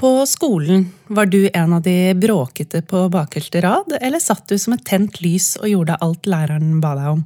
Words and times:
På 0.00 0.26
skolen, 0.26 0.86
var 1.06 1.26
du 1.26 1.50
en 1.54 1.72
av 1.76 1.82
de 1.82 2.14
bråkete 2.16 2.80
på 2.88 3.02
bakerste 3.12 3.60
rad, 3.60 3.92
eller 4.00 4.22
satt 4.22 4.46
du 4.48 4.56
som 4.56 4.72
et 4.72 4.84
tent 4.88 5.18
lys 5.20 5.58
og 5.60 5.68
gjorde 5.68 5.98
alt 6.00 6.24
læreren 6.24 6.78
ba 6.80 6.94
deg 6.96 7.08
om? 7.10 7.18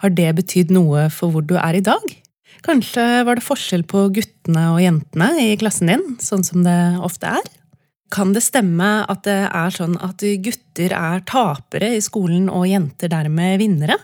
Har 0.00 0.14
det 0.16 0.30
betydd 0.38 0.72
noe 0.72 1.10
for 1.12 1.34
hvor 1.34 1.44
du 1.44 1.58
er 1.60 1.76
i 1.76 1.82
dag? 1.84 2.06
Kanskje 2.64 3.04
var 3.28 3.36
det 3.36 3.44
forskjell 3.44 3.84
på 3.84 4.06
guttene 4.16 4.62
og 4.72 4.80
jentene 4.80 5.28
i 5.42 5.50
klassen 5.60 5.92
din, 5.92 6.06
sånn 6.24 6.46
som 6.46 6.64
det 6.64 6.78
ofte 7.04 7.34
er? 7.36 7.50
Kan 8.08 8.32
det 8.32 8.46
stemme 8.46 8.88
at 9.04 9.26
det 9.28 9.42
er 9.50 9.76
sånn 9.76 9.98
at 10.00 10.24
gutter 10.46 10.94
er 10.96 11.20
tapere 11.28 11.90
i 11.98 12.00
skolen 12.00 12.48
og 12.48 12.64
jenter 12.70 13.12
dermed 13.12 13.60
vinnere? 13.60 13.98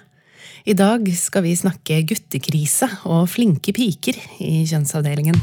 I 0.68 0.76
dag 0.76 1.08
skal 1.16 1.46
vi 1.48 1.56
snakke 1.56 2.02
guttekrise 2.12 2.90
og 3.08 3.24
flinke 3.32 3.72
piker 3.72 4.20
i 4.44 4.66
kjønnsavdelingen. 4.68 5.40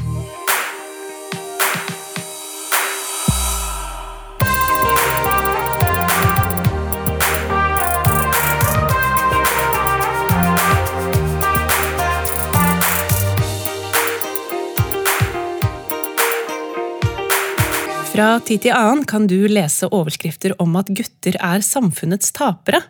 Fra 18.20 18.34
tid 18.44 18.66
til 18.66 18.74
annen 18.76 19.06
kan 19.08 19.24
du 19.24 19.46
lese 19.48 19.86
overskrifter 19.96 20.52
om 20.60 20.74
at 20.76 20.90
gutter 20.92 21.38
er 21.40 21.62
samfunnets 21.64 22.34
tapere. 22.36 22.82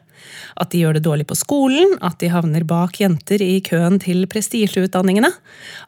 At 0.59 0.73
de 0.73 0.81
gjør 0.81 0.97
det 0.97 1.05
dårlig 1.05 1.27
på 1.31 1.37
skolen, 1.39 1.93
at 2.03 2.17
de 2.19 2.33
havner 2.33 2.65
bak 2.67 2.99
jenter 2.99 3.39
i 3.39 3.61
køen 3.63 4.01
til 4.03 4.25
prestisjeutdanningene, 4.33 5.31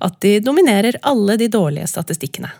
at 0.07 0.21
de 0.23 0.37
dominerer 0.47 1.01
alle 1.03 1.35
de 1.41 1.49
dårlige 1.51 1.89
statistikkene. 1.91 2.53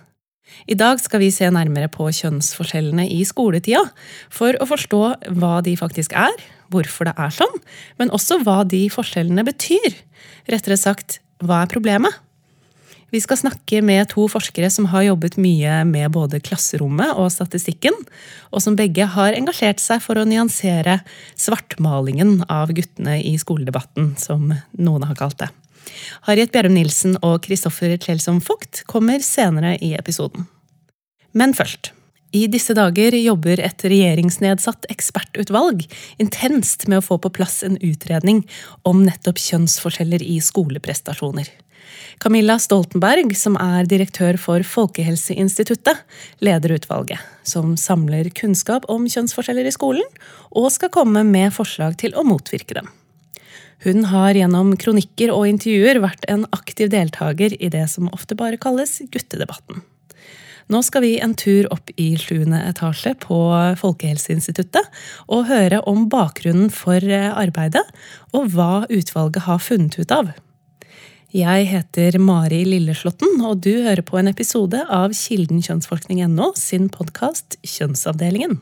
I 0.67 0.75
dag 0.75 0.99
skal 0.99 1.23
vi 1.23 1.31
se 1.31 1.53
nærmere 1.55 1.87
på 1.87 2.09
kjønnsforskjellene 2.19 3.07
i 3.15 3.21
skoletida, 3.31 3.85
for 4.27 4.59
å 4.59 4.67
forstå 4.67 5.05
hva 5.39 5.53
de 5.63 5.77
faktisk 5.79 6.19
er, 6.19 6.35
hvorfor 6.75 7.13
det 7.13 7.15
er 7.15 7.39
sånn, 7.39 7.63
men 8.03 8.11
også 8.11 8.43
hva 8.43 8.65
de 8.67 8.89
forskjellene 8.91 9.47
betyr. 9.47 10.03
Rettere 10.51 10.83
sagt, 10.83 11.21
hva 11.47 11.63
er 11.63 11.71
problemet? 11.79 12.19
Vi 13.13 13.21
skal 13.21 13.37
snakke 13.37 13.83
med 13.85 14.09
to 14.09 14.23
forskere 14.33 14.71
som 14.73 14.87
har 14.89 15.03
jobbet 15.05 15.35
mye 15.37 15.83
med 15.85 16.15
både 16.15 16.39
klasserommet 16.41 17.11
og 17.21 17.29
statistikken, 17.35 17.93
og 18.49 18.63
som 18.65 18.77
begge 18.79 19.05
har 19.05 19.37
engasjert 19.37 19.83
seg 19.85 20.01
for 20.01 20.17
å 20.17 20.25
nyansere 20.25 21.03
svartmalingen 21.37 22.39
av 22.49 22.73
guttene 22.73 23.19
i 23.21 23.35
skoledebatten, 23.37 24.15
som 24.17 24.55
noen 24.81 25.05
har 25.05 25.19
kalt 25.19 25.43
det. 25.43 25.51
Harriet 26.25 26.55
Bjerrum 26.55 26.73
Nilsen 26.73 27.19
og 27.21 27.43
Kristoffer 27.45 27.99
Kjelsson 28.01 28.41
Vogt 28.47 28.81
kommer 28.89 29.21
senere 29.21 29.75
i 29.85 29.93
episoden. 29.99 30.47
Men 31.37 31.53
først. 31.53 31.93
I 32.33 32.47
disse 32.49 32.73
dager 32.73 33.13
jobber 33.13 33.61
et 33.61 33.85
regjeringsnedsatt 33.85 34.89
ekspertutvalg 34.89 35.85
intenst 36.17 36.89
med 36.89 37.03
å 37.03 37.05
få 37.05 37.21
på 37.21 37.33
plass 37.37 37.61
en 37.67 37.77
utredning 37.77 38.41
om 38.89 39.05
nettopp 39.05 39.37
kjønnsforskjeller 39.37 40.25
i 40.25 40.39
skoleprestasjoner. 40.41 41.53
Camilla 42.21 42.59
Stoltenberg, 42.61 43.33
som 43.37 43.57
er 43.61 43.87
direktør 43.89 44.37
for 44.41 44.65
Folkehelseinstituttet, 44.67 46.03
leder 46.45 46.75
utvalget, 46.77 47.21
som 47.47 47.77
samler 47.81 48.29
kunnskap 48.37 48.89
om 48.93 49.07
kjønnsforskjeller 49.09 49.69
i 49.69 49.75
skolen, 49.75 50.09
og 50.51 50.73
skal 50.75 50.93
komme 50.93 51.25
med 51.29 51.55
forslag 51.57 51.97
til 52.03 52.17
å 52.19 52.27
motvirke 52.27 52.77
dem. 52.79 52.91
Hun 53.83 54.05
har 54.13 54.37
gjennom 54.39 54.77
kronikker 54.79 55.33
og 55.35 55.49
intervjuer 55.51 55.99
vært 56.05 56.29
en 56.31 56.45
aktiv 56.55 56.93
deltaker 56.93 57.57
i 57.59 57.71
det 57.73 57.89
som 57.91 58.13
ofte 58.15 58.37
bare 58.39 58.61
kalles 58.61 59.01
guttedebatten. 59.11 59.83
Nå 60.71 60.79
skal 60.87 61.03
vi 61.03 61.17
en 61.21 61.35
tur 61.35 61.67
opp 61.75 61.91
i 62.01 62.13
sjuende 62.21 62.61
etasje 62.69 63.17
på 63.25 63.39
Folkehelseinstituttet 63.81 64.87
og 65.27 65.49
høre 65.51 65.83
om 65.91 66.07
bakgrunnen 66.13 66.71
for 66.73 67.03
arbeidet, 67.03 67.83
og 68.31 68.55
hva 68.55 68.87
utvalget 68.87 69.49
har 69.49 69.61
funnet 69.61 69.99
ut 69.99 70.15
av. 70.15 70.31
Jeg 71.33 71.65
heter 71.71 72.19
Mari 72.21 72.59
Lilleslåtten, 72.69 73.39
og 73.41 73.63
du 73.65 73.71
hører 73.87 74.03
på 74.05 74.19
en 74.21 74.29
episode 74.29 74.77
av 74.93 75.15
Kilden 75.17 75.63
kjønnsforskning.no 75.65 76.51
sin 76.61 76.91
podkast 76.93 77.57
Kjønnsavdelingen. 77.65 78.59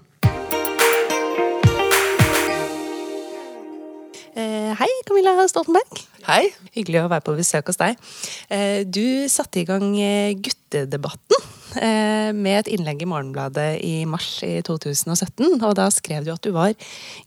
Eh, 4.38 4.70
hei, 4.78 4.86
Camilla 5.08 5.32
Stoltenberg. 5.50 5.98
Hei. 6.28 6.53
Hyggelig 6.76 7.00
å 7.03 7.08
være 7.10 7.25
på 7.26 7.34
besøk 7.41 7.72
hos 7.72 7.81
deg. 7.81 7.98
Eh, 8.54 8.87
du 8.87 9.26
satte 9.26 9.64
i 9.64 9.66
gang 9.66 9.88
eh, 9.98 10.38
guttedebatten 10.38 11.48
med 11.70 12.56
et 12.56 12.69
innlegg 12.75 13.02
i 13.02 13.06
Morgenbladet 13.06 13.66
i 13.87 14.04
mars 14.06 14.28
i 14.47 14.56
2017. 14.66 15.58
Og 15.58 15.75
da 15.78 15.88
skrev 15.94 16.22
du 16.26 16.31
at 16.34 16.42
du 16.47 16.54
var 16.54 16.70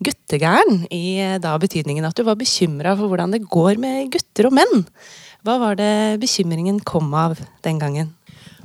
guttegæren, 0.04 0.86
i 0.88 1.20
da 1.44 1.54
betydningen 1.60 2.08
at 2.08 2.16
du 2.16 2.24
var 2.28 2.40
bekymra 2.40 2.96
for 2.96 3.12
hvordan 3.12 3.36
det 3.36 3.44
går 3.52 3.80
med 3.80 4.12
gutter 4.16 4.48
og 4.48 4.58
menn. 4.60 4.84
Hva 5.44 5.58
var 5.60 5.76
det 5.76 6.20
bekymringen 6.24 6.80
kom 6.88 7.14
av 7.20 7.36
den 7.66 7.80
gangen? 7.82 8.14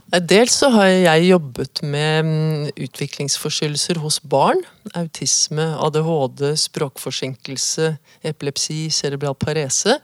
Dels 0.08 0.54
så 0.56 0.70
har 0.72 0.86
jeg 0.88 1.26
jobbet 1.26 1.82
med 1.84 2.24
mm, 2.24 2.68
utviklingsforstyrrelser 2.80 3.98
hos 4.00 4.16
barn. 4.24 4.62
Autisme, 4.96 5.66
ADHD, 5.84 6.54
språkforsinkelse, 6.56 7.90
epilepsi, 8.24 8.86
cerebral 8.94 9.36
parese. 9.36 9.98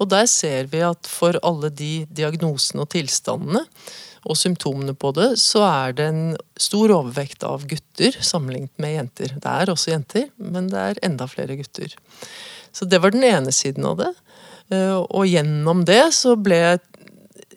Og 0.00 0.08
der 0.14 0.30
ser 0.32 0.70
vi 0.72 0.80
at 0.86 1.10
for 1.10 1.36
alle 1.44 1.68
de 1.68 2.06
diagnosene 2.08 2.86
og 2.86 2.92
tilstandene 2.94 3.66
og 4.24 4.38
symptomene 4.38 4.94
på 4.96 5.12
det, 5.16 5.34
så 5.42 5.66
er 5.66 5.98
det 5.98 6.08
en 6.08 6.24
stor 6.60 6.94
overvekt 6.96 7.44
av 7.44 7.66
gutter 7.68 8.16
sammenlignet 8.16 8.72
med 8.80 8.96
jenter. 8.96 9.36
Det 9.36 9.58
er 9.58 9.74
også 9.74 9.92
jenter, 9.92 10.30
men 10.40 10.72
det 10.72 10.80
er 10.86 11.04
enda 11.04 11.28
flere 11.28 11.58
gutter. 11.60 11.98
Så 12.72 12.88
det 12.88 13.02
var 13.02 13.12
den 13.12 13.26
ene 13.26 13.52
siden 13.52 13.84
av 13.88 14.00
det. 14.00 14.12
Eh, 14.70 14.96
og 15.00 15.26
gjennom 15.26 15.84
det 15.88 16.02
så 16.16 16.36
ble 16.38 16.60
jeg 16.60 16.80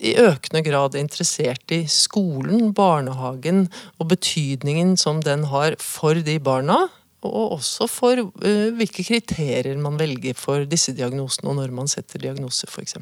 i 0.04 0.16
økende 0.20 0.64
grad 0.66 0.98
interessert 1.00 1.72
i 1.72 1.84
skolen, 1.92 2.74
barnehagen 2.76 3.68
og 4.02 4.10
betydningen 4.12 4.98
som 5.00 5.22
den 5.24 5.48
har 5.52 5.78
for 5.82 6.20
de 6.26 6.38
barna. 6.44 6.88
Og 7.24 7.56
også 7.56 7.88
for 7.88 8.20
uh, 8.20 8.70
hvilke 8.76 9.06
kriterier 9.08 9.78
man 9.80 9.96
velger 9.96 10.36
for 10.36 10.66
disse 10.68 10.92
diagnosene, 10.98 11.54
og 11.54 11.62
når 11.62 11.72
man 11.72 11.88
setter 11.88 12.20
diagnoser, 12.20 12.68
f.eks. 12.68 12.98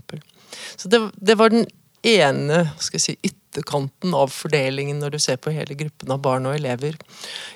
Så 0.77 0.91
det, 0.93 0.99
det, 1.17 1.39
var 1.39 1.49
den 1.49 1.65
ene 2.05 2.67
skal 2.77 2.99
jeg 2.99 3.05
si, 3.07 3.15
ytterkanten 3.31 4.13
av 4.13 4.29
fordelingen 4.29 5.01
når 5.01 5.15
du 5.15 5.19
ser 5.23 5.41
på 5.41 5.55
hele 5.55 5.73
gruppen 5.79 6.13
av 6.13 6.21
barn 6.21 6.45
og 6.45 6.53
elever. 6.59 6.99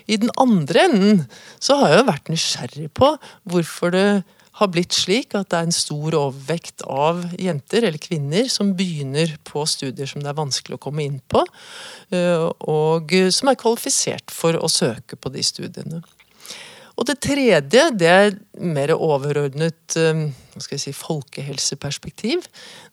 I 0.09 0.17
den 0.21 0.33
andre 0.41 0.87
enden 0.89 1.21
så 1.61 1.77
har 1.83 1.93
jeg 1.93 2.09
vært 2.09 2.33
nysgjerrig 2.33 2.89
på 2.97 3.13
hvorfor 3.51 3.93
det 3.93 4.07
har 4.55 4.71
blitt 4.71 4.95
slik 4.95 5.35
at 5.35 5.49
det 5.51 5.59
er 5.59 5.67
en 5.67 5.75
stor 5.75 6.15
overvekt 6.15 6.85
av 6.87 7.23
jenter 7.41 7.87
eller 7.89 7.99
kvinner 8.01 8.47
som 8.51 8.73
begynner 8.77 9.35
på 9.47 9.65
studier 9.67 10.07
som 10.07 10.23
det 10.23 10.31
er 10.31 10.37
vanskelig 10.37 10.77
å 10.77 10.83
komme 10.87 11.03
inn 11.03 11.19
på, 11.31 11.43
eh, 12.15 12.45
og 12.71 13.15
som 13.35 13.51
er 13.51 13.59
kvalifisert 13.59 14.31
for 14.31 14.55
å 14.55 14.71
søke 14.71 15.19
på 15.19 15.33
de 15.33 15.43
studiene. 15.43 16.03
Og 16.95 17.07
det 17.09 17.17
tredje, 17.23 17.89
det 17.91 18.11
er 18.11 18.37
mer 18.61 18.93
overordnet 18.95 19.95
eh, 19.99 20.21
si, 20.79 20.93
folkehelseperspektiv. 20.95 22.45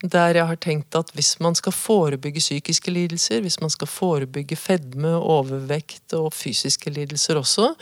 Der 0.03 0.37
jeg 0.37 0.47
har 0.49 0.59
tenkt 0.63 0.97
at 0.99 1.13
hvis 1.15 1.37
man 1.41 1.55
skal 1.55 1.73
forebygge 1.73 2.43
psykiske 2.43 2.91
lidelser, 2.91 3.41
hvis 3.41 3.61
man 3.61 3.71
skal 3.71 3.91
forebygge 3.91 4.57
fedme, 4.57 5.15
overvekt 5.17 6.15
og 6.19 6.33
fysiske 6.35 6.91
lidelser 6.91 7.39
også, 7.39 7.73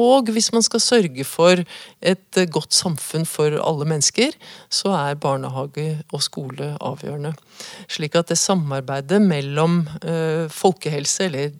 og 0.00 0.30
hvis 0.32 0.52
man 0.52 0.64
skal 0.64 0.80
sørge 0.80 1.24
for 1.28 1.60
et 2.00 2.40
godt 2.52 2.74
samfunn 2.74 3.26
for 3.28 3.56
alle 3.60 3.88
mennesker, 3.88 4.36
så 4.70 4.94
er 4.96 5.18
barnehage 5.20 6.00
og 6.12 6.22
skole 6.24 6.72
avgjørende. 6.80 7.34
Slik 7.88 8.16
at 8.16 8.30
det 8.32 8.38
samarbeidet 8.38 9.20
mellom 9.22 9.82
uh, 10.04 10.48
folkehelse, 10.48 11.28
eller 11.28 11.50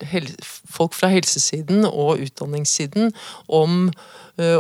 folk 0.71 0.97
fra 0.97 1.11
helsesiden 1.13 1.85
og 1.85 2.23
utdanningssiden, 2.25 3.13
om 3.49 3.91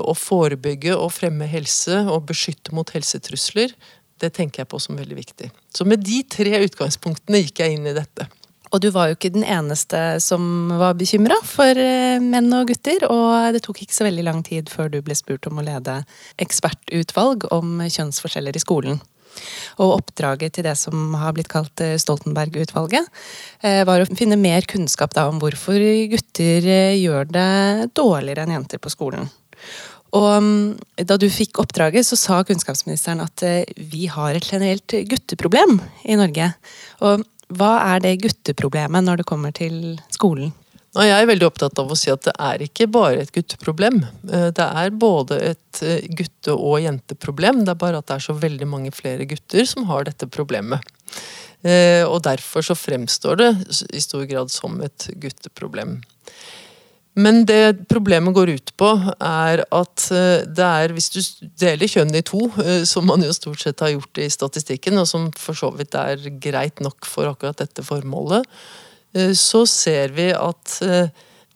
å 0.00 0.14
forebygge 0.16 0.96
og 0.96 1.12
fremme 1.14 1.48
helse 1.50 2.02
og 2.06 2.28
beskytte 2.30 2.74
mot 2.76 2.90
helsetrusler, 2.94 3.74
det 4.20 4.34
tenker 4.36 4.62
jeg 4.62 4.70
på 4.70 4.80
som 4.82 4.98
veldig 5.00 5.16
viktig. 5.16 5.48
Så 5.72 5.86
med 5.88 6.04
de 6.04 6.20
tre 6.28 6.60
utgangspunktene 6.66 7.40
gikk 7.44 7.62
jeg 7.64 7.78
inn 7.78 7.88
i 7.88 7.96
dette. 7.96 8.28
Og 8.70 8.78
du 8.82 8.90
var 8.94 9.10
jo 9.10 9.16
ikke 9.16 9.32
den 9.34 9.46
eneste 9.46 9.98
som 10.22 10.70
var 10.78 10.94
bekymra 10.98 11.40
for 11.46 11.74
eh, 11.74 12.22
menn 12.22 12.52
og 12.54 12.68
gutter, 12.70 13.02
og 13.10 13.54
det 13.56 13.64
tok 13.64 13.82
ikke 13.82 13.96
så 13.96 14.06
veldig 14.06 14.26
lang 14.28 14.44
tid 14.46 14.70
før 14.70 14.92
du 14.92 15.00
ble 15.02 15.16
spurt 15.18 15.48
om 15.50 15.58
å 15.58 15.64
lede 15.66 15.96
ekspertutvalg 16.42 17.48
om 17.54 17.80
kjønnsforskjeller 17.82 18.54
i 18.54 18.62
skolen. 18.62 19.00
Og 19.82 19.96
oppdraget 19.96 20.54
til 20.54 20.66
det 20.66 20.76
som 20.78 21.16
har 21.18 21.34
blitt 21.34 21.50
kalt 21.50 21.82
eh, 21.82 21.96
Stoltenberg-utvalget, 21.98 23.10
eh, 23.66 23.82
var 23.88 24.04
å 24.04 24.10
finne 24.14 24.38
mer 24.38 24.66
kunnskap 24.70 25.18
om 25.18 25.42
hvorfor 25.42 25.82
gutter 26.14 26.70
gjør 26.94 27.30
det 27.34 27.90
dårligere 27.98 28.46
enn 28.46 28.58
jenter 28.60 28.82
på 28.82 28.94
skolen. 28.94 29.26
Og 30.16 30.30
mm, 30.42 31.04
da 31.06 31.18
du 31.20 31.28
fikk 31.30 31.60
oppdraget, 31.62 32.08
så 32.08 32.18
sa 32.18 32.40
kunnskapsministeren 32.46 33.22
at 33.22 33.44
vi 33.76 34.08
har 34.10 34.34
et 34.34 34.46
generelt 34.46 34.96
gutteproblem 35.10 35.78
i 36.04 36.18
Norge. 36.18 36.52
Og 37.06 37.22
hva 37.54 37.70
er 37.94 38.02
det 38.04 38.20
gutteproblemet 38.22 39.06
når 39.06 39.22
det 39.22 39.28
kommer 39.30 39.54
til 39.54 40.00
skolen? 40.14 40.52
Jeg 40.90 41.14
er 41.14 41.28
veldig 41.28 41.46
opptatt 41.46 41.78
av 41.78 41.90
å 41.92 41.96
si 41.98 42.10
at 42.10 42.24
det 42.26 42.32
er 42.34 42.62
ikke 42.64 42.88
bare 42.90 43.22
et 43.22 43.30
gutteproblem. 43.30 44.00
Eh, 44.26 44.48
det 44.54 44.64
er 44.66 44.90
både 44.90 45.36
et 45.52 45.82
eh, 45.86 46.08
gutte- 46.18 46.56
og 46.56 46.80
jenteproblem, 46.82 47.62
det 47.62 47.76
er 47.76 47.78
bare 47.78 48.00
at 48.00 48.08
det 48.08 48.16
er 48.16 48.24
så 48.24 48.34
veldig 48.34 48.66
mange 48.66 48.90
flere 48.94 49.26
gutter 49.30 49.68
som 49.70 49.86
har 49.86 50.08
dette 50.08 50.26
problemet. 50.26 50.82
Eh, 51.62 52.02
og 52.02 52.24
derfor 52.26 52.66
så 52.66 52.74
fremstår 52.74 53.38
det 53.38 53.50
i 53.94 54.02
stor 54.02 54.26
grad 54.26 54.50
som 54.50 54.80
et 54.82 55.06
gutteproblem. 55.22 56.00
Men 57.18 57.42
det 57.46 57.88
problemet 57.90 58.34
går 58.36 58.52
ut 58.54 58.70
på, 58.78 58.90
er 59.18 59.64
at 59.66 60.04
det 60.46 60.66
er 60.66 60.92
Hvis 60.94 61.10
du 61.10 61.48
deler 61.58 61.90
kjønn 61.90 62.14
i 62.14 62.22
to, 62.22 62.44
som 62.86 63.08
man 63.10 63.24
jo 63.26 63.32
stort 63.34 63.60
sett 63.64 63.82
har 63.82 63.90
gjort 63.96 64.20
i 64.22 64.28
statistikken, 64.30 65.00
og 65.00 65.08
som 65.10 65.26
for 65.34 65.58
så 65.58 65.72
vidt 65.74 65.96
er 65.98 66.22
greit 66.38 66.78
nok 66.80 67.08
for 67.10 67.32
akkurat 67.32 67.58
dette 67.58 67.82
formålet, 67.82 68.46
Eh, 69.16 69.34
så 69.34 69.64
ser 69.66 70.14
vi 70.14 70.30
at 70.36 70.78
eh, 70.86 71.10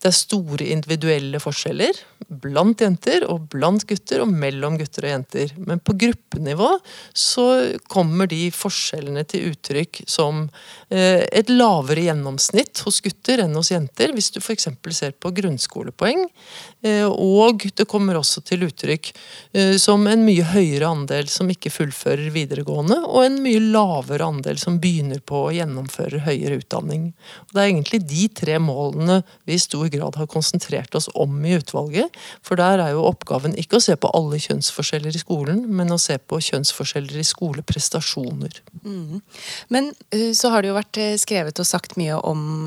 det 0.04 0.10
er 0.10 0.16
store 0.18 0.66
individuelle 0.68 1.38
forskjeller 1.40 1.96
blant 2.44 2.82
jenter 2.84 3.24
og 3.28 3.46
blant 3.52 3.86
gutter 3.88 4.20
og 4.20 4.28
mellom 4.28 4.76
gutter 4.76 5.06
og 5.06 5.12
jenter. 5.14 5.54
Men 5.56 5.80
på 5.80 5.94
gruppenivå 5.96 6.68
så 7.16 7.46
kommer 7.88 8.28
de 8.28 8.50
forskjellene 8.52 9.24
til 9.28 9.54
uttrykk 9.54 10.02
som 10.10 10.42
eh, 10.92 11.24
et 11.24 11.52
lavere 11.52 12.04
gjennomsnitt 12.04 12.84
hos 12.84 13.00
gutter 13.04 13.46
enn 13.46 13.56
hos 13.56 13.72
jenter, 13.72 14.12
hvis 14.12 14.28
du 14.34 14.42
f.eks. 14.42 14.68
ser 14.92 15.16
på 15.16 15.32
grunnskolepoeng. 15.40 16.26
Eh, 16.84 17.06
og 17.08 17.64
det 17.72 17.86
kommer 17.88 18.18
også 18.18 18.42
til 18.44 18.66
uttrykk 18.66 19.08
eh, 19.56 19.74
som 19.80 20.04
en 20.10 20.24
mye 20.26 20.44
høyere 20.50 20.90
andel 20.90 21.30
som 21.32 21.48
ikke 21.48 21.72
fullfører 21.72 22.28
videregående, 22.34 22.98
og 23.08 23.24
en 23.24 23.38
mye 23.44 23.62
lavere 23.62 24.26
andel 24.28 24.60
som 24.60 24.76
begynner 24.82 25.22
på 25.24 25.46
å 25.46 25.54
gjennomføre 25.54 26.20
høyere 26.26 26.60
utdanning. 26.60 27.06
Det 27.52 27.62
er 27.62 27.70
egentlig 27.70 28.02
de 28.10 28.28
tre 28.36 28.58
målene 28.60 29.22
vi 29.48 29.56
i 29.56 29.62
stor 29.62 29.88
grad 29.92 30.20
har 30.20 30.28
konsentrert 30.30 30.94
oss 30.98 31.08
om 31.14 31.40
i 31.44 31.56
utvalget. 31.56 32.12
For 32.44 32.60
der 32.60 32.82
er 32.84 32.92
jo 32.92 33.06
oppgaven 33.08 33.56
ikke 33.60 33.80
å 33.80 33.84
se 33.84 33.96
på 33.96 34.12
alle 34.12 34.42
kjønnsforskjeller 34.44 35.16
i 35.16 35.24
skolen, 35.24 35.64
men 35.72 35.94
å 35.94 36.00
se 36.00 36.18
på 36.20 36.42
kjønnsforskjeller 36.50 37.16
i 37.16 37.26
skoleprestasjoner. 37.26 38.60
Mm. 38.84 39.24
Men 39.72 39.92
eh, 40.12 40.32
så 40.36 40.52
har 40.52 40.60
det 40.60 40.74
jo 40.74 40.78
vært 40.82 41.04
skrevet 41.22 41.64
og 41.64 41.68
sagt 41.68 41.96
mye 42.00 42.20
om, 42.20 42.66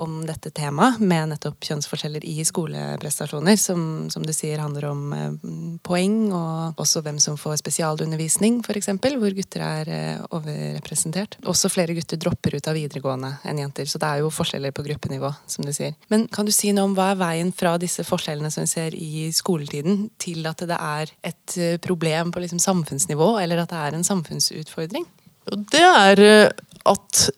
om 0.00 0.20
dette 0.26 0.52
temaet, 0.54 1.00
med 1.00 1.32
nettopp 1.32 1.62
kjønnsforskjeller 1.66 2.24
i 2.26 2.40
skoleprestasjoner, 2.46 3.58
som, 3.60 3.82
som 4.12 4.24
du 4.26 4.32
sier 4.34 4.62
handler 4.62 4.88
om 4.90 5.78
poeng, 5.86 6.30
og 6.34 6.80
også 6.80 7.02
hvem 7.04 7.20
som 7.22 7.38
får 7.40 7.60
spesialundervisning, 7.62 8.60
f.eks., 8.64 8.90
hvor 9.20 9.36
gutter 9.36 9.64
er 9.66 9.92
overrepresentert. 10.30 11.38
Også 11.50 11.70
flere 11.72 11.96
gutter 11.96 12.20
dropper 12.20 12.56
ut 12.56 12.70
av 12.70 12.78
videregående 12.78 13.34
enn 13.48 13.62
jenter, 13.62 13.88
så 13.90 14.00
det 14.00 14.10
er 14.10 14.24
jo 14.24 14.32
forskjeller 14.34 14.74
på 14.76 14.84
gruppenivå, 14.86 15.32
som 15.50 15.66
du 15.66 15.72
sier. 15.76 15.96
Men 16.12 16.26
kan 16.32 16.48
du 16.48 16.54
si 16.54 16.72
noe 16.74 16.88
om 16.88 16.96
hva 16.98 17.12
er 17.12 17.20
veien 17.20 17.54
fra 17.56 17.76
disse 17.80 18.04
forskjellene 18.06 18.52
som 18.52 18.66
vi 18.66 18.72
ser 18.72 18.96
i 18.96 19.28
skoletiden, 19.34 20.08
til 20.20 20.46
at 20.50 20.64
det 20.66 20.80
er 20.80 21.14
et 21.26 21.58
problem 21.84 22.32
på 22.32 22.42
liksom 22.44 22.62
samfunnsnivå, 22.62 23.34
eller 23.42 23.64
at 23.64 23.72
det 23.72 23.84
er 23.84 23.98
en 23.98 24.06
samfunnsutfordring? 24.06 25.06
Det 25.50 25.82
er 25.82 26.20
eh, 26.22 26.50
at 26.88 27.30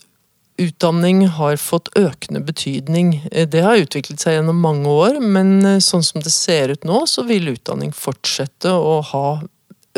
utdanning 0.61 1.27
har 1.29 1.57
fått 1.57 1.89
økende 1.99 2.43
betydning. 2.45 3.15
Eh, 3.33 3.49
det 3.49 3.65
har 3.65 3.81
utviklet 3.81 4.21
seg 4.21 4.39
gjennom 4.39 4.61
mange 4.63 4.91
år, 4.91 5.21
men 5.21 5.65
eh, 5.65 5.81
sånn 5.85 6.05
som 6.05 6.23
det 6.25 6.33
ser 6.35 6.75
ut 6.75 6.87
nå, 6.89 7.05
så 7.07 7.25
vil 7.29 7.53
utdanning 7.55 7.93
fortsette 7.97 8.73
å 8.73 9.01
ha 9.13 9.27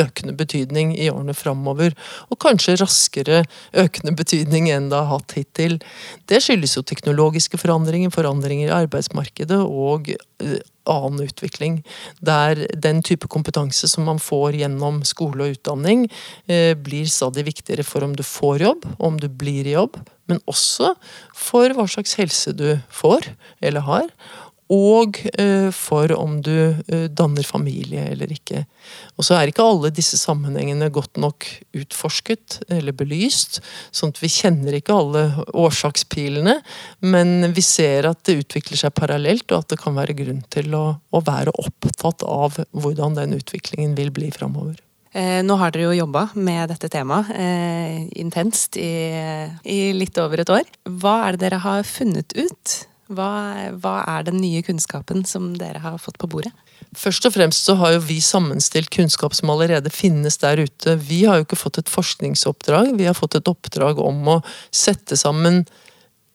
økende 0.01 0.35
betydning 0.35 0.95
i 0.99 1.07
årene 1.11 1.35
framover. 1.39 1.95
Og 2.31 2.41
kanskje 2.43 2.77
raskere 2.81 3.45
økende 3.85 4.15
betydning 4.19 4.69
enn 4.75 4.91
det 4.91 4.99
har 4.99 5.13
hatt 5.13 5.37
hittil. 5.39 5.79
Det 6.31 6.43
skyldes 6.43 6.77
jo 6.79 6.85
teknologiske 6.87 7.61
forandringer, 7.61 8.11
forandringer 8.15 8.71
i 8.71 8.79
arbeidsmarkedet 8.83 9.61
og 9.65 10.11
eh, 10.15 10.59
annen 10.91 11.25
utvikling. 11.27 11.83
Der 12.25 12.67
den 12.75 13.03
type 13.03 13.29
kompetanse 13.29 13.89
som 13.91 14.07
man 14.09 14.21
får 14.23 14.59
gjennom 14.61 15.03
skole 15.09 15.47
og 15.47 15.59
utdanning, 15.59 16.09
eh, 16.49 16.75
blir 16.75 17.07
stadig 17.11 17.47
viktigere 17.47 17.85
for 17.85 18.05
om 18.05 18.15
du 18.17 18.23
får 18.23 18.61
jobb, 18.61 18.87
om 18.99 19.19
du 19.21 19.29
blir 19.29 19.67
i 19.67 19.77
jobb, 19.77 19.99
men 20.29 20.41
også 20.49 20.95
for 21.37 21.69
hva 21.77 21.87
slags 21.91 22.15
helse 22.17 22.55
du 22.57 22.81
får 22.93 23.29
eller 23.61 23.85
har 23.85 24.09
og 24.73 25.19
eh, 25.39 25.69
for 25.75 26.13
om 26.17 26.39
du 26.43 26.55
eh, 26.89 27.07
danner 27.13 27.45
familie 27.45 28.07
eller 28.15 28.31
ikke. 28.33 28.65
Og 29.19 29.27
så 29.27 29.37
er 29.37 29.51
ikke 29.51 29.67
alle 29.67 29.91
disse 29.93 30.17
sammenhengene 30.17 30.89
godt 30.93 31.21
nok 31.21 31.47
utforsket 31.77 32.63
eller 32.73 32.97
belyst, 32.97 33.61
sånn 33.93 34.15
at 34.15 34.23
vi 34.23 34.31
kjenner 34.33 34.79
ikke 34.79 34.97
alle 34.97 35.25
årsakspilene, 35.53 36.57
men 37.05 37.53
vi 37.55 37.65
ser 37.65 38.09
at 38.09 38.23
det 38.25 38.41
utvikler 38.45 38.81
seg 38.81 38.97
parallelt, 38.97 39.47
og 39.53 39.65
at 39.65 39.75
det 39.75 39.81
kan 39.83 39.97
være 39.99 40.17
grunn 40.17 40.41
til 40.55 40.73
å, 40.79 40.87
å 40.97 41.25
være 41.25 41.53
opptatt 41.61 42.25
av 42.25 42.57
hvordan 42.73 43.21
den 43.21 43.37
utviklingen 43.37 43.95
vil 43.99 44.15
bli 44.15 44.33
framover. 44.33 44.81
Eh, 45.15 45.45
nå 45.47 45.55
har 45.61 45.71
dere 45.71 45.93
jo 45.93 46.01
jobba 46.01 46.25
med 46.35 46.73
dette 46.73 46.89
temaet 46.91 47.29
eh, 47.39 48.01
intenst 48.19 48.81
i, 48.81 49.13
i 49.63 49.93
litt 49.95 50.19
over 50.19 50.43
et 50.43 50.51
år. 50.51 50.67
Hva 50.91 51.21
er 51.29 51.37
det 51.37 51.45
dere 51.45 51.61
har 51.63 51.87
funnet 51.87 52.35
ut? 52.35 52.75
Hva, 53.13 53.31
hva, 53.83 53.99
er 54.09 54.25
den 54.25 54.39
nye 54.41 54.63
kunnskapen 54.65 55.27
som 55.29 55.53
dere 55.61 55.83
har 55.85 55.99
fått 56.01 56.17
på 56.23 56.29
bordet? 56.31 56.53
Først 56.97 57.27
og 57.29 57.35
fremst 57.35 57.67
så 57.67 57.75
har 57.81 57.97
jo 57.97 58.05
vi 58.07 58.21
sammenstilt 58.25 58.89
kunnskap 58.95 59.35
som 59.37 59.51
allerede 59.53 59.93
finnes 59.93 60.39
der 60.41 60.63
ute. 60.65 60.97
Vi 61.03 61.25
har 61.29 61.41
jo 61.41 61.47
ikke 61.47 61.61
fått 61.61 61.83
et 61.83 61.93
forskningsoppdrag, 61.93 62.95
vi 62.97 63.09
har 63.09 63.19
fått 63.19 63.37
et 63.37 63.51
oppdrag 63.51 64.01
om 64.01 64.37
å 64.37 64.39
sette 64.73 65.19
sammen 65.21 65.65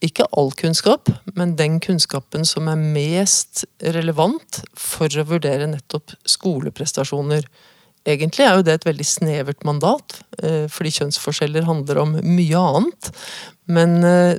ikke 0.04 0.24
all 0.36 0.52
kunnskap, 0.56 1.10
men 1.36 1.56
den 1.58 1.76
kunnskapen 1.82 2.46
som 2.48 2.70
er 2.72 2.78
mest 2.80 3.66
relevant 3.82 4.62
for 4.78 5.12
å 5.12 5.26
vurdere 5.28 5.68
nettopp 5.68 6.14
skoleprestasjoner. 6.28 7.44
Egentlig 8.08 8.46
er 8.46 8.56
jo 8.56 8.64
det 8.64 8.78
et 8.78 8.86
veldig 8.88 9.04
snevert 9.04 9.64
mandat, 9.68 10.22
eh, 10.42 10.64
fordi 10.72 10.94
kjønnsforskjeller 10.96 11.66
handler 11.68 12.00
om 12.00 12.14
mye 12.24 12.62
annet. 12.70 13.10
Men 13.70 14.00
eh, 14.04 14.38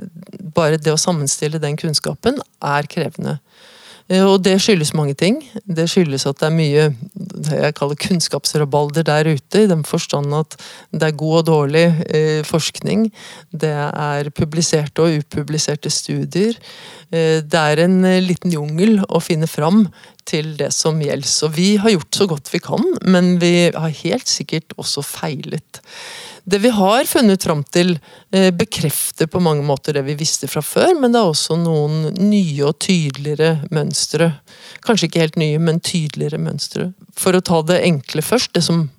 bare 0.54 0.80
det 0.80 0.94
å 0.94 1.00
sammenstille 1.00 1.62
den 1.62 1.78
kunnskapen 1.80 2.40
er 2.62 2.88
krevende. 2.90 3.38
Eh, 4.10 4.22
og 4.26 4.42
det 4.44 4.58
skyldes 4.62 4.92
mange 4.98 5.14
ting. 5.18 5.40
Det 5.64 5.88
skyldes 5.90 6.26
at 6.28 6.40
det 6.42 6.48
er 6.48 6.56
mye 6.56 6.86
det 7.14 7.58
jeg 7.58 7.76
kaller 7.78 7.98
kunnskapsrabalder 7.98 9.06
der 9.08 9.30
ute, 9.32 9.64
i 9.64 9.70
den 9.70 9.84
forstand 9.88 10.34
at 10.36 10.56
det 10.92 11.08
er 11.08 11.18
god 11.18 11.42
og 11.42 11.46
dårlig 11.48 11.84
eh, 12.06 12.42
forskning. 12.46 13.08
Det 13.50 13.72
er 13.72 14.32
publiserte 14.36 15.04
og 15.04 15.22
upubliserte 15.22 15.90
studier. 15.92 16.58
Det 17.12 17.58
er 17.60 17.82
en 17.82 17.98
liten 18.24 18.54
jungel 18.54 19.02
å 19.04 19.18
finne 19.20 19.44
fram 19.44 19.82
til 20.24 20.54
det 20.56 20.70
som 20.72 20.96
gjelder. 21.02 21.28
Og 21.44 21.52
vi 21.58 21.66
har 21.82 21.92
gjort 21.92 22.16
så 22.16 22.26
godt 22.30 22.48
vi 22.54 22.60
kan, 22.64 22.86
men 23.04 23.34
vi 23.42 23.68
har 23.68 23.98
helt 23.98 24.32
sikkert 24.32 24.72
også 24.80 25.04
feilet. 25.04 25.82
Det 26.44 26.58
vi 26.58 26.72
har 26.74 27.04
funnet 27.06 27.42
fram 27.42 27.62
til, 27.64 27.98
eh, 28.32 28.50
bekrefter 28.50 29.26
på 29.30 29.40
mange 29.40 29.62
måter 29.62 29.94
det 29.94 30.02
vi 30.04 30.16
visste 30.18 30.48
fra 30.50 30.60
før, 30.60 30.98
men 30.98 31.12
det 31.12 31.20
er 31.20 31.30
også 31.30 31.56
noen 31.58 32.14
nye 32.18 32.64
og 32.66 32.80
tydeligere 32.82 33.68
mønstre. 33.70 34.32
Kanskje 34.82 35.08
ikke 35.08 35.22
helt 35.22 35.36
nye, 35.36 35.58
men 35.58 35.78
tydeligere 35.80 36.42
mønstre. 36.42 36.94
For 37.14 37.32
å 37.32 37.44
ta 37.44 37.62
det 37.62 37.82
enkle 37.84 38.22
først, 38.22 38.52
det 38.54 38.64
som 38.64 38.90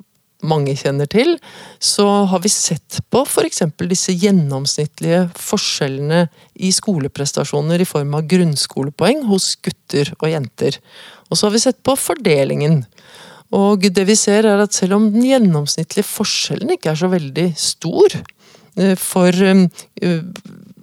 mange 0.44 0.76
kjenner 0.76 1.08
til, 1.10 1.38
så 1.80 2.26
har 2.30 2.42
vi 2.44 2.52
sett 2.52 3.00
på 3.12 3.24
f.eks. 3.26 3.64
disse 3.90 4.12
gjennomsnittlige 4.12 5.26
forskjellene 5.40 6.28
i 6.56 6.72
skoleprestasjoner 6.76 7.82
i 7.82 7.88
form 7.88 8.16
av 8.16 8.28
grunnskolepoeng 8.32 9.26
hos 9.30 9.56
gutter 9.64 10.14
og 10.20 10.30
jenter. 10.30 10.80
Og 11.30 11.40
så 11.40 11.48
har 11.48 11.56
vi 11.56 11.64
sett 11.64 11.84
på 11.84 11.96
fordelingen. 12.00 12.84
Og 13.54 13.86
det 13.94 14.06
vi 14.10 14.16
ser 14.18 14.48
er 14.50 14.64
at 14.64 14.74
selv 14.76 14.98
om 14.98 15.10
den 15.14 15.28
gjennomsnittlige 15.28 16.08
forskjellen 16.08 16.74
ikke 16.74 16.94
er 16.94 17.00
så 17.00 17.10
veldig 17.12 17.48
stor 17.60 18.16
eh, 18.18 18.96
for 19.00 19.44
eh, 19.46 20.24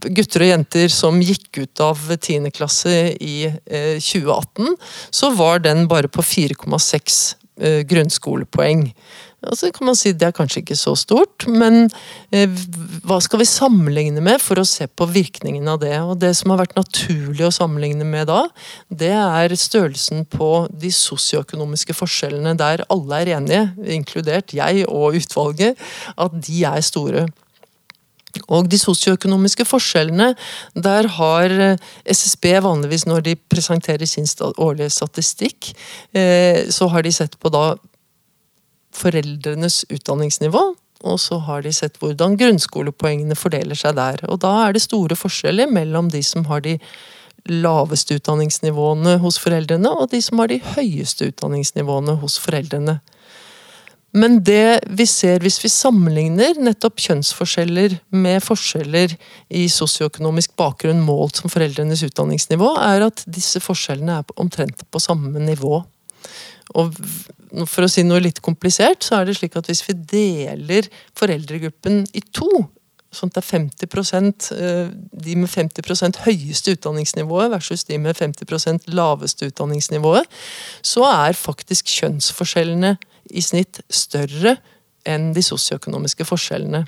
gutter 0.07 0.45
og 0.47 0.53
jenter 0.53 0.93
som 0.95 1.19
gikk 1.25 1.65
ut 1.65 1.83
av 1.85 1.99
10. 2.15 2.47
klasse 2.55 2.95
i 3.19 3.51
2018, 3.67 4.71
eh, 4.71 4.95
så 5.11 5.33
var 5.37 5.65
den 5.67 5.89
bare 5.91 6.11
på 6.13 6.25
4,6 6.25 7.21
grunnskolepoeng. 7.91 8.87
Og 9.49 9.57
så 9.57 9.71
kan 9.73 9.89
man 9.89 9.97
si 9.97 10.13
det 10.13 10.27
er 10.29 10.37
kanskje 10.37 10.61
ikke 10.61 10.77
så 10.77 10.93
stort, 10.99 11.47
men 11.49 11.87
eh, 12.35 12.51
hva 13.09 13.17
skal 13.25 13.41
vi 13.41 13.49
sammenligne 13.49 14.21
med 14.25 14.41
for 14.43 14.61
å 14.61 14.67
se 14.69 14.85
på 14.85 15.09
virkningen 15.09 15.69
av 15.73 15.81
det? 15.81 15.95
Og 16.05 16.19
det 16.21 16.35
som 16.37 16.53
har 16.53 16.61
vært 16.61 16.77
naturlig 16.77 17.47
å 17.49 17.55
sammenligne 17.55 18.05
med 18.05 18.29
da, 18.29 18.43
det 18.93 19.15
er 19.17 19.57
størrelsen 19.57 20.27
på 20.29 20.51
de 20.71 20.93
sosioøkonomiske 20.93 21.97
forskjellene 21.97 22.53
der 22.61 22.85
alle 22.93 23.23
er 23.23 23.35
enige, 23.39 23.65
inkludert 24.01 24.53
jeg 24.57 24.85
og 24.89 25.17
utvalget, 25.23 25.81
at 26.21 26.37
de 26.45 26.65
er 26.69 26.85
store. 26.85 27.29
Og 28.47 28.69
de 28.71 28.79
sosioøkonomiske 28.79 29.65
forskjellene, 29.67 30.33
der 30.79 31.09
har 31.17 31.55
eh, 31.65 31.87
SSB 32.05 32.53
vanligvis 32.65 33.07
når 33.09 33.25
de 33.27 33.39
presenterer 33.51 34.07
sin 34.07 34.29
årlige 34.53 34.93
statistikk, 34.95 35.73
eh, 36.13 36.69
så 36.71 36.91
har 36.93 37.07
de 37.07 37.15
sett 37.15 37.39
på 37.41 37.51
da 37.53 37.73
foreldrenes 38.97 39.85
utdanningsnivå. 39.89 40.63
Og 41.01 41.17
så 41.21 41.39
har 41.47 41.63
de 41.65 41.73
sett 41.73 41.97
hvordan 42.01 42.37
grunnskolepoengene 42.41 43.37
fordeler 43.39 43.79
seg 43.79 43.97
der. 43.97 44.21
Og 44.29 44.43
da 44.43 44.53
er 44.67 44.77
det 44.77 44.85
store 44.85 45.17
forskjeller 45.17 45.71
mellom 45.73 46.11
de 46.13 46.21
som 46.27 46.45
har 46.51 46.61
de 46.67 46.77
laveste 47.49 48.19
utdanningsnivåene 48.19 49.17
hos 49.23 49.39
foreldrene, 49.41 49.89
og 49.89 50.11
de 50.13 50.21
som 50.23 50.43
har 50.43 50.51
de 50.51 50.61
høyeste 50.75 51.31
utdanningsnivåene 51.31 52.19
hos 52.21 52.37
foreldrene. 52.43 52.99
Men 54.11 54.41
det 54.43 54.83
vi 54.91 55.07
ser 55.07 55.41
hvis 55.45 55.61
vi 55.63 55.71
sammenligner 55.71 56.59
nettopp 56.59 56.99
kjønnsforskjeller 56.99 57.95
med 58.11 58.43
forskjeller 58.43 59.15
i 59.55 59.69
sosioøkonomisk 59.71 60.57
bakgrunn 60.59 61.03
målt 61.07 61.39
som 61.39 61.53
foreldrenes 61.53 62.03
utdanningsnivå, 62.09 62.73
er 62.83 63.07
at 63.07 63.23
disse 63.31 63.63
forskjellene 63.63 64.19
er 64.19 64.35
omtrent 64.43 64.83
på 64.91 65.03
samme 65.03 65.39
nivå. 65.47 65.85
Og 66.79 66.95
for 67.67 67.85
å 67.85 67.91
si 67.91 68.05
noe 68.07 68.23
litt 68.23 68.39
komplisert, 68.45 69.03
så 69.03 69.21
er 69.21 69.29
det 69.29 69.39
slik 69.39 69.57
at 69.59 69.71
hvis 69.71 69.83
vi 69.89 69.97
deler 70.13 70.87
foreldregruppen 71.19 72.05
i 72.15 72.23
to, 72.31 72.49
sånn 73.11 73.33
at 73.33 73.41
det 73.41 73.43
er 73.43 74.07
50 74.07 74.55
eh, 74.55 74.91
de 75.25 75.37
med 75.41 75.51
50% 75.51 76.21
høyeste 76.29 76.77
utdanningsnivået 76.77 77.51
versus 77.51 77.83
de 77.89 77.99
med 77.99 78.19
50% 78.19 78.87
laveste 78.95 79.51
utdanningsnivået, 79.51 80.31
så 80.83 81.09
er 81.11 81.39
faktisk 81.39 81.91
kjønnsforskjellene 81.91 82.95
i 83.35 83.43
snitt 83.43 83.83
større 83.91 84.57
enn 85.09 85.31
de 85.37 85.43
sosioøkonomiske 85.45 86.27
forskjellene. 86.29 86.83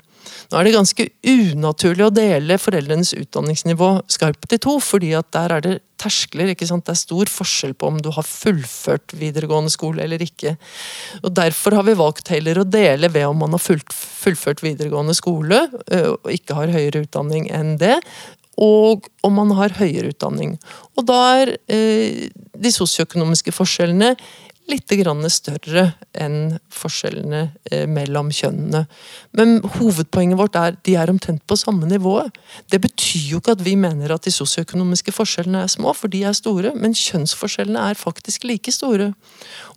Nå 0.51 0.59
er 0.59 0.67
det 0.67 0.75
ganske 0.75 1.05
unaturlig 1.27 2.05
å 2.05 2.13
dele 2.13 2.59
foreldrenes 2.61 3.13
utdanningsnivå 3.17 3.89
skarpt 4.11 4.55
i 4.55 4.59
to, 4.61 4.77
fordi 4.83 5.13
at 5.17 5.31
der 5.35 5.55
er 5.55 5.65
det 5.65 5.73
terskler. 5.99 6.51
ikke 6.51 6.67
sant? 6.67 6.85
Det 6.85 6.93
er 6.95 7.01
stor 7.01 7.31
forskjell 7.31 7.73
på 7.79 7.89
om 7.91 7.97
du 8.03 8.11
har 8.15 8.27
fullført 8.27 9.15
videregående 9.17 9.73
skole 9.73 10.03
eller 10.05 10.23
ikke. 10.23 10.55
Og 11.23 11.33
Derfor 11.35 11.79
har 11.79 11.87
vi 11.87 11.97
valgt 11.99 12.31
heller 12.33 12.61
å 12.61 12.67
dele 12.67 13.11
ved 13.13 13.27
om 13.29 13.43
man 13.45 13.57
har 13.57 13.63
fullført 13.63 14.63
videregående 14.63 15.15
skole 15.17 15.65
og 15.73 16.31
ikke 16.31 16.57
har 16.59 16.73
høyere 16.75 17.05
utdanning 17.05 17.49
enn 17.53 17.75
det, 17.81 17.97
og 18.61 19.07
om 19.25 19.33
man 19.39 19.51
har 19.57 19.73
høyere 19.79 20.11
utdanning. 20.13 20.57
Og 20.93 21.07
da 21.09 21.19
er 21.39 21.55
eh, 21.73 22.29
de 22.29 22.71
sosioøkonomiske 22.73 23.53
forskjellene 23.55 24.13
litt 24.71 24.91
større 25.33 25.83
enn 26.13 26.57
forskjellene 26.71 27.41
eh, 27.71 27.85
mellom 27.87 28.29
kjønnene. 28.31 28.85
Men 29.35 29.61
hovedpoenget 29.77 30.39
vårt 30.39 30.55
er 30.55 30.77
de 30.85 30.95
er 30.95 31.09
omtrent 31.11 31.43
på 31.47 31.57
samme 31.59 31.87
nivå. 31.89 32.29
Det 32.71 32.79
betyr 32.81 33.33
jo 33.33 33.41
ikke 33.41 33.55
at 33.57 33.63
vi 33.65 33.75
mener 33.75 34.13
at 34.13 34.23
de 34.23 34.31
sosioøkonomiske 34.31 35.11
forskjellene 35.11 35.63
er 35.63 35.71
små, 35.71 35.93
for 35.93 36.07
de 36.07 36.23
er 36.23 36.33
store, 36.37 36.73
men 36.75 36.95
kjønnsforskjellene 36.95 37.89
er 37.89 37.99
faktisk 37.99 38.45
like 38.47 38.71
store. 38.71 39.13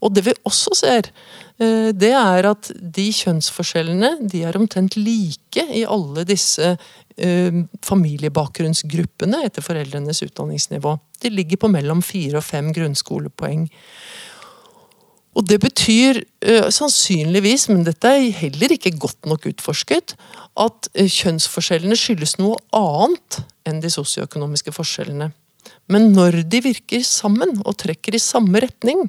Og 0.02 0.14
det 0.14 0.26
vi 0.28 0.36
også 0.46 0.76
ser, 0.78 1.10
eh, 1.58 1.90
det 1.92 2.12
er 2.12 2.50
at 2.52 2.70
de 2.76 3.08
kjønnsforskjellene 3.12 4.28
de 4.30 4.44
er 4.44 4.58
omtrent 4.58 4.96
like 4.96 5.66
i 5.66 5.82
alle 5.88 6.26
disse 6.28 6.76
eh, 7.16 7.64
familiebakgrunnsgruppene 7.82 9.42
etter 9.48 9.64
foreldrenes 9.64 10.22
utdanningsnivå. 10.22 10.94
De 11.22 11.32
ligger 11.32 11.56
på 11.60 11.72
mellom 11.72 12.04
fire 12.04 12.38
og 12.38 12.46
fem 12.46 12.72
grunnskolepoeng. 12.76 13.66
Og 15.36 15.44
det 15.50 15.58
betyr 15.60 16.22
uh, 16.24 16.68
sannsynligvis, 16.72 17.68
men 17.68 17.84
dette 17.84 18.08
er 18.08 18.30
heller 18.38 18.72
ikke 18.72 18.94
godt 18.96 19.28
nok 19.28 19.48
utforsket, 19.50 20.14
at 20.56 20.88
uh, 20.96 21.04
kjønnsforskjellene 21.04 21.98
skyldes 21.98 22.38
noe 22.40 22.56
annet 22.76 23.42
enn 23.68 23.82
de 23.82 23.92
sosioøkonomiske 23.92 24.72
forskjellene. 24.72 25.30
Men 25.92 26.10
når 26.14 26.40
de 26.48 26.62
virker 26.64 27.04
sammen 27.06 27.58
og 27.64 27.76
trekker 27.82 28.16
i 28.16 28.22
samme 28.22 28.62
retning, 28.64 29.06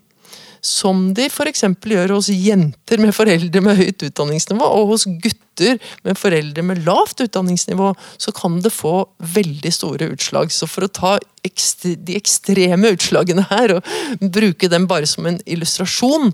som 0.64 1.12
de 1.18 1.28
f.eks. 1.30 1.64
gjør 1.64 2.16
hos 2.16 2.30
jenter 2.32 3.02
med 3.02 3.16
foreldre 3.16 3.62
med 3.64 3.80
høyt 3.80 4.06
utdanningsnivå, 4.10 4.66
og 4.66 4.94
hos 4.94 5.08
gutter 5.24 5.80
med 6.06 6.20
foreldre 6.20 6.64
med 6.66 6.84
lavt 6.86 7.24
utdanningsnivå, 7.26 7.94
så 8.22 8.34
kan 8.36 8.60
det 8.62 8.74
få 8.76 9.08
veldig 9.36 9.74
store 9.74 10.12
utslag. 10.14 10.54
Så 10.54 10.70
for 10.70 10.86
å 10.86 10.92
ta 10.92 11.16
de 11.48 12.18
ekstreme 12.18 12.94
utslagene 12.96 13.48
her, 13.52 13.78
og 13.78 14.28
bruke 14.34 14.70
dem 14.72 14.88
bare 14.90 15.10
som 15.10 15.30
en 15.30 15.40
illustrasjon, 15.46 16.34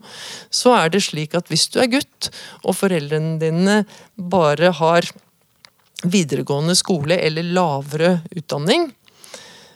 så 0.54 0.76
er 0.82 0.94
det 0.94 1.06
slik 1.08 1.38
at 1.38 1.52
hvis 1.52 1.70
du 1.74 1.80
er 1.84 1.92
gutt, 2.00 2.32
og 2.64 2.78
foreldrene 2.80 3.38
dine 3.42 3.84
bare 4.18 4.74
har 4.80 5.08
videregående 6.04 6.76
skole 6.76 7.16
eller 7.24 7.48
lavere 7.56 8.18
utdanning, 8.36 8.90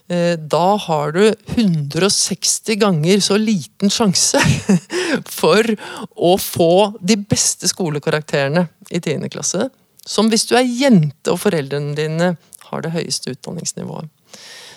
da 0.08 0.66
har 0.80 1.10
du 1.12 1.24
160 1.52 2.78
ganger 2.80 3.20
så 3.20 3.36
liten 3.36 3.92
sjanse 3.92 4.40
for 5.40 5.68
å 6.16 6.30
få 6.40 6.72
de 7.04 7.18
beste 7.20 7.68
skolekarakterene 7.68 8.64
i 8.88 9.02
10. 9.02 9.28
klasse, 9.28 9.68
som 10.08 10.30
hvis 10.32 10.46
du 10.48 10.54
er 10.56 10.64
jente 10.64 11.34
og 11.34 11.42
foreldrene 11.42 11.92
dine 11.98 12.30
har 12.70 12.84
det 12.84 12.94
høyeste 12.94 13.34
utdanningsnivået. 13.36 14.08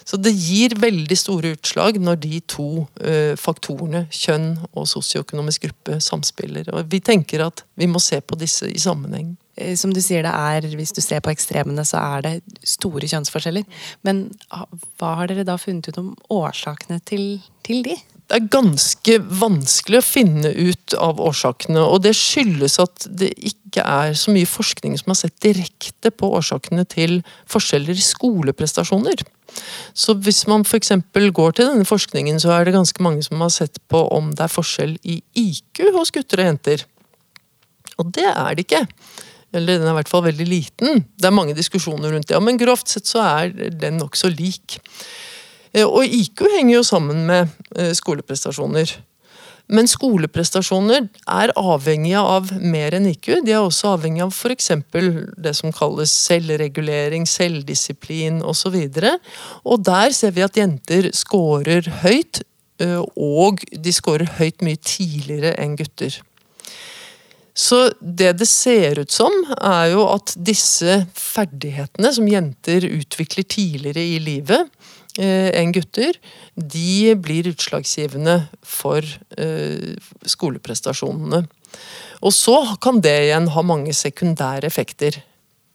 Så 0.03 0.17
det 0.17 0.33
gir 0.33 0.73
veldig 0.81 1.17
store 1.17 1.53
utslag 1.55 1.99
når 2.01 2.17
de 2.23 2.39
to 2.49 2.67
uh, 2.83 3.33
faktorene, 3.39 4.07
kjønn 4.11 4.55
og 4.73 4.87
sosioøkonomisk 4.89 5.67
gruppe, 5.67 5.99
samspiller. 6.03 6.67
Og 6.73 6.89
vi 6.91 6.99
tenker 7.05 7.45
at 7.45 7.63
vi 7.79 7.87
må 7.87 8.01
se 8.01 8.19
på 8.19 8.37
disse 8.39 8.67
i 8.67 8.81
sammenheng. 8.81 9.35
Eh, 9.61 9.75
som 9.79 9.93
du 9.93 10.01
sier, 10.03 10.25
det 10.25 10.33
er, 10.33 10.67
hvis 10.77 10.95
du 10.95 11.01
ser 11.03 11.21
på 11.23 11.33
ekstremene, 11.33 11.85
så 11.87 12.01
er 12.17 12.25
det 12.25 12.63
store 12.67 13.09
kjønnsforskjeller. 13.11 13.67
Men 14.07 14.27
hva 14.99 15.15
har 15.19 15.31
dere 15.31 15.47
da 15.47 15.57
funnet 15.61 15.91
ut 15.91 16.01
om 16.01 16.13
årsakene 16.33 17.01
til, 17.07 17.41
til 17.67 17.83
de? 17.87 17.97
Det 18.31 18.37
er 18.37 18.51
ganske 18.53 19.17
vanskelig 19.41 19.99
å 19.99 20.07
finne 20.07 20.53
ut 20.55 20.95
av 20.95 21.19
årsakene, 21.19 21.81
og 21.83 22.05
det 22.05 22.13
skyldes 22.15 22.77
at 22.79 23.07
det 23.19 23.33
ikke 23.35 23.83
er 23.83 24.15
så 24.15 24.31
mye 24.31 24.47
forskning 24.47 24.95
som 24.99 25.11
har 25.11 25.19
sett 25.19 25.35
direkte 25.43 26.13
på 26.15 26.29
årsakene 26.37 26.85
til 26.87 27.19
forskjeller 27.51 27.99
i 27.99 28.05
skoleprestasjoner. 28.05 29.25
Så 29.91 30.15
hvis 30.23 30.45
man 30.47 30.63
f.eks. 30.63 30.93
går 31.11 31.57
til 31.57 31.67
denne 31.67 31.87
forskningen, 31.87 32.39
så 32.39 32.53
er 32.55 32.65
det 32.69 32.77
ganske 32.77 33.03
mange 33.03 33.25
som 33.27 33.43
har 33.43 33.51
sett 33.51 33.81
på 33.91 34.05
om 34.15 34.31
det 34.31 34.45
er 34.45 34.53
forskjell 34.53 34.95
i 35.03 35.19
IQ 35.35 35.83
hos 35.97 36.15
gutter 36.15 36.39
og 36.39 36.49
jenter. 36.53 36.85
Og 37.99 38.15
det 38.15 38.29
er 38.31 38.55
det 38.55 38.63
ikke. 38.63 38.85
Eller 39.51 39.79
den 39.79 39.87
er 39.87 39.95
i 39.95 39.99
hvert 39.99 40.11
fall 40.11 40.25
veldig 40.29 40.47
liten. 40.47 41.03
Det 41.19 41.27
er 41.27 41.35
mange 41.35 41.55
diskusjoner 41.57 42.13
rundt 42.15 42.29
det, 42.31 42.39
men 42.43 42.59
grovt 42.59 42.91
sett 42.91 43.09
så 43.09 43.23
er 43.25 43.71
den 43.81 43.99
nokså 43.99 44.31
lik. 44.31 44.79
Eh, 45.73 45.87
og 45.87 46.05
IQ 46.05 46.45
henger 46.55 46.77
jo 46.77 46.83
sammen 46.87 47.25
med 47.27 47.51
eh, 47.75 47.91
skoleprestasjoner. 47.97 48.95
Men 49.71 49.87
skoleprestasjoner 49.87 51.05
er 51.31 51.53
avhengige 51.59 52.19
av 52.19 52.49
mer 52.59 52.95
enn 52.97 53.07
IQ. 53.11 53.29
De 53.45 53.53
er 53.53 53.61
også 53.61 53.93
avhengige 53.95 54.25
av 54.25 54.33
f.eks. 54.35 54.71
det 54.91 55.53
som 55.55 55.71
kalles 55.75 56.11
selvregulering, 56.27 57.27
selvdisiplin 57.29 58.41
osv. 58.43 58.75
Og, 58.75 59.29
og 59.63 59.85
der 59.87 60.15
ser 60.15 60.35
vi 60.35 60.43
at 60.43 60.59
jenter 60.59 61.07
scorer 61.15 61.87
høyt, 62.03 62.43
eh, 62.83 62.99
og 63.15 63.63
de 63.71 63.95
scorer 63.95 64.27
høyt 64.41 64.63
mye 64.65 64.79
tidligere 64.79 65.55
enn 65.61 65.79
gutter. 65.79 66.19
Så 67.57 67.89
det 67.99 68.33
det 68.39 68.47
ser 68.47 69.01
ut 69.01 69.11
som, 69.11 69.33
er 69.57 69.91
jo 69.93 70.05
at 70.11 70.33
disse 70.39 71.01
ferdighetene 71.17 72.11
som 72.15 72.29
jenter 72.29 72.87
utvikler 72.87 73.43
tidligere 73.43 74.05
i 74.13 74.19
livet 74.23 74.69
eh, 75.19 75.51
enn 75.59 75.73
gutter, 75.75 76.15
de 76.55 77.15
blir 77.19 77.51
utslagsgivende 77.51 78.37
for 78.63 79.03
eh, 79.37 79.97
skoleprestasjonene. 80.23 81.43
Og 82.21 82.33
så 82.35 82.57
kan 82.83 83.01
det 83.03 83.17
igjen 83.25 83.51
ha 83.51 83.65
mange 83.65 83.93
sekundære 83.95 84.69
effekter. 84.69 85.19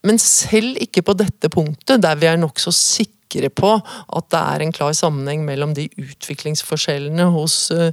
Men 0.06 0.20
selv 0.22 0.78
ikke 0.82 1.04
på 1.06 1.16
dette 1.18 1.50
punktet, 1.52 2.02
der 2.04 2.18
vi 2.20 2.28
er 2.30 2.38
nokså 2.40 2.72
sikre 2.74 3.50
på 3.50 3.72
at 3.76 4.28
det 4.32 4.40
er 4.40 4.62
en 4.62 4.74
klar 4.74 4.94
sammenheng 4.96 5.42
mellom 5.46 5.74
de 5.76 5.88
utviklingsforskjellene 5.98 7.26
hos 7.34 7.56
uh, 7.74 7.90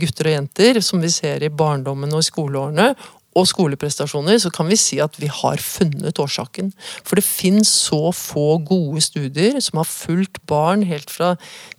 gutter 0.00 0.30
og 0.30 0.36
jenter 0.38 0.80
som 0.84 1.04
vi 1.04 1.12
ser 1.12 1.44
i 1.44 1.52
barndommen 1.52 2.14
og 2.16 2.24
i 2.24 2.30
skoleårene, 2.30 2.94
og 3.36 3.46
skoleprestasjoner, 3.50 4.38
så 4.40 4.50
kan 4.54 4.68
vi 4.70 4.78
si 4.80 4.98
at 5.02 5.18
vi 5.20 5.28
har 5.32 5.60
funnet 5.62 6.20
årsaken. 6.22 6.72
For 7.04 7.18
det 7.18 7.26
finnes 7.26 7.68
så 7.68 8.10
få 8.16 8.58
gode 8.66 9.02
studier 9.04 9.58
som 9.62 9.82
har 9.82 9.88
fulgt 9.88 10.40
barn 10.48 10.86
helt 10.88 11.12
fra 11.12 11.34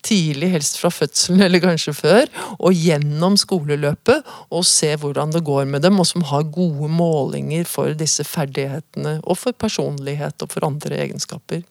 tidlig, 0.05 0.51
helst 0.53 0.77
fra 0.81 0.91
fødselen 0.93 1.41
eller 1.47 1.63
kanskje 1.63 1.95
før, 1.97 2.29
og 2.59 2.77
gjennom 2.77 3.39
skoleløpet, 3.39 4.27
og 4.53 4.67
se 4.67 4.93
hvordan 4.99 5.33
det 5.33 5.45
går 5.47 5.65
med 5.69 5.85
dem, 5.87 5.99
og 5.99 6.09
som 6.09 6.25
har 6.29 6.47
gode 6.53 6.91
målinger 6.91 7.67
for 7.69 7.97
disse 7.97 8.25
ferdighetene, 8.27 9.19
og 9.23 9.41
for 9.41 9.57
personlighet 9.57 10.45
og 10.45 10.53
for 10.53 10.67
andre 10.67 11.01
egenskaper. 11.07 11.65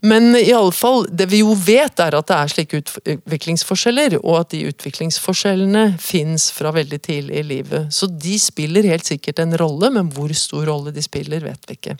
Men 0.00 0.36
i 0.36 0.52
alle 0.52 0.72
fall, 0.72 1.06
det 1.12 1.26
vi 1.28 1.42
jo 1.42 1.52
vet, 1.52 2.00
er 2.00 2.14
at 2.16 2.28
det 2.30 2.36
er 2.36 2.52
slike 2.52 2.78
utviklingsforskjeller, 2.80 4.16
og 4.22 4.38
at 4.38 4.54
de 4.54 4.62
utviklingsforskjellene 4.70 5.82
fins 6.00 6.48
fra 6.56 6.72
veldig 6.72 7.00
tidlig 7.04 7.36
i 7.36 7.44
livet. 7.44 7.90
Så 7.92 8.08
de 8.08 8.38
spiller 8.40 8.88
helt 8.88 9.04
sikkert 9.04 9.42
en 9.42 9.52
rolle, 9.60 9.90
men 9.92 10.08
hvor 10.14 10.32
stor 10.36 10.64
rolle 10.70 10.94
de 10.96 11.04
spiller, 11.04 11.44
vet 11.44 11.68
vi 11.68 11.76
ikke. 11.76 11.98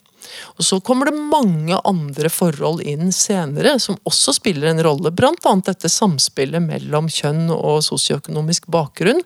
Og 0.56 0.64
Så 0.64 0.80
kommer 0.84 1.10
det 1.10 1.16
mange 1.16 1.76
andre 1.84 2.28
forhold 2.32 2.80
inn 2.88 3.12
senere 3.12 3.76
som 3.80 3.98
også 4.08 4.34
spiller 4.36 4.70
en 4.70 4.82
rolle, 4.84 5.12
bl.a. 5.12 5.54
dette 5.66 5.92
samspillet 5.92 6.64
mellom 6.64 7.08
kjønn 7.12 7.52
og 7.52 7.82
sosioøkonomisk 7.84 8.68
bakgrunn, 8.72 9.20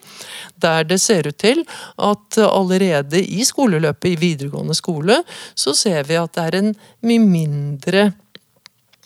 der 0.59 0.83
det 0.87 0.99
ser 1.03 1.27
ut 1.27 1.39
til 1.39 1.63
at 1.95 2.39
allerede 2.43 3.23
i 3.23 3.43
skoleløpet 3.47 4.11
i 4.13 4.19
videregående 4.19 4.75
skole, 4.75 5.21
så 5.55 5.75
ser 5.75 6.03
vi 6.07 6.19
at 6.19 6.35
det 6.35 6.45
er 6.45 6.61
en 6.61 6.71
mye 7.05 7.23
mindre 7.23 8.05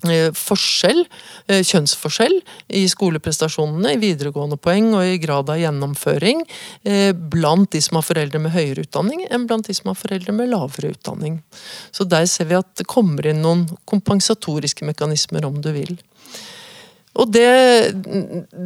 forskjell, 0.05 1.05
eh, 1.47 1.63
kjønnsforskjell 1.63 2.41
i 2.69 2.85
skoleprestasjonene, 2.87 3.93
i 3.93 3.99
videregående 3.99 4.57
poeng 4.57 4.93
og 4.93 5.03
i 5.03 5.17
grad 5.17 5.49
av 5.49 5.59
gjennomføring 5.59 6.43
eh, 6.85 7.11
blant 7.13 7.71
de 7.71 7.81
som 7.81 7.99
har 7.99 8.07
foreldre 8.07 8.39
med 8.39 8.51
høyere 8.51 8.85
utdanning, 8.87 9.25
enn 9.29 9.47
blant 9.47 9.67
de 9.67 9.73
som 9.73 9.91
har 9.91 9.99
foreldre 9.99 10.31
med 10.31 10.49
lavere 10.49 10.93
utdanning. 10.93 11.41
Så 11.91 12.07
der 12.07 12.25
ser 12.25 12.45
vi 12.45 12.55
at 12.55 12.69
det 12.75 12.87
kommer 12.87 13.27
inn 13.27 13.41
noen 13.41 13.67
kompensatoriske 13.85 14.85
mekanismer, 14.85 15.45
om 15.45 15.61
du 15.61 15.71
vil. 15.71 15.97
Og 17.19 17.27
det, 17.33 17.49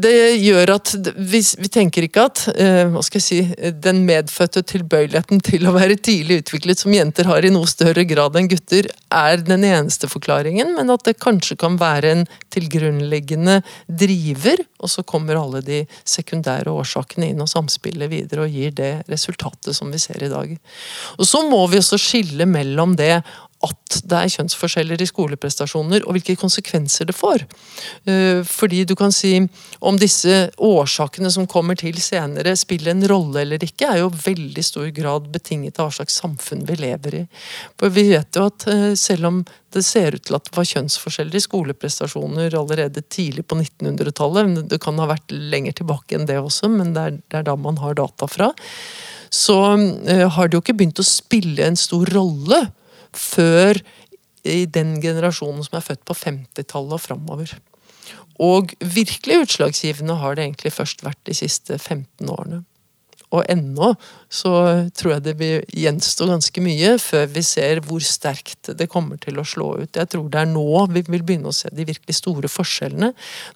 det, 0.03 0.17
gjør 0.43 0.75
at 0.75 0.93
vi, 1.17 1.41
vi, 1.41 1.69
tenker 1.74 2.05
ikke 2.05 2.25
at 2.27 2.43
eh, 2.53 2.83
hva 2.91 3.01
skal 3.05 3.19
jeg 3.19 3.25
si, 3.25 3.72
den 3.81 4.03
medfødte 4.07 4.62
tilbøyeligheten 4.69 5.41
til 5.45 5.65
å 5.65 5.74
være 5.74 5.98
tidlig 5.98 6.43
utviklet 6.43 6.83
som 6.83 6.93
jenter 6.93 7.29
har 7.29 7.45
i 7.45 7.51
noe 7.53 7.69
større 7.69 8.05
grad 8.10 8.38
enn 8.38 8.50
gutter, 8.51 8.89
er 9.13 9.41
den 9.41 9.65
eneste 9.65 10.10
forklaringen, 10.12 10.75
men 10.77 10.93
at 10.93 11.05
det 11.07 11.17
kanskje 11.24 11.57
kan 11.63 11.79
være 11.81 12.13
en 12.13 12.25
tilgrunnleggende 12.53 13.60
driver, 13.88 14.62
og 14.83 14.91
så 14.91 15.05
kommer 15.07 15.39
alle 15.39 15.63
de 15.65 15.81
sekundære 16.10 16.74
årsakene 16.74 17.31
inn 17.31 17.41
og 17.41 17.50
samspiller 17.50 18.12
videre 18.12 18.45
og 18.45 18.53
gir 18.53 18.75
det 18.77 18.93
resultatet 19.10 19.74
som 19.74 19.89
vi 19.93 20.01
ser 20.01 20.22
i 20.22 20.31
dag. 20.31 20.53
Og 21.17 21.25
Så 21.25 21.41
må 21.50 21.65
vi 21.72 21.81
også 21.81 21.98
skille 22.01 22.45
mellom 22.50 22.98
det 23.00 23.24
at 23.63 23.98
det 24.03 24.17
er 24.17 24.32
kjønnsforskjeller 24.34 25.01
i 25.01 25.08
skoleprestasjoner, 25.08 26.03
og 26.03 26.17
hvilke 26.17 26.36
konsekvenser 26.39 27.08
det 27.10 27.15
får. 27.15 27.46
Eh, 28.10 28.41
fordi 28.48 28.84
du 28.89 28.96
kan 29.00 29.13
si 29.15 29.36
om 29.79 30.00
disse 30.00 30.50
årsakene 30.58 31.32
som 31.34 31.48
kommer 31.50 31.79
til 31.79 32.00
senere, 32.03 32.55
spiller 32.60 32.93
en 32.93 33.08
rolle 33.10 33.43
eller 33.46 33.63
ikke, 33.63 33.89
er 33.89 34.01
jo 34.03 34.12
veldig 34.12 34.65
stor 34.65 34.89
grad 34.96 35.29
betinget 35.34 35.79
av 35.79 35.89
hva 35.89 35.98
slags 36.00 36.20
samfunn 36.22 36.65
vi 36.67 36.79
lever 36.82 37.20
i. 37.22 37.25
For 37.79 37.93
vi 37.93 38.10
vet 38.12 38.39
jo 38.39 38.48
at 38.51 38.67
eh, 38.72 38.91
selv 39.00 39.32
om 39.32 39.43
det 39.74 39.86
ser 39.88 40.17
ut 40.17 40.27
til 40.27 40.38
at 40.38 40.46
det 40.46 40.58
var 40.58 40.70
kjønnsforskjeller 40.70 41.39
i 41.39 41.43
skoleprestasjoner 41.48 42.60
allerede 42.60 43.01
tidlig 43.10 43.48
på 43.48 43.58
1900-tallet, 43.58 44.62
det 44.70 44.82
kan 44.84 45.00
ha 45.01 45.10
vært 45.10 45.34
lenger 45.34 45.79
tilbake 45.79 46.17
enn 46.17 46.27
det 46.29 46.38
også, 46.41 46.70
men 46.70 46.93
det 46.93 47.08
er, 47.08 47.17
det 47.32 47.41
er 47.41 47.48
da 47.48 47.58
man 47.58 47.79
har 47.82 47.98
data 47.98 48.29
fra, 48.29 48.51
så 49.34 49.58
uh, 49.74 50.27
har 50.36 50.50
det 50.50 50.53
jo 50.53 50.62
ikke 50.62 50.75
begynt 50.77 51.01
å 51.01 51.08
spille 51.08 51.65
en 51.65 51.79
stor 51.79 52.12
rolle 52.13 52.60
før 53.17 53.79
i 54.43 54.63
den 54.65 54.98
generasjonen 55.03 55.63
som 55.65 55.77
er 55.79 55.86
født 55.86 56.03
på 56.08 56.17
50-tallet 56.17 56.98
og 56.98 57.01
framover. 57.01 57.55
Og 58.43 58.74
virkelig 58.82 59.43
utslagsgivende 59.46 60.17
har 60.20 60.36
det 60.36 60.48
egentlig 60.48 60.74
først 60.75 61.03
vært 61.05 61.22
de 61.29 61.36
siste 61.38 61.77
15 61.77 62.29
årene. 62.29 62.63
Og 63.33 63.45
ennå 63.49 63.93
så 64.33 64.53
tror 64.97 65.15
jeg 65.15 65.25
det 65.25 65.33
vil 65.39 65.75
gjenstå 65.83 66.27
ganske 66.29 66.63
mye 66.65 66.95
før 67.01 67.27
vi 67.33 67.43
ser 67.45 67.81
hvor 67.85 68.03
sterkt 68.05 68.71
det 68.77 68.89
kommer 68.91 69.19
til 69.21 69.39
å 69.41 69.45
slå 69.47 69.69
ut. 69.83 69.97
Jeg 69.97 70.09
tror 70.13 70.29
det 70.31 70.41
er 70.41 70.49
nå 70.49 70.85
vi 70.93 71.03
vil 71.07 71.25
begynne 71.25 71.51
å 71.51 71.55
se 71.55 71.71
de 71.73 71.85
virkelig 71.87 72.17
store 72.17 72.49
forskjellene. 72.51 73.11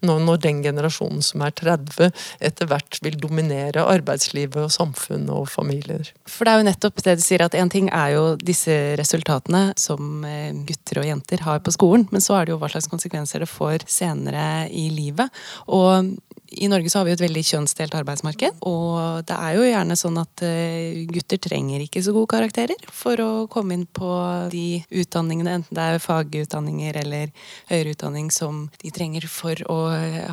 Når, 0.05 0.41
den 0.43 0.61
generasjonen 0.65 1.23
som 1.25 1.41
er 1.45 1.53
30 1.57 2.11
etter 2.45 2.69
hvert 2.69 2.99
vil 3.05 3.17
dominere 3.21 3.85
arbeidslivet 3.87 4.67
og 4.67 4.73
samfunnet 4.73 5.33
og 5.33 5.47
familier. 5.49 6.11
For 6.29 6.45
det 6.45 6.53
er 6.53 6.61
jo 6.61 6.67
nettopp 6.69 7.03
det 7.05 7.17
du 7.19 7.25
sier, 7.25 7.45
at 7.45 7.57
en 7.57 7.71
ting 7.73 7.89
er 7.93 8.13
jo 8.15 8.23
disse 8.41 8.75
resultatene 8.99 9.71
som 9.79 10.25
eh, 10.27 10.53
gutter 10.67 11.01
og 11.01 11.09
jenter 11.09 11.43
har 11.45 11.61
på 11.63 11.73
skolen, 11.73 12.07
men 12.13 12.23
så 12.23 12.37
er 12.37 12.47
det 12.47 12.55
jo 12.55 12.61
hva 12.61 12.69
slags 12.71 12.89
konsekvenser 12.91 13.43
det 13.43 13.49
får 13.51 13.87
senere 13.91 14.67
i 14.69 14.87
livet. 14.93 15.33
Og 15.67 16.13
i 16.49 16.67
Norge 16.71 16.89
så 16.89 16.99
har 16.99 17.07
vi 17.07 17.13
et 17.15 17.23
veldig 17.23 17.43
kjønnsdelt 17.45 17.95
arbeidsmarked. 17.97 18.61
Og 18.69 19.25
det 19.27 19.37
er 19.37 19.57
jo 19.57 19.67
gjerne 19.67 19.97
sånn 19.99 20.19
at 20.21 20.43
eh, 20.45 21.03
gutter 21.11 21.41
trenger 21.41 21.83
ikke 21.83 22.03
så 22.05 22.13
gode 22.15 22.31
karakterer 22.33 22.87
for 22.93 23.21
å 23.23 23.31
komme 23.51 23.77
inn 23.77 23.85
på 23.85 24.09
de 24.53 24.81
utdanningene, 24.89 25.59
enten 25.59 25.77
det 25.77 25.87
er 25.87 26.03
fagutdanninger 26.03 27.01
eller 27.03 27.31
høyere 27.71 27.95
utdanning, 27.95 28.31
som 28.33 28.65
de 28.81 28.93
trenger 28.95 29.27
for 29.31 29.59
å 29.71 29.79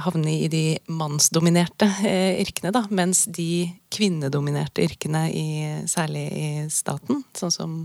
havne 0.04 0.38
i 0.44 0.50
de 0.52 0.64
mannsdominerte 0.87 1.88
eh, 2.06 2.40
yrkene. 2.42 2.75
da, 2.75 2.85
Mens 2.94 3.25
de 3.26 3.67
kvinnedominerte 3.95 4.82
yrkene, 4.84 5.28
i, 5.30 5.47
særlig 5.91 6.25
i 6.34 6.49
staten, 6.73 7.23
sånn 7.36 7.54
som 7.54 7.76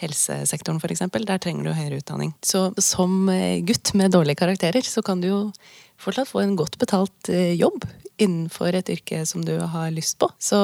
helsesektoren 0.00 0.80
f.eks., 0.82 1.04
der 1.12 1.42
trenger 1.42 1.68
du 1.68 1.76
høyere 1.76 2.00
utdanning. 2.02 2.34
Så 2.42 2.70
som 2.82 3.28
eh, 3.32 3.60
gutt 3.66 3.94
med 3.98 4.14
dårlige 4.14 4.42
karakterer, 4.42 4.82
så 4.86 5.04
kan 5.06 5.22
du 5.22 5.30
jo 5.30 5.40
fortsatt 6.02 6.30
få 6.30 6.42
en 6.42 6.56
godt 6.58 6.78
betalt 6.82 7.30
eh, 7.32 7.54
jobb 7.58 7.86
innenfor 8.22 8.76
et 8.76 8.90
yrke 8.92 9.22
som 9.26 9.44
du 9.46 9.54
har 9.58 9.90
lyst 9.94 10.18
på, 10.20 10.28
så 10.38 10.58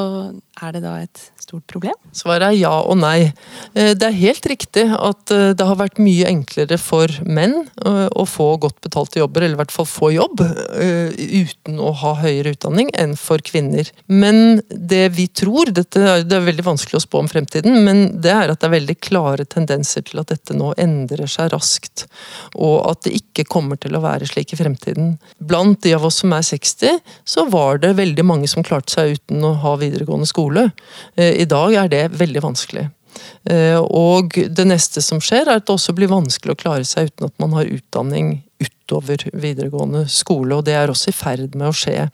er 0.62 0.74
det 0.76 0.84
da 0.84 0.98
et 1.02 1.22
stort 1.48 1.66
problem? 1.70 1.96
Svaret 2.12 2.50
er 2.50 2.56
ja 2.58 2.74
og 2.84 2.98
nei. 3.00 3.30
Eh, 3.74 3.94
det 3.96 4.04
er 4.04 4.16
helt 4.18 4.46
riktig 4.50 4.84
at 4.92 5.32
eh, 5.32 5.52
det 5.56 5.66
har 5.66 5.78
vært 5.80 6.00
mye 6.02 6.28
enklere 6.28 6.78
for 6.80 7.12
menn 7.24 7.54
eh, 7.84 8.08
å 8.12 8.24
få 8.28 8.50
godt 8.60 8.80
betalte 8.84 9.22
jobber, 9.22 9.44
eller 9.44 9.56
i 9.56 9.60
hvert 9.62 9.74
fall 9.74 9.88
få 9.88 10.12
jobb, 10.12 10.42
uten 10.78 11.78
å 11.82 11.90
ha 12.02 12.12
høyere 12.20 12.52
utdanning, 12.54 12.90
enn 12.98 13.14
for 13.18 13.42
kvinner. 13.44 13.88
Men 14.06 14.60
det 14.68 15.08
vi 15.16 15.28
tror, 15.28 15.72
dette 15.74 16.20
det 16.28 16.36
er 16.36 16.46
veldig 16.46 16.66
vanskelig 16.66 16.98
å 16.98 17.04
spå 17.04 17.22
om 17.22 17.30
fremtiden, 17.30 17.80
men 17.86 18.04
det 18.22 18.32
er 18.34 18.52
at 18.52 18.60
det 18.60 18.68
er 18.68 18.76
veldig 18.76 18.96
klare 19.04 19.46
tendenser 19.48 20.04
til 20.06 20.20
at 20.22 20.32
dette 20.32 20.56
nå 20.56 20.72
endrer 20.80 21.28
seg 21.30 21.52
raskt, 21.54 22.06
og 22.54 22.76
at 22.90 23.06
det 23.06 23.16
ikke 23.20 23.46
kommer 23.48 23.80
til 23.80 23.96
å 23.96 24.02
være 24.04 24.28
slik 24.28 24.54
i 24.54 24.60
fremtiden. 24.60 25.16
Blant 25.38 25.82
de 25.86 25.94
av 25.96 26.06
oss 26.08 26.20
som 26.22 26.34
er 26.36 26.44
60, 26.46 27.00
så 27.28 27.46
var 27.50 27.82
det 27.82 27.94
veldig 27.98 28.26
mange 28.26 28.50
som 28.50 28.66
klarte 28.66 28.94
seg 28.94 29.16
uten 29.18 29.44
å 29.46 29.54
ha 29.62 29.74
videregående 29.80 30.28
skole. 30.28 30.68
I 31.38 31.46
dag 31.48 31.76
er 31.78 31.90
det 31.92 32.04
veldig 32.18 32.42
vanskelig. 32.42 32.88
Eh, 33.50 33.78
og 33.78 34.34
det 34.34 34.66
neste 34.68 35.02
som 35.04 35.22
skjer, 35.22 35.46
er 35.46 35.60
at 35.60 35.66
det 35.66 35.74
også 35.74 35.94
blir 35.96 36.10
vanskelig 36.10 36.54
å 36.54 36.60
klare 36.60 36.86
seg 36.88 37.12
uten 37.12 37.30
at 37.30 37.36
man 37.42 37.56
har 37.56 37.70
utdanning 37.70 38.38
utover 38.58 39.22
videregående 39.32 40.04
skole, 40.10 40.56
og 40.56 40.66
det 40.66 40.74
er 40.74 40.90
også 40.90 41.12
i 41.12 41.16
ferd 41.16 41.54
med 41.58 41.70
å 41.70 41.76
skje. 41.76 42.08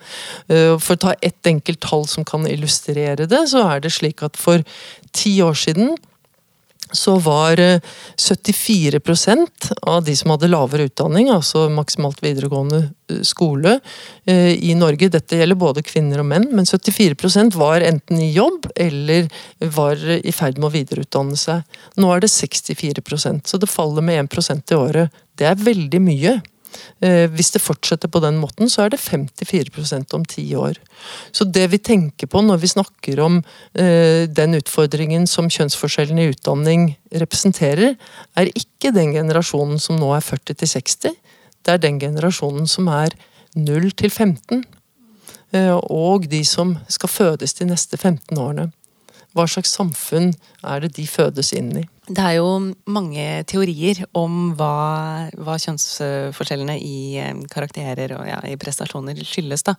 Eh, 0.49 0.75
for 0.79 0.97
å 0.97 1.03
ta 1.07 1.15
ett 1.25 1.51
enkelt 1.51 1.83
tall 1.85 2.09
som 2.11 2.27
kan 2.29 2.47
illustrere 2.51 3.29
det, 3.31 3.45
så 3.53 3.65
er 3.69 3.85
det 3.85 3.95
slik 3.95 4.25
at 4.27 4.41
for 4.41 4.65
ti 5.15 5.39
år 5.45 5.57
siden 5.59 5.95
så 6.97 7.17
var 7.23 7.61
74 8.17 9.01
eh, 9.29 9.45
av 9.83 10.05
de 10.05 10.17
som 10.17 10.33
hadde 10.35 10.51
lavere 10.51 10.89
utdanning, 10.89 11.31
altså 11.31 11.67
maksimalt 11.73 12.23
videregående 12.25 12.81
eh, 13.11 13.21
skole 13.27 13.79
eh, 14.27 14.55
i 14.55 14.75
Norge, 14.79 15.11
dette 15.13 15.39
gjelder 15.39 15.61
både 15.61 15.85
kvinner 15.87 16.23
og 16.23 16.31
menn, 16.31 16.49
men 16.55 16.69
74% 16.69 17.59
var 17.59 17.85
enten 17.85 18.23
i 18.23 18.33
jobb 18.33 18.71
eller 18.77 19.29
var 19.75 20.01
i 20.01 20.33
ferd 20.33 20.59
med 20.61 20.71
å 20.71 20.75
videreutdanne 20.75 21.39
seg. 21.39 21.63
Nå 21.99 22.11
er 22.15 22.25
det 22.25 22.33
64% 22.33 23.51
så 23.51 23.61
det 23.61 23.71
faller 23.71 24.05
med 24.05 24.27
1% 24.27 24.73
i 24.73 24.79
året. 24.79 25.23
Det 25.35 25.51
er 25.51 25.59
veldig 25.61 26.03
mye. 26.03 26.39
Eh, 27.05 27.27
hvis 27.33 27.53
det 27.55 27.63
fortsetter 27.63 28.11
på 28.11 28.21
den 28.25 28.39
måten, 28.41 28.71
så 28.71 28.85
er 28.85 28.95
det 28.95 29.01
54% 29.03 30.15
om 30.17 30.25
ti 30.29 30.45
år. 30.59 30.79
Så 31.33 31.47
det 31.47 31.67
vi 31.73 31.79
tenker 31.79 32.31
på 32.31 32.43
når 32.45 32.63
vi 32.63 32.73
snakker 32.75 33.21
om 33.25 33.41
eh, 33.75 34.25
den 34.31 34.59
utfordringen 34.59 35.29
som 35.31 35.51
kjønnsforskjellen 35.53 36.21
i 36.23 36.31
utdanning 36.33 36.95
representerer, 37.15 37.97
er 38.37 38.53
ikke 38.55 38.95
den 38.95 39.15
generasjonen 39.17 39.83
som 39.83 40.01
nå 40.01 40.13
er 40.17 40.25
40 40.25 40.61
til 40.63 40.73
60. 40.77 41.19
Det 41.65 41.75
er 41.75 41.83
den 41.83 42.01
generasjonen 42.03 42.69
som 42.71 42.89
er 42.93 43.17
0 43.55 43.91
til 43.97 44.11
15. 44.11 44.65
Eh, 45.55 45.75
og 45.75 46.29
de 46.31 46.43
som 46.45 46.77
skal 46.89 47.13
fødes 47.13 47.55
de 47.61 47.69
neste 47.71 47.97
15 47.97 48.39
årene. 48.39 48.71
Hva 49.35 49.47
slags 49.51 49.75
samfunn 49.75 50.33
er 50.63 50.85
det 50.85 50.95
de 50.99 51.07
fødes 51.11 51.53
inn 51.57 51.73
i? 51.81 51.85
Det 52.05 52.21
er 52.21 52.35
jo 52.37 52.49
mange 52.93 53.25
teorier 53.49 54.03
om 54.19 54.51
hva, 54.59 55.31
hva 55.41 55.55
kjønnsforskjellene 55.61 56.77
i 56.77 56.97
eh, 57.23 57.31
karakterer 57.49 58.13
og 58.19 58.27
ja, 58.29 58.41
i 58.45 58.59
prestasjoner 58.61 59.17
skyldes. 59.25 59.65
da. 59.65 59.73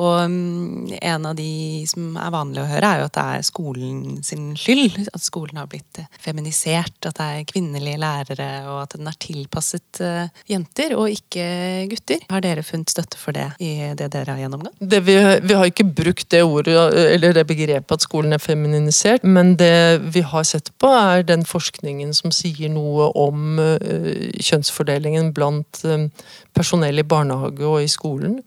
Og 0.00 0.24
um, 0.24 0.86
en 0.96 1.28
av 1.28 1.36
de 1.36 1.84
som 1.90 2.16
er 2.16 2.32
vanlig 2.32 2.62
å 2.62 2.68
høre, 2.70 2.88
er 2.88 3.02
jo 3.02 3.08
at 3.10 3.16
det 3.18 3.24
er 3.34 3.44
skolen 3.44 3.98
sin 4.24 4.54
skyld. 4.56 4.96
At 5.12 5.24
skolen 5.24 5.60
har 5.60 5.68
blitt 5.68 6.00
feminisert, 6.24 6.96
at 7.04 7.20
det 7.20 7.26
er 7.26 7.44
kvinnelige 7.52 8.00
lærere, 8.00 8.48
og 8.72 8.80
at 8.86 8.96
den 8.96 9.12
er 9.12 9.20
tilpasset 9.20 10.00
uh, 10.00 10.40
jenter 10.48 10.96
og 10.96 11.12
ikke 11.12 11.46
gutter. 11.92 12.24
Har 12.32 12.44
dere 12.46 12.64
funnet 12.64 12.94
støtte 12.94 13.20
for 13.20 13.36
det 13.36 13.50
i 13.60 13.92
det 13.98 14.08
dere 14.14 14.38
har 14.38 14.40
gjennomgått? 14.46 14.80
Det 14.80 15.02
vi, 15.04 15.18
vi, 15.44 15.58
har 15.58 15.68
ikke 15.68 15.90
brukt 16.00 16.30
det 16.32 16.42
ordet, 16.48 16.78
eller 17.12 17.36
det 17.36 17.44
begrepet 17.52 17.98
at 17.98 18.08
skolen 18.08 18.32
er 18.32 18.40
feminisert, 18.40 19.28
men 19.28 19.52
det 19.60 20.00
vi 20.16 20.24
har 20.24 20.48
sett 20.48 20.72
på, 20.80 20.96
er 20.96 21.28
den 21.28 21.44
forskningen 21.44 21.57
forskningen 21.58 22.14
som 22.16 22.32
sier 22.34 22.70
noe 22.72 23.10
om 23.18 23.58
eh, 23.62 24.28
kjønnsfordelingen 24.38 25.32
blant 25.36 25.82
eh, 25.84 26.08
personell 26.56 27.02
i 27.02 27.06
barnehage 27.06 27.66
og 27.66 27.82
i 27.82 27.90
skolen. 27.90 28.38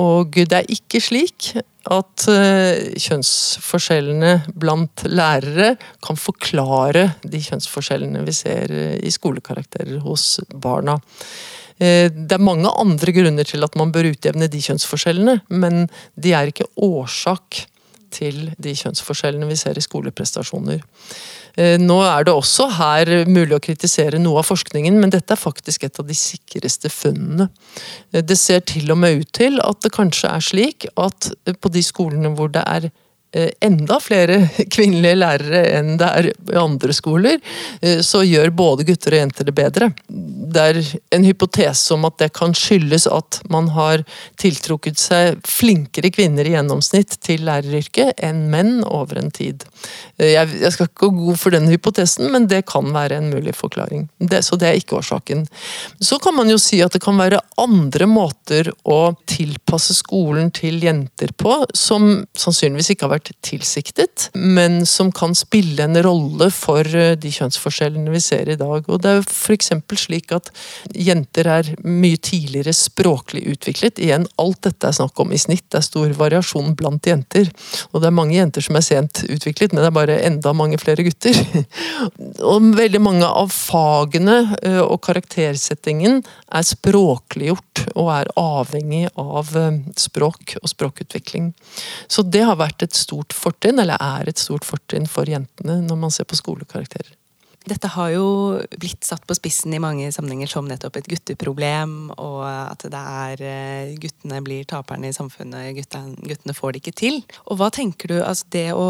Og 0.00 0.34
det 0.34 0.58
er 0.58 0.70
ikke 0.74 1.00
slik 1.02 1.52
at 1.94 2.26
eh, 2.32 2.94
kjønnsforskjellene 3.00 4.36
blant 4.58 5.04
lærere 5.08 5.74
kan 6.04 6.18
forklare 6.20 7.10
de 7.22 7.42
kjønnsforskjellene 7.48 8.24
vi 8.26 8.36
ser 8.36 8.72
i 8.98 9.12
skolekarakterer 9.14 10.00
hos 10.04 10.38
barna. 10.54 10.98
Det 11.74 12.30
er 12.30 12.38
mange 12.38 12.70
andre 12.70 13.10
grunner 13.10 13.46
til 13.48 13.66
at 13.66 13.74
man 13.74 13.90
bør 13.90 14.12
utjevne 14.12 14.46
de 14.46 14.60
kjønnsforskjellene, 14.62 15.40
men 15.50 15.88
de 16.14 16.30
er 16.38 16.52
ikke 16.52 16.68
årsak 16.78 17.64
til 18.14 18.50
de 18.62 18.74
kjønnsforskjellene 18.78 19.48
vi 19.50 19.58
ser 19.58 19.78
i 19.78 19.84
skoleprestasjoner. 19.84 20.82
Eh, 21.58 21.76
nå 21.78 22.00
er 22.06 22.26
det 22.26 22.34
også 22.34 22.66
her 22.78 23.12
mulig 23.30 23.58
å 23.58 23.62
kritisere 23.62 24.18
noe 24.22 24.40
av 24.42 24.48
forskningen, 24.48 24.96
men 25.00 25.12
dette 25.14 25.36
er 25.36 25.40
faktisk 25.40 25.86
et 25.86 26.00
av 26.02 26.08
de 26.08 26.16
sikreste 26.18 26.90
funnene. 26.90 27.50
Eh, 28.12 28.22
det 28.22 28.38
ser 28.40 28.64
til 28.66 28.90
og 28.94 29.02
med 29.04 29.22
ut 29.22 29.32
til 29.36 29.60
at 29.62 29.82
det 29.84 29.94
kanskje 29.94 30.32
er 30.32 30.48
slik 30.50 30.88
at 30.94 31.30
på 31.60 31.74
de 31.74 31.84
skolene 31.84 32.34
hvor 32.34 32.50
det 32.54 32.66
er 32.66 32.90
Eh, 32.90 33.03
enda 33.60 33.98
flere 34.02 34.38
kvinnelige 34.74 35.18
lærere 35.18 35.62
enn 35.78 35.94
det 36.00 36.08
er 36.08 36.28
i 36.30 36.58
andre 36.58 36.94
skoler, 36.96 37.40
eh, 37.82 38.00
så 38.04 38.22
gjør 38.26 38.52
både 38.54 38.86
gutter 38.88 39.16
og 39.16 39.22
jenter 39.22 39.48
det 39.48 39.54
bedre. 39.56 39.90
Det 40.54 40.64
er 40.64 40.80
en 41.16 41.26
hypotese 41.26 41.94
om 41.96 42.06
at 42.08 42.18
det 42.22 42.30
kan 42.36 42.54
skyldes 42.56 43.08
at 43.10 43.40
man 43.50 43.70
har 43.74 44.04
tiltrukket 44.40 45.00
seg 45.00 45.40
flinkere 45.48 46.12
kvinner 46.14 46.46
i 46.46 46.54
gjennomsnitt 46.54 47.18
til 47.24 47.44
læreryrket 47.48 48.20
enn 48.24 48.46
menn 48.52 48.76
over 48.86 49.18
en 49.20 49.32
tid. 49.34 49.66
Eh, 50.18 50.34
jeg, 50.36 50.72
skal 50.74 50.88
ikke 50.88 51.08
gå 51.08 51.12
god 51.24 51.40
for 51.40 51.54
den 51.54 51.68
hypotesen, 51.72 52.30
men 52.32 52.48
det 52.50 52.64
kan 52.70 52.92
være 52.94 53.18
en 53.18 53.30
mulig 53.34 53.56
forklaring. 53.58 54.06
Så 54.44 54.58
det 54.60 54.70
er 54.70 54.78
ikke 54.78 54.98
årsaken. 55.00 55.46
Så 56.02 56.20
kan 56.22 56.36
man 56.36 56.50
jo 56.50 56.58
si 56.60 56.80
at 56.84 56.94
det 56.94 57.02
kan 57.04 57.18
være 57.18 57.42
andre 57.60 58.08
måter 58.10 58.70
å 58.86 59.14
tilpasse 59.30 59.96
skolen 59.96 60.50
til 60.54 60.82
jenter 60.84 61.32
på, 61.38 61.62
som 61.74 62.24
sannsynligvis 62.38 62.94
ikke 62.94 63.08
har 63.08 63.14
vært 63.16 63.23
vært 63.24 63.40
tilsiktet, 63.44 64.30
men 64.34 64.84
som 64.86 65.10
kan 65.12 65.34
spille 65.34 65.82
en 65.84 65.96
rolle 66.02 66.50
for 66.52 66.84
eh, 66.84 67.14
de 67.16 67.30
kjønnsforskjellene 67.32 68.12
vi 68.12 68.20
ser 68.20 68.48
i 68.48 68.56
dag. 68.56 68.84
Og 68.88 69.00
Det 69.00 69.10
er 69.10 69.22
f.eks. 69.24 69.70
slik 69.94 70.32
at 70.32 70.50
jenter 70.92 71.46
er 71.48 71.70
mye 71.84 72.16
tidligere 72.16 72.72
språklig 72.74 73.46
utviklet. 73.54 73.98
Igjen, 73.98 74.26
alt 74.38 74.62
dette 74.64 74.88
er 74.88 74.96
snakk 74.96 75.18
om 75.20 75.32
i 75.32 75.38
snitt. 75.38 75.66
Det 75.70 75.80
er 75.80 75.86
stor 75.86 76.12
variasjon 76.18 76.74
blant 76.76 77.04
jenter. 77.06 77.50
Og 77.92 78.00
det 78.00 78.08
er 78.08 78.16
mange 78.16 78.36
jenter 78.36 78.64
som 78.64 78.76
er 78.76 78.84
sent 78.84 79.24
utviklet, 79.24 79.72
men 79.72 79.82
det 79.82 79.90
er 79.90 79.96
bare 79.96 80.20
enda 80.24 80.52
mange 80.52 80.78
flere 80.78 81.04
gutter. 81.06 81.38
og 82.54 82.70
veldig 82.76 83.02
mange 83.02 83.28
av 83.28 83.52
fagene 83.54 84.40
eh, 84.62 84.82
og 84.82 85.00
karaktersettingen 85.04 86.22
er 86.54 86.66
språkliggjort 86.66 87.86
og 87.94 88.10
er 88.14 88.32
avhengig 88.40 89.06
av 89.20 89.54
eh, 89.58 89.80
språk 90.00 90.56
og 90.60 90.70
språkutvikling. 90.70 91.52
Så 92.08 92.24
det 92.26 92.44
har 92.44 92.58
vært 92.60 92.84
et 92.84 92.96
stort 92.96 93.13
stort 93.14 93.36
fortrinn, 93.36 93.78
eller 93.78 94.00
er 94.00 94.30
et 94.30 94.40
stort 94.40 94.66
fortrinn 94.66 95.06
for 95.10 95.28
jentene 95.30 95.80
når 95.86 96.00
man 96.00 96.14
ser 96.14 96.26
på 96.26 96.38
skolekarakterer. 96.38 97.14
Dette 97.64 97.88
har 97.94 98.10
jo 98.12 98.26
blitt 98.76 99.06
satt 99.08 99.24
på 99.24 99.34
spissen 99.38 99.72
i 99.72 99.80
mange 99.80 100.10
sammenhenger 100.12 100.50
som 100.52 100.66
nettopp 100.68 100.98
et 101.00 101.06
gutteproblem, 101.08 102.10
og 102.20 102.42
at 102.44 102.84
det 102.92 103.00
er 103.00 103.44
eh, 103.48 103.94
guttene 104.02 104.42
blir 104.44 104.66
taperne 104.68 105.08
i 105.08 105.16
samfunnet, 105.16 105.70
guttene, 105.78 106.12
guttene 106.28 106.56
får 106.56 106.74
det 106.74 106.82
ikke 106.82 106.98
til. 107.00 107.22
Og 107.48 107.56
hva 107.60 107.70
tenker 107.72 108.12
du, 108.12 108.18
altså 108.20 108.50
det 108.52 108.66
å 108.76 108.88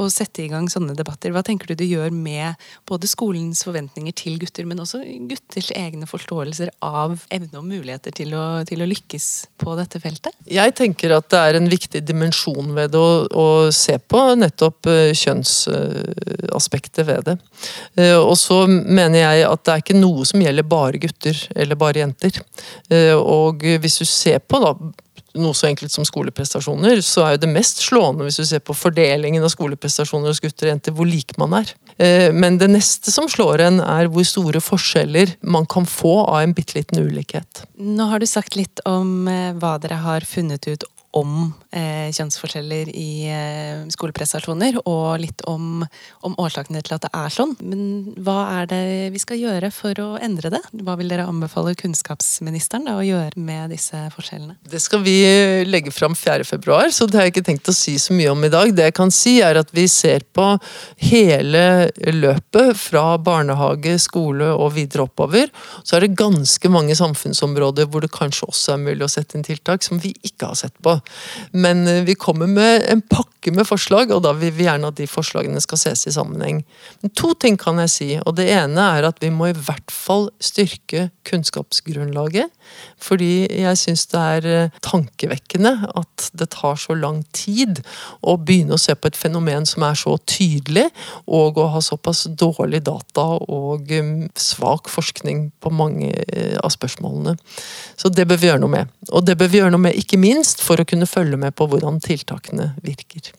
å 0.00 0.06
sette 0.12 0.44
i 0.44 0.48
gang 0.50 0.66
sånne 0.70 0.96
debatter. 0.96 1.32
Hva 1.34 1.42
tenker 1.46 1.70
du 1.70 1.76
det 1.78 1.88
gjør 1.88 2.12
med 2.14 2.60
både 2.88 3.08
skolens 3.10 3.64
forventninger 3.66 4.14
til 4.16 4.38
gutter, 4.42 4.66
men 4.68 4.82
også 4.82 5.02
gutters 5.30 5.70
egne 5.76 6.08
forståelser 6.08 6.72
av 6.84 7.24
evne 7.34 7.60
og 7.60 7.68
muligheter 7.68 8.14
til 8.14 8.34
å, 8.38 8.44
til 8.68 8.84
å 8.84 8.88
lykkes 8.90 9.28
på 9.60 9.76
dette 9.78 10.00
feltet? 10.02 10.34
Jeg 10.50 10.74
tenker 10.78 11.14
at 11.16 11.30
det 11.32 11.40
er 11.40 11.58
en 11.58 11.70
viktig 11.70 12.02
dimensjon 12.06 12.74
ved 12.76 12.94
det 12.94 13.00
å, 13.00 13.12
å 13.28 13.46
se 13.74 13.98
på 13.98 14.22
nettopp 14.40 14.90
eh, 14.90 15.12
kjønnsaspektet 15.18 17.04
ved 17.08 17.30
det. 17.30 17.38
Eh, 18.00 18.18
og 18.18 18.36
så 18.40 18.64
mener 18.68 19.20
jeg 19.20 19.46
at 19.48 19.64
det 19.64 19.74
er 19.74 19.86
ikke 19.86 19.98
noe 19.98 20.26
som 20.28 20.42
gjelder 20.42 20.68
bare 20.68 21.00
gutter 21.02 21.46
eller 21.54 21.78
bare 21.80 22.04
jenter. 22.04 22.42
Eh, 22.90 23.14
og 23.14 23.64
hvis 23.64 24.00
du 24.02 24.06
ser 24.08 24.42
på 24.44 24.60
da 24.62 24.74
noe 25.40 25.56
så 25.56 25.68
enkelt 25.68 25.92
som 25.92 26.06
skoleprestasjoner, 26.06 27.00
så 27.04 27.24
er 27.24 27.34
jo 27.34 27.42
det 27.44 27.52
mest 27.52 27.82
slående 27.84 28.26
hvis 28.26 28.38
du 28.40 28.44
ser 28.48 28.62
på 28.64 28.76
fordelingen 28.76 29.44
av 29.44 29.52
skoleprestasjoner 29.52 30.30
hos 30.30 30.42
gutter 30.42 30.68
og 30.68 30.74
jenter, 30.74 30.94
hvor 30.94 31.08
lik 31.08 31.36
man 31.40 31.56
er. 31.60 31.74
Eh, 31.98 32.30
men 32.34 32.58
det 32.60 32.70
neste 32.72 33.12
som 33.14 33.28
slår 33.30 33.64
en, 33.66 33.80
er 33.82 34.10
hvor 34.12 34.26
store 34.28 34.62
forskjeller 34.64 35.36
man 35.42 35.66
kan 35.70 35.88
få 35.90 36.16
av 36.24 36.42
en 36.42 36.54
bitte 36.56 36.78
liten 36.78 37.02
ulikhet. 37.02 37.64
Nå 37.78 38.08
har 38.12 38.22
du 38.22 38.28
sagt 38.30 38.58
litt 38.58 38.82
om 38.88 39.28
eh, 39.30 39.52
hva 39.58 39.76
dere 39.82 40.00
har 40.04 40.26
funnet 40.28 40.68
ut 40.70 40.86
om 41.14 41.52
eh, 41.70 42.10
kjønnsforskjeller 42.14 42.90
i 42.90 43.08
eh, 43.30 43.84
skoleprestasjoner, 43.94 44.80
og 44.90 45.20
litt 45.22 45.44
om, 45.50 45.84
om, 46.26 46.34
årsakene 46.42 46.82
til 46.84 46.96
at 46.96 47.06
det 47.06 47.10
er 47.14 47.32
sånn. 47.32 47.54
Men 47.62 47.84
hva 48.24 48.38
er 48.58 48.68
det 48.70 48.82
vi 49.14 49.22
skal 49.22 49.38
gjøre 49.38 49.70
for 49.74 49.98
å 50.02 50.08
endre 50.22 50.50
det? 50.56 50.62
Hva 50.82 50.96
vil 50.98 51.12
dere 51.12 51.28
anbefale 51.30 51.76
kunnskapsministeren 51.78 52.88
da, 52.88 52.96
å 52.98 53.06
gjøre 53.06 53.40
med 53.40 53.74
disse 53.74 54.00
forskjellene? 54.14 54.58
Det 54.70 54.82
skal 54.82 55.04
vi 55.06 55.16
legge 55.68 55.94
fram 55.94 56.16
4.2, 56.18 56.80
så 56.94 57.06
det 57.06 57.20
har 57.20 57.28
jeg 57.28 57.36
ikke 57.36 57.46
tenkt 57.50 57.70
å 57.70 57.76
si 57.76 57.96
så 58.02 58.16
mye 58.16 58.32
om 58.34 58.44
i 58.46 58.52
dag. 58.52 58.74
Det 58.74 58.90
jeg 58.90 58.98
kan 58.98 59.14
si, 59.14 59.36
er 59.44 59.60
at 59.62 59.70
vi 59.74 59.86
ser 59.90 60.26
på 60.34 60.50
hele 61.06 61.64
løpet 62.10 62.74
fra 62.80 63.06
barnehage, 63.22 63.96
skole 64.02 64.50
og 64.50 64.74
videre 64.74 65.06
oppover. 65.06 65.50
Så 65.86 65.96
er 65.96 66.08
det 66.08 66.18
ganske 66.18 66.70
mange 66.72 66.98
samfunnsområder 66.98 67.86
hvor 67.90 68.02
det 68.02 68.12
kanskje 68.14 68.50
også 68.50 68.74
er 68.74 68.84
mulig 68.88 69.06
å 69.06 69.12
sette 69.12 69.38
inn 69.38 69.46
tiltak 69.46 69.84
som 69.86 70.02
vi 70.02 70.14
ikke 70.26 70.50
har 70.50 70.58
sett 70.58 70.74
på. 70.82 70.98
Men 71.52 71.84
eh, 71.90 72.02
vi 72.06 72.16
kommer 72.18 72.50
med 72.50 72.86
en 72.90 73.02
pakke 73.02 73.52
med 73.54 73.68
forslag, 73.68 74.12
og 74.14 74.22
da 74.24 74.32
vil 74.38 74.54
vi 74.56 74.66
gjerne 74.68 74.90
at 74.90 74.98
de 75.00 75.08
forslagene 75.10 75.62
skal 75.62 75.80
ses 75.80 76.06
i 76.08 76.14
sammenheng. 76.14 76.62
Men 77.02 77.14
to 77.16 77.34
ting 77.38 77.58
kan 77.60 77.80
jeg 77.82 77.92
si, 77.92 78.10
og 78.22 78.36
det 78.38 78.48
ene 78.54 78.88
er 78.98 79.08
at 79.10 79.20
vi 79.22 79.32
må 79.34 79.50
i 79.50 79.56
hvert 79.56 79.92
fall 79.92 80.30
styrke 80.42 81.08
kunnskapsgrunnlaget. 81.28 82.52
Fordi 83.04 83.46
jeg 83.48 83.78
syns 83.80 84.06
det 84.12 84.20
er 84.20 84.48
eh, 84.48 84.78
tankevekkende 84.84 85.72
at 85.92 86.28
det 86.36 86.50
tar 86.54 86.78
så 86.80 86.96
lang 86.96 87.22
tid 87.36 87.82
å 88.24 88.36
begynne 88.40 88.78
å 88.78 88.80
se 88.80 88.96
på 88.96 89.10
et 89.10 89.18
fenomen 89.18 89.66
som 89.68 89.84
er 89.86 89.98
så 89.98 90.16
tydelig, 90.30 90.86
og 91.26 91.60
å 91.60 91.68
ha 91.74 91.82
såpass 91.84 92.24
dårlig 92.30 92.84
data 92.86 93.26
og 93.44 93.90
um, 93.92 94.14
svak 94.38 94.90
forskning 94.92 95.48
på 95.60 95.72
mange 95.74 96.10
eh, 96.24 96.56
av 96.60 96.72
spørsmålene. 96.74 97.36
Så 98.00 98.10
det 98.12 98.26
bør 98.30 98.40
vi 98.40 98.50
gjøre 98.50 98.64
noe 98.64 98.74
med. 98.76 98.94
Og 99.12 99.26
det 99.26 99.36
bør 99.40 99.52
vi 99.52 99.60
gjøre 99.60 99.74
noe 99.74 99.86
med 99.88 99.98
ikke 100.00 100.20
minst 100.20 100.64
for 100.64 100.80
å 100.80 100.88
kunne 100.88 101.08
følge 101.10 101.40
med 101.40 101.56
på 101.56 101.68
hvordan 101.70 102.00
tiltakene 102.04 102.72
virker. 102.84 103.32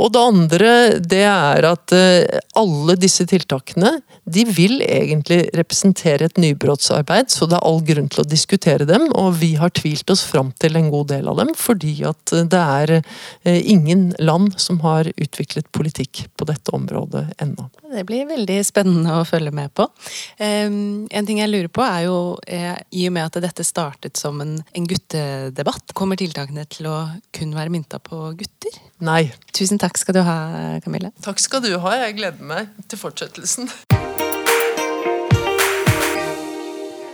Og 0.00 0.10
det 0.14 0.22
andre 0.22 0.70
det 0.98 1.22
er 1.28 1.66
at 1.68 1.94
eh, 1.94 2.40
alle 2.58 2.96
disse 2.98 3.26
tiltakene 3.30 3.98
de 4.24 4.44
vil 4.48 4.80
egentlig 4.82 5.50
representere 5.54 6.26
et 6.26 6.40
nybrottsarbeid, 6.40 7.30
så 7.30 7.46
det 7.50 7.58
er 7.58 7.66
all 7.68 7.82
grunn 7.84 8.08
til 8.10 8.22
å 8.22 8.26
diskutere 8.28 8.88
dem. 8.88 9.06
Og 9.14 9.36
vi 9.42 9.52
har 9.60 9.74
tvilt 9.76 10.10
oss 10.10 10.24
fram 10.26 10.50
til 10.62 10.78
en 10.80 10.90
god 10.92 11.10
del 11.12 11.28
av 11.30 11.38
dem, 11.42 11.52
fordi 11.58 11.94
at 12.08 12.32
det 12.32 12.62
er 12.62 12.94
eh, 12.98 13.60
ingen 13.60 14.10
land 14.18 14.56
som 14.60 14.80
har 14.84 15.10
utviklet 15.14 15.70
politikk 15.76 16.24
på 16.34 16.48
dette 16.48 16.74
området 16.74 17.26
ennå. 17.44 17.68
Det 17.94 18.06
blir 18.08 18.26
veldig 18.26 18.58
spennende 18.66 19.20
å 19.20 19.26
følge 19.28 19.52
med 19.54 19.70
på. 19.76 19.86
En 20.42 21.26
ting 21.28 21.38
jeg 21.38 21.50
lurer 21.50 21.70
på 21.70 21.84
er 21.84 22.06
jo, 22.08 22.16
eh, 22.46 22.74
i 22.96 23.06
og 23.06 23.14
med 23.14 23.28
at 23.28 23.38
dette 23.44 23.66
startet 23.66 24.18
som 24.18 24.40
en, 24.42 24.56
en 24.74 24.88
guttedebatt, 24.90 25.94
kommer 25.94 26.18
tiltakene 26.18 26.66
til 26.70 26.90
å 26.90 26.96
kun 27.36 27.54
være 27.54 27.70
mynta 27.70 28.00
på 28.02 28.32
gutter? 28.40 28.80
Nei. 29.04 29.28
Tusen 29.54 29.78
takk 29.78 29.83
skal 30.00 30.16
du 30.16 30.22
ha, 30.24 30.38
Camille. 30.84 31.12
Takk 31.24 31.42
skal 31.42 31.60
du 31.64 31.74
ha. 31.82 31.92
Jeg 32.06 32.16
gleder 32.16 32.48
meg 32.48 32.72
til 32.88 33.00
fortsettelsen. 33.00 33.68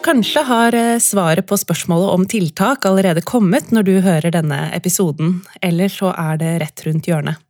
Kanskje 0.00 0.42
har 0.48 0.74
eh, 0.74 0.98
svaret 1.02 1.44
på 1.46 1.59
spørsmålet 1.61 2.14
om 2.14 2.22
tiltak 2.30 2.87
allerede 2.88 3.20
kommet 3.20 3.68
når 3.74 3.85
du 3.85 3.92
hører 4.00 4.33
denne 4.33 4.62
episoden, 4.72 5.42
eller 5.61 5.92
så 5.92 6.14
er 6.16 6.40
det 6.40 6.54
rett 6.62 6.85
rundt 6.87 7.11
hjørnet. 7.11 7.42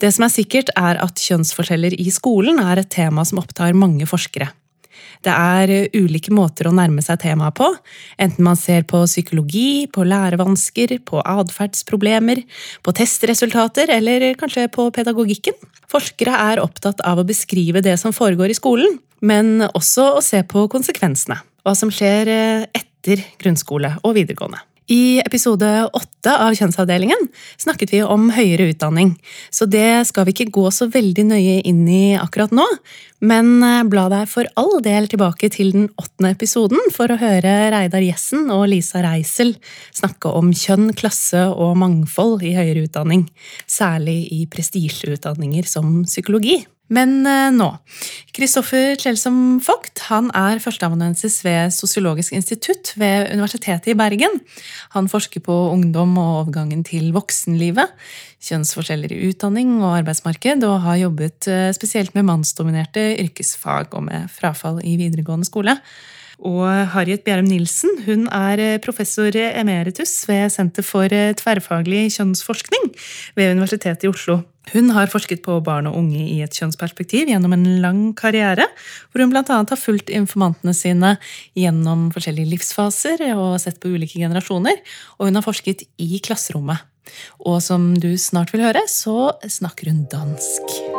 Det 0.00 0.10
som 0.12 0.26
er 0.26 0.32
sikkert, 0.32 0.72
er 0.76 1.00
at 1.00 1.20
kjønnsforskjeller 1.22 1.96
i 1.96 2.10
skolen 2.12 2.60
er 2.60 2.82
et 2.82 2.90
tema 2.92 3.24
som 3.24 3.40
opptar 3.40 3.76
mange 3.76 4.06
forskere. 4.08 4.50
Det 5.26 5.32
er 5.32 5.72
eh, 5.72 5.96
ulike 5.98 6.32
måter 6.34 6.68
å 6.68 6.74
nærme 6.74 7.02
seg 7.04 7.20
temaet 7.24 7.56
på, 7.58 7.68
enten 8.20 8.46
man 8.46 8.58
ser 8.58 8.86
på 8.88 9.02
psykologi, 9.08 9.88
på 9.92 10.06
lærevansker, 10.06 10.98
på 11.08 11.22
atferdsproblemer, 11.24 12.44
på 12.84 12.94
testresultater 12.96 13.92
eller 13.98 14.30
kanskje 14.38 14.68
på 14.74 14.88
pedagogikken. 14.94 15.58
Forskere 15.90 16.36
er 16.52 16.62
opptatt 16.62 17.02
av 17.06 17.20
å 17.20 17.26
beskrive 17.28 17.82
det 17.84 17.96
som 18.00 18.14
foregår 18.14 18.52
i 18.52 18.58
skolen, 18.58 18.98
men 19.20 19.66
også 19.72 20.12
å 20.18 20.24
se 20.24 20.44
på 20.46 20.68
konsekvensene. 20.70 21.40
Hva 21.66 21.74
som 21.76 21.90
skjer 21.92 22.32
eh, 22.32 22.66
etter 22.78 23.24
grunnskole 23.40 23.96
og 24.02 24.16
videregående. 24.18 24.62
I 24.88 25.20
episode 25.20 25.68
åtte 25.92 26.32
av 26.32 26.54
Kjønnsavdelingen 26.56 27.26
snakket 27.60 27.90
vi 27.92 27.98
om 28.00 28.30
høyere 28.32 28.70
utdanning, 28.70 29.10
så 29.52 29.66
det 29.68 30.06
skal 30.08 30.24
vi 30.24 30.32
ikke 30.32 30.54
gå 30.54 30.64
så 30.72 30.88
veldig 30.88 31.26
nøye 31.28 31.58
inn 31.68 31.82
i 31.92 32.16
akkurat 32.16 32.54
nå. 32.56 32.64
Men 33.20 33.58
eh, 33.66 33.82
bla 33.90 34.06
deg 34.08 34.24
for 34.30 34.48
all 34.56 34.78
del 34.84 35.10
tilbake 35.12 35.50
til 35.52 35.74
den 35.74 35.90
åttende 36.00 36.32
episoden 36.32 36.80
for 36.94 37.12
å 37.12 37.18
høre 37.20 37.52
Reidar 37.74 38.06
Jessen 38.06 38.48
og 38.54 38.64
Lisa 38.72 39.02
Reisel 39.04 39.56
snakke 39.92 40.32
om 40.32 40.54
kjønn, 40.56 40.94
klasse 40.96 41.44
og 41.50 41.76
mangfold 41.82 42.46
i 42.48 42.54
høyere 42.56 42.86
utdanning, 42.88 43.26
særlig 43.68 44.22
i 44.32 44.44
prestisjeutdanninger 44.48 45.68
som 45.68 46.00
psykologi. 46.08 46.62
Men 46.92 47.20
eh, 47.28 47.50
nå. 47.52 47.68
Kristoffer 48.36 48.96
Tjelsom 48.96 49.58
Vogt 49.64 50.06
han 50.08 50.30
er 50.36 50.60
førsteamanuensis 50.62 51.40
ved 51.44 51.74
Sosiologisk 51.74 52.32
institutt 52.36 52.94
ved 53.00 53.28
Universitetet 53.34 53.90
i 53.92 53.96
Bergen. 53.98 54.40
Han 54.96 55.10
forsker 55.12 55.44
på 55.44 55.56
ungdom 55.74 56.16
og 56.20 56.44
overgangen 56.44 56.84
til 56.88 57.10
voksenlivet, 57.16 57.92
kjønnsforskjeller 58.48 59.12
i 59.12 59.20
utdanning 59.28 59.78
og 59.82 59.98
arbeidsmarked, 59.98 60.64
og 60.68 60.84
har 60.86 61.02
jobbet 61.04 61.50
eh, 61.52 61.70
spesielt 61.76 62.16
med 62.16 62.28
mannsdominerte 62.30 63.10
yrkesfag 63.18 63.92
og 63.92 64.08
med 64.08 64.30
frafall 64.32 64.80
i 64.80 64.96
videregående 65.00 65.48
skole. 65.48 65.76
Og 66.38 66.62
Harriet 66.94 67.24
Bjerrum 67.26 67.48
Nilsen 67.50 68.04
hun 68.06 68.28
er 68.32 68.62
eh, 68.62 68.76
professor 68.80 69.34
emeritus 69.36 70.22
ved 70.30 70.54
Senter 70.54 70.86
for 70.86 71.10
tverrfaglig 71.10 72.06
kjønnsforskning 72.16 72.94
ved 73.36 73.58
Universitetet 73.58 74.08
i 74.08 74.12
Oslo. 74.14 74.40
Hun 74.72 74.92
har 74.96 75.10
forsket 75.12 75.42
på 75.44 75.58
barn 75.64 75.88
og 75.90 75.96
unge 76.00 76.20
i 76.20 76.40
et 76.44 76.54
kjønnsperspektiv 76.54 77.30
gjennom 77.30 77.54
en 77.56 77.66
lang 77.82 78.02
karriere, 78.18 78.68
hvor 79.10 79.24
hun 79.24 79.32
bl.a. 79.32 79.44
har 79.46 79.80
fulgt 79.80 80.12
informantene 80.12 80.74
sine 80.76 81.16
gjennom 81.58 82.08
forskjellige 82.14 82.52
livsfaser 82.54 83.24
og 83.34 83.58
sett 83.62 83.80
på 83.80 83.94
ulike 83.94 84.20
generasjoner, 84.20 84.80
og 85.18 85.30
hun 85.30 85.40
har 85.40 85.46
forsket 85.46 85.86
i 86.02 86.20
klasserommet. 86.24 86.84
Og 87.48 87.62
som 87.64 87.94
du 87.96 88.10
snart 88.20 88.52
vil 88.52 88.66
høre, 88.66 88.84
så 88.90 89.32
snakker 89.48 89.92
hun 89.92 90.04
dansk. 90.12 90.97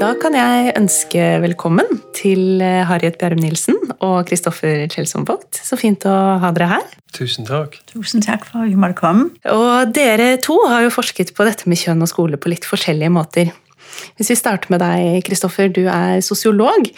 Da 0.00 0.10
kan 0.18 0.34
jeg 0.34 0.72
ønske 0.78 1.22
velkommen 1.42 2.00
til 2.16 2.62
eh, 2.64 2.82
Harriet 2.88 3.16
Bjerrum 3.20 3.38
Nilsen 3.42 3.76
og 4.02 4.24
Kristoffer 4.28 4.88
Kjelsson 4.90 5.26
Vogt. 5.28 5.60
Så 5.62 5.78
fint 5.78 6.02
å 6.08 6.14
ha 6.42 6.50
dere 6.56 6.70
her. 6.72 6.94
Tusen 7.14 7.46
takk. 7.46 7.76
Tusen 7.92 8.24
takk 8.24 8.46
for 8.48 8.64
at 8.64 8.72
vi 8.72 8.78
måtte 8.80 8.98
komme. 8.98 9.28
Og 9.52 9.92
dere 9.94 10.34
to 10.42 10.56
har 10.66 10.86
jo 10.86 10.92
forsket 10.94 11.30
på 11.36 11.46
dette 11.46 11.70
med 11.70 11.78
kjønn 11.78 12.02
og 12.02 12.10
skole 12.10 12.40
på 12.40 12.50
litt 12.50 12.66
forskjellige 12.66 13.14
måter. 13.14 13.52
Hvis 14.18 14.32
vi 14.32 14.38
starter 14.38 14.74
med 14.74 14.82
deg, 14.82 15.22
Kristoffer. 15.26 15.70
Du 15.70 15.84
er 15.86 16.18
sosiolog. 16.26 16.90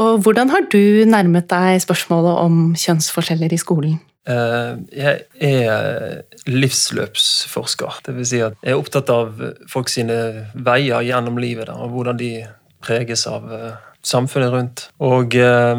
Og 0.00 0.22
hvordan 0.24 0.50
har 0.50 0.66
du 0.72 1.06
nærmet 1.06 1.46
deg 1.52 1.82
spørsmålet 1.86 2.42
om 2.42 2.62
kjønnsforskjeller 2.74 3.54
i 3.54 3.60
skolen? 3.60 3.98
Eh, 4.28 4.72
jeg 4.92 5.22
er 5.40 6.22
livsløpsforsker. 6.46 8.00
Vil 8.12 8.26
si 8.28 8.42
at 8.44 8.56
jeg 8.60 8.74
er 8.74 8.80
opptatt 8.80 9.10
av 9.12 9.32
folk 9.70 9.88
sine 9.88 10.48
veier 10.54 11.04
gjennom 11.06 11.40
livet. 11.40 11.68
og 11.68 11.88
hvordan 11.90 12.18
de 12.18 12.46
preges 12.80 13.26
av 13.26 13.52
eh, 13.52 13.76
samfunnet 14.02 14.52
rundt. 14.52 14.88
Og 14.98 15.34
eh, 15.34 15.76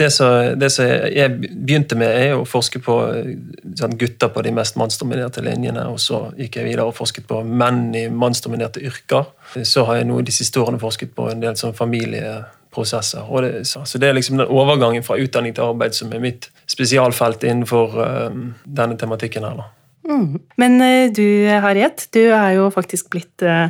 det 0.00 0.08
som, 0.12 0.32
jeg 1.12 1.32
begynte 1.40 1.96
med, 1.98 2.08
er 2.08 2.38
å 2.38 2.46
forske 2.48 2.80
på 2.80 2.94
sånn, 3.76 3.96
gutter 4.00 4.30
på 4.32 4.44
de 4.46 4.52
mest 4.56 4.78
mannsdominerte 4.80 5.42
linjene. 5.44 5.84
Og 5.92 6.00
så 6.00 6.22
gikk 6.38 6.56
jeg 6.56 6.70
videre 6.70 6.86
og 6.88 6.96
forsket 6.96 7.28
på 7.28 7.42
menn 7.44 7.90
i 7.98 8.06
mannsdominerte 8.08 8.80
yrker. 8.80 9.28
Så 9.60 9.84
har 9.88 10.00
jeg 10.00 10.08
nå 10.08 10.22
de 10.24 10.32
siste 10.32 10.62
årene 10.62 10.80
forsket 10.80 11.12
på 11.16 11.28
en 11.28 11.44
del 11.44 11.58
sånn 11.60 11.76
familie 11.76 12.38
prosesser. 12.74 13.26
Det, 13.42 13.66
så 13.66 13.98
det 13.98 14.08
er 14.08 14.16
liksom 14.16 14.40
den 14.40 14.50
overgangen 14.50 15.04
fra 15.06 15.18
utdanning 15.20 15.56
til 15.56 15.72
arbeid 15.72 15.96
som 15.96 16.12
er 16.14 16.22
mitt 16.22 16.50
spesialfelt 16.70 17.44
innenfor 17.46 17.98
uh, 17.98 18.40
denne 18.64 18.98
tematikken 18.98 19.46
her. 19.46 19.58
da. 19.60 19.68
Mm. 20.10 20.38
Men 20.58 20.76
uh, 20.80 21.10
du 21.14 21.24
Harriet, 21.62 22.06
du 22.14 22.22
er 22.30 22.54
jo 22.56 22.68
faktisk 22.74 23.10
blitt 23.12 23.44
uh, 23.46 23.68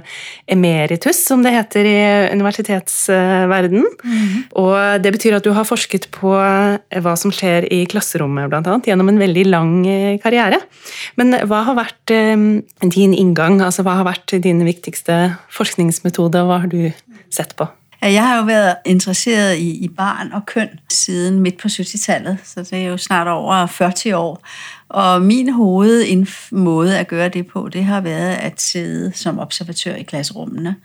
emeritus, 0.49 1.23
som 1.27 1.43
det 1.45 1.55
heter 1.57 1.89
i 1.89 1.97
universitetsverden. 2.37 3.89
Mm. 3.89 4.37
Og 4.61 4.77
det 5.03 5.15
betyr 5.17 5.39
at 5.39 5.49
du 5.49 5.53
har 5.57 5.69
forsket 5.69 6.11
på 6.15 6.35
hva 6.37 7.17
som 7.19 7.33
skjer 7.35 7.71
i 7.73 7.83
klasserommet, 7.91 8.51
blant 8.53 8.69
annet, 8.69 8.93
gjennom 8.93 9.13
en 9.13 9.21
veldig 9.21 9.49
lang 9.49 9.75
karriere. 10.23 10.61
Men 11.21 11.41
hva 11.49 11.65
har 11.71 11.81
vært 11.81 12.13
din 12.13 13.17
inngang? 13.17 13.61
Altså 13.65 13.85
hva 13.87 13.99
har 14.03 14.09
vært 14.09 14.39
din 14.45 14.65
viktigste 14.69 15.23
forskningsmetode, 15.57 16.45
og 16.45 16.53
hva 16.53 16.65
har 16.65 16.73
du 16.73 16.83
sett 17.33 17.57
på? 17.57 17.69
Jeg 18.03 18.29
har 18.29 18.37
jo 18.37 18.45
været 18.45 18.77
interesseret 18.85 19.57
i, 19.57 19.85
i 19.85 19.89
barn 19.89 20.33
og 20.33 20.47
køn 20.47 20.69
siden 20.91 21.41
midt 21.41 21.59
på 21.59 21.69
70-tallet, 21.69 22.39
så 22.45 22.63
det 22.63 22.73
er 22.73 22.89
jo 22.89 22.97
snart 22.97 23.29
over 23.29 23.67
40 23.67 24.17
år. 24.17 24.47
Og 24.89 25.23
min 25.23 25.53
hovedmåde 25.53 26.99
at 26.99 27.09
gøre 27.09 27.29
det 27.29 27.47
på, 27.47 27.69
det 27.69 27.85
har 27.85 28.01
været 28.01 28.35
at 28.37 28.61
sidde 28.61 29.13
som 29.15 29.39
observatør 29.39 29.95
i 29.95 30.03
klasserummene. 30.03 30.77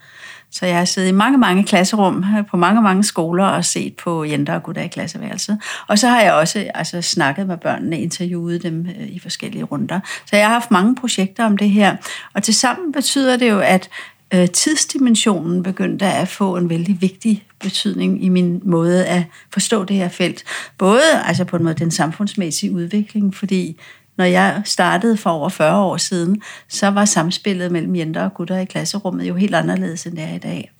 Så 0.51 0.65
jeg 0.65 0.77
har 0.77 0.85
siddet 0.85 1.09
i 1.09 1.11
mange, 1.11 1.37
mange 1.37 1.63
klasserum 1.63 2.25
på 2.49 2.57
mange, 2.57 2.81
mange 2.81 3.03
skoler 3.03 3.45
og 3.45 3.65
set 3.65 3.95
på 3.95 4.23
jenter 4.23 4.53
og 4.53 4.63
gutter 4.63 4.81
i 4.81 4.87
klasseværelset. 4.87 5.59
Og 5.87 5.99
så 5.99 6.07
har 6.07 6.21
jeg 6.21 6.33
også 6.33 6.71
altså, 6.73 7.01
snakket 7.01 7.47
med 7.47 7.57
børnene, 7.57 7.99
interviewet 7.99 8.63
dem 8.63 8.87
øh, 8.99 9.07
i 9.07 9.19
forskellige 9.19 9.63
runder. 9.63 9.99
Så 10.25 10.35
jeg 10.35 10.45
har 10.45 10.53
haft 10.53 10.71
mange 10.71 10.95
projekter 10.95 11.45
om 11.45 11.57
det 11.57 11.69
her. 11.69 11.95
Og 12.33 12.43
til 12.43 12.53
sammen 12.53 12.91
betyder 12.91 13.37
det 13.37 13.49
jo, 13.49 13.59
at 13.59 13.89
øh, 13.89 14.14
tidsdimensionen 14.53 15.63
begyndte 15.63 16.05
at 16.05 16.27
få 16.27 16.57
en 16.57 16.69
veldig 16.69 17.01
viktig 17.01 17.43
betydning 17.59 18.23
i 18.23 18.29
min 18.29 18.61
måte 18.63 19.05
at 19.05 19.23
forstå 19.53 19.83
det 19.83 19.95
her 19.95 20.09
felt. 20.09 20.43
Både 20.77 21.21
altså 21.25 21.43
på 21.43 21.55
en 21.57 21.63
måte 21.63 21.79
den 21.79 21.91
samfunnsmessige 21.91 22.71
utviklingen, 22.71 23.33
fordi 23.33 23.79
når 24.17 24.25
jeg 24.25 24.61
startede 24.65 25.17
for 25.17 25.29
over 25.29 25.49
40 25.49 25.83
år 25.83 25.97
siden, 25.97 26.41
så 26.69 26.87
var 26.87 27.05
samspillet 27.05 27.71
mellom 27.71 27.95
jenter 27.95 28.23
og 28.23 28.33
gutter 28.33 28.57
i 28.57 28.65
klasserommet 28.65 29.27
jo 29.27 29.35
helt 29.35 29.55
annerledes 29.55 30.05
enn 30.05 30.15
det 30.15 30.23
er 30.23 30.35
i 30.35 30.37
dag. 30.37 30.71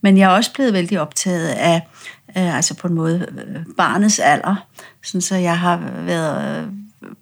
Men 0.00 0.18
jeg 0.18 0.30
er 0.30 0.36
også 0.36 0.52
blevet 0.54 0.72
veldig 0.72 1.00
optaget 1.00 1.48
af, 1.48 1.88
øh, 2.36 2.56
altså 2.56 2.74
på 2.74 2.88
en 2.88 2.94
måde, 2.94 3.26
øh, 3.46 3.64
barnets 3.76 4.18
alder. 4.18 4.66
Sådan 5.02 5.20
så 5.20 5.36
jeg 5.36 5.58
har 5.58 5.90
været, 6.06 6.62
øh, 6.62 6.68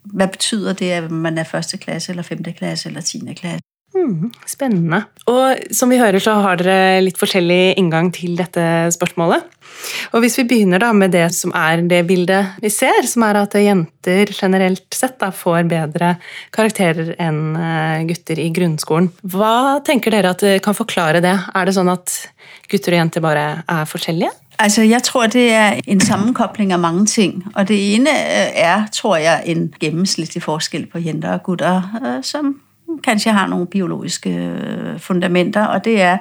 hvad 0.05 0.29
betyder 0.29 0.73
det, 0.73 0.91
at 0.91 1.11
man 1.11 1.39
er 1.39 1.45
første 1.45 1.77
klasse, 1.77 2.13
eller 2.13 2.23
femte 2.23 2.53
klasse, 2.53 2.89
eller 2.89 3.01
tiende 3.01 3.35
klasse? 3.35 3.61
Mm, 3.97 4.31
spennende. 4.47 5.05
Og 5.31 5.73
som 5.75 5.91
vi 5.91 5.99
hører, 5.99 6.21
så 6.23 6.37
har 6.45 6.61
dere 6.61 7.01
litt 7.03 7.19
forskjellig 7.19 7.77
inngang 7.81 8.13
til 8.15 8.37
dette 8.39 8.63
spørsmålet. 8.95 9.47
Og 10.15 10.23
hvis 10.23 10.37
vi 10.39 10.47
begynner 10.49 10.81
da 10.83 10.93
med 10.97 11.15
det 11.15 11.27
som 11.35 11.53
er 11.57 11.83
det 11.89 12.03
bildet 12.09 12.57
vi 12.63 12.71
ser, 12.73 13.09
som 13.09 13.25
er 13.27 13.41
at 13.41 13.57
jenter 13.59 14.31
generelt 14.33 14.87
sett 14.95 15.19
da 15.21 15.33
får 15.35 15.67
bedre 15.71 16.15
karakterer 16.55 17.15
enn 17.23 17.57
eh, 17.59 18.07
gutter 18.09 18.41
i 18.41 18.49
grunnskolen. 18.55 19.11
Hva 19.27 19.83
tenker 19.87 20.15
dere 20.15 20.35
at 20.37 20.45
kan 20.65 20.77
forklare 20.77 21.23
det? 21.25 21.37
Er 21.57 21.67
det 21.67 21.77
sånn 21.77 21.93
at 21.93 22.15
gutter 22.71 22.95
og 22.95 23.03
jenter 23.03 23.25
bare 23.25 23.47
er 23.67 23.89
forskjellige? 23.91 24.35
Altså, 24.59 24.83
Jeg 24.83 25.03
tror, 25.03 25.27
det 25.27 25.51
er 25.53 25.81
en 25.87 26.01
sammenkobling 26.01 26.73
av 26.73 26.81
mange 26.81 27.07
ting. 27.07 27.43
Og 27.55 27.69
det 27.69 27.77
ene 27.95 28.11
eh, 28.11 28.63
er, 28.65 28.87
tror 28.93 29.19
jeg, 29.21 29.43
en 29.53 29.67
gjennomsnittlig 29.81 30.43
forskjell 30.43 30.87
på 30.93 31.03
jenter 31.05 31.37
og 31.37 31.43
gutter, 31.51 31.91
eh, 32.03 32.23
som 32.23 32.55
kanskje 33.05 33.33
har 33.33 33.47
nogle 33.47 33.67
biologiske 33.67 34.53
fundamenter, 34.99 35.65
og 35.65 35.85
det 35.85 36.03
er, 36.03 36.19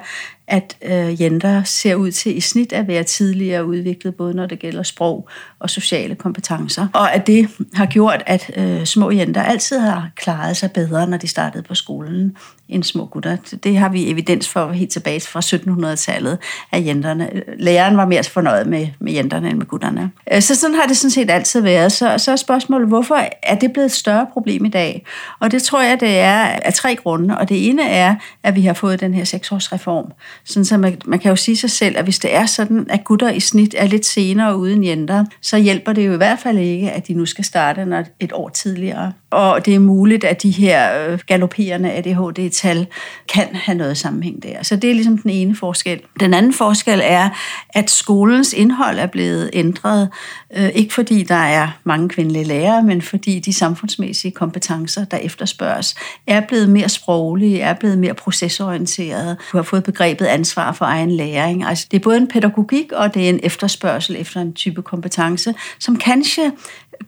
at 0.48 0.76
øh, 0.82 1.22
jenter 1.22 1.62
ser 1.64 1.94
ud 1.94 2.10
til 2.10 2.36
i 2.36 2.40
snit 2.40 2.72
at 2.72 2.88
være 2.88 3.02
tidligere 3.02 3.66
udviklet, 3.66 4.14
både 4.14 4.34
når 4.34 4.46
det 4.46 4.58
gælder 4.58 4.82
sprog 4.82 5.28
og 5.58 5.70
sociale 5.70 6.14
kompetencer. 6.14 6.86
Og 6.92 7.14
at 7.14 7.26
det 7.26 7.48
har 7.74 7.86
gjort, 7.86 8.22
at 8.26 8.50
øh, 8.56 8.84
små 8.84 9.10
jenter 9.10 9.42
altid 9.42 9.78
har 9.78 10.10
klaret 10.16 10.56
sig 10.56 10.72
bedre, 10.72 11.06
når 11.06 11.16
de 11.16 11.28
startede 11.28 11.62
på 11.62 11.74
skolen, 11.74 12.36
end 12.68 12.84
små 12.84 13.06
gutter. 13.06 13.36
Det 13.64 13.78
har 13.78 13.88
vi 13.88 14.10
evidens 14.10 14.48
for 14.48 14.72
helt 14.72 14.90
tilbage 14.90 15.20
fra 15.20 15.40
1700-tallet, 15.40 16.38
at 16.72 16.86
jenterne, 16.86 17.42
læreren 17.58 17.96
var 17.96 18.06
mere 18.06 18.24
fornøjet 18.24 18.66
med, 18.66 18.88
med 18.98 19.12
jenterne 19.12 19.50
end 19.50 19.58
med 19.58 19.66
gutterne. 19.66 20.10
Øh, 20.32 20.42
så 20.42 20.54
sådan 20.54 20.76
har 20.76 20.86
det 20.86 20.96
sådan 20.96 21.10
set 21.10 21.30
altid 21.30 21.60
været. 21.60 21.92
Så, 21.92 22.14
så 22.18 22.32
er 22.32 22.36
spørgsmålet, 22.36 22.88
hvorfor 22.88 23.28
er 23.42 23.54
det 23.54 23.72
blevet 23.72 23.86
et 23.86 23.92
større 23.92 24.26
problem 24.32 24.64
i 24.64 24.68
dag? 24.68 25.06
Og 25.40 25.50
det 25.50 25.62
tror 25.62 25.82
jeg, 25.82 26.00
det 26.00 26.18
er 26.18 26.38
af 26.40 26.74
tre 26.74 26.96
grunde. 26.96 27.38
Og 27.38 27.48
det 27.48 27.68
ene 27.68 27.88
er, 27.88 28.14
at 28.42 28.54
vi 28.54 28.62
har 28.62 28.74
fået 28.74 29.00
den 29.00 29.14
her 29.14 29.24
seksårsreform, 29.24 30.12
sådan 30.46 30.64
så 30.64 30.76
man, 30.76 31.00
man 31.04 31.18
kan 31.18 31.28
jo 31.28 31.36
sige 31.36 31.56
sig 31.56 31.70
selv, 31.70 31.98
at 31.98 32.04
hvis 32.04 32.18
det 32.18 32.34
er 32.34 32.46
sådan, 32.46 32.86
at 32.90 33.04
gutter 33.04 33.30
i 33.30 33.40
snit 33.40 33.74
er 33.78 33.86
lidt 33.86 34.06
senere 34.06 34.56
uden 34.56 34.84
jenter, 34.84 35.24
så 35.42 35.58
hjælper 35.58 35.92
det 35.92 36.06
jo 36.06 36.12
i 36.12 36.16
hvert 36.16 36.38
fald 36.38 36.58
ikke, 36.58 36.90
at 36.90 37.08
de 37.08 37.14
nu 37.14 37.26
skal 37.26 37.44
starte 37.44 38.06
et 38.20 38.32
år 38.32 38.48
tidligere. 38.48 39.12
Og 39.30 39.66
det 39.66 39.74
er 39.74 39.78
muligt, 39.78 40.24
at 40.24 40.42
de 40.42 40.50
her 40.50 41.08
øh, 41.08 41.18
galopperende 41.26 41.92
ADHD-tal 41.92 42.86
kan 43.32 43.46
have 43.52 43.78
noget 43.78 43.98
sammenhæng 43.98 44.42
der. 44.42 44.62
Så 44.62 44.76
det 44.76 44.90
er 44.90 44.94
ligesom 44.94 45.18
den 45.18 45.30
ene 45.30 45.56
forskel. 45.56 46.00
Den 46.20 46.34
anden 46.34 46.52
forskel 46.52 47.00
er, 47.04 47.28
at 47.70 47.90
skolens 47.90 48.52
indhold 48.52 48.98
er 48.98 49.06
blevet 49.06 49.50
ændret, 49.52 50.08
øh, 50.56 50.68
ikke 50.74 50.94
fordi 50.94 51.22
der 51.22 51.34
er 51.34 51.68
mange 51.84 52.08
kvindelige 52.08 52.44
lærere, 52.44 52.82
men 52.82 53.02
fordi 53.02 53.40
de 53.40 53.52
samfundsmæssige 53.52 54.32
kompetencer, 54.32 55.04
der 55.04 55.16
efterspørges, 55.16 55.94
er 56.26 56.40
blevet 56.40 56.68
mere 56.68 56.88
sproglige, 56.88 57.60
er 57.60 57.74
blevet 57.74 57.98
mere 57.98 58.14
procesorienterede. 58.14 59.36
Du 59.52 59.56
har 59.56 59.62
fået 59.62 59.84
begrebet 59.84 60.26
ansvar 60.36 60.72
for 60.72 60.84
egen 60.84 61.10
læring. 61.10 61.64
Altså, 61.64 61.86
det 61.90 61.96
er 61.96 62.02
både 62.02 62.16
en 62.16 62.28
pædagogik, 62.28 62.92
og 62.92 63.14
det 63.14 63.24
er 63.24 63.28
en 63.28 63.40
efterspørgsel 63.42 64.16
efter 64.18 64.40
en 64.40 64.52
type 64.52 64.82
kompetence, 64.82 65.54
som 65.78 65.96
kanskje 65.96 66.52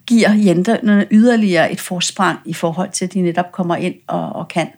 giver 0.06 0.32
jenterne 0.32 1.06
yderligere 1.10 1.72
et 1.72 1.80
forsprang 1.80 2.38
i 2.44 2.54
forhold 2.54 2.90
til, 2.90 3.04
at 3.04 3.14
de 3.14 3.20
netop 3.20 3.52
kommer 3.52 3.76
ind 3.76 3.94
og, 4.06 4.32
og 4.32 4.48
kan 4.48 4.68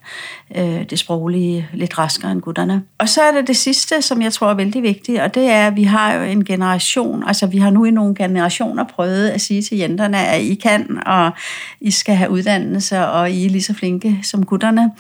øh, 0.57 0.85
det 0.91 0.99
sproglige 0.99 1.69
lidt 1.73 1.99
raskere 1.99 2.33
end 2.33 2.41
gutterne. 2.41 2.83
Og 2.99 3.09
så 3.09 3.23
er 3.23 3.33
det 3.33 3.49
det 3.49 3.57
sidste, 3.57 4.03
som 4.03 4.23
jeg 4.23 4.33
tror 4.33 4.51
er 4.51 4.55
vældig 4.55 4.83
vigtigt, 4.83 5.21
og 5.21 5.35
det 5.35 5.47
er, 5.47 5.67
at 5.67 5.77
vi 5.77 5.85
har 5.85 6.15
jo 6.15 6.23
en 6.23 6.45
generation, 6.45 7.25
altså 7.27 7.47
vi 7.47 7.59
har 7.59 7.71
nu 7.71 7.85
i 7.85 7.91
nogle 7.91 8.15
generationer 8.15 8.85
prøvet 8.85 9.29
at 9.29 9.41
sige 9.41 9.63
til 9.63 9.79
jenterne, 9.79 10.27
at 10.27 10.43
I 10.43 10.55
kan, 10.55 10.99
og 11.07 11.31
I 11.81 11.91
skal 11.91 12.15
have 12.15 12.31
uddannelse, 12.31 13.07
og 13.07 13.31
I 13.31 13.47
er 13.47 13.51
lige 13.51 13.63
så 13.63 13.75
flinke 13.75 14.19
som 14.23 14.47
gutterne. 14.47 14.91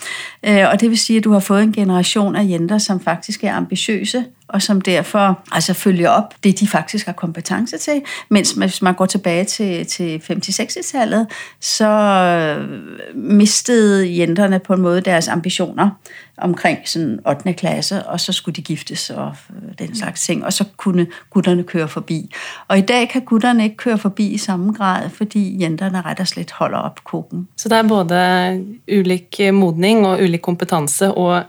Øh, 0.47 0.69
og 0.73 0.81
det 0.81 0.91
vil 0.91 0.99
sige, 0.99 1.17
at 1.17 1.25
du 1.25 1.33
har 1.33 1.41
fået 1.41 1.63
en 1.63 1.73
generation 1.73 2.37
af 2.37 2.49
jenter, 2.49 2.79
som 2.79 3.01
faktisk 3.01 3.45
er 3.45 3.55
ambitiøse, 3.55 4.25
og 4.53 4.63
som 4.63 4.81
derfor 4.81 5.43
altså 5.53 5.75
følger 5.75 6.11
op 6.11 6.35
det, 6.45 6.61
de 6.61 6.67
faktisk 6.67 7.07
har 7.07 7.13
kompetence 7.13 7.79
til. 7.79 8.03
Mens 8.29 8.51
hvis 8.51 8.83
man 8.83 8.95
går 8.95 9.07
tilbage 9.07 9.45
til, 9.45 9.87
til 9.87 10.23
50-60-tallet, 10.31 11.27
så 11.61 11.87
øh, 11.87 12.69
mistede 13.15 14.19
jenterne 14.19 14.59
på 14.59 14.75
en 14.75 14.81
måde 14.81 15.01
deres 15.01 15.29
ambitioner 15.29 15.91
omkring 16.39 16.79
sådan 16.85 17.19
8. 17.29 17.53
klasse, 17.53 18.03
og 18.07 18.21
så 18.21 18.33
skulle 18.33 18.57
de 18.57 18.63
giftes 18.63 19.11
og 19.11 19.35
øh, 19.51 19.87
den 19.87 19.97
slags 19.97 20.27
ting, 20.27 20.45
og 20.45 20.53
så 20.53 20.65
kunne 20.77 21.07
gutterne 21.31 21.63
køre 21.63 21.89
forbi. 21.89 22.35
Og 22.69 22.79
i 22.79 22.81
dag 22.81 23.09
kan 23.09 23.23
gutterne 23.23 23.65
ikke 23.65 23.77
køre 23.77 23.99
forbi 23.99 24.27
i 24.27 24.39
samme 24.39 24.73
grad, 24.73 25.11
fordi 25.11 25.63
jenterne 25.63 26.03
rett 26.03 26.21
og 26.21 26.29
slett 26.29 26.51
holder 26.51 26.79
op 26.79 27.05
koken. 27.05 27.49
Så 27.57 27.69
det 27.69 27.79
er 27.79 27.89
både 27.89 28.65
ulik 28.93 29.41
modning 29.53 30.07
og 30.07 30.23
ulik 30.23 30.41
kompetanse, 30.41 31.15
og 31.15 31.43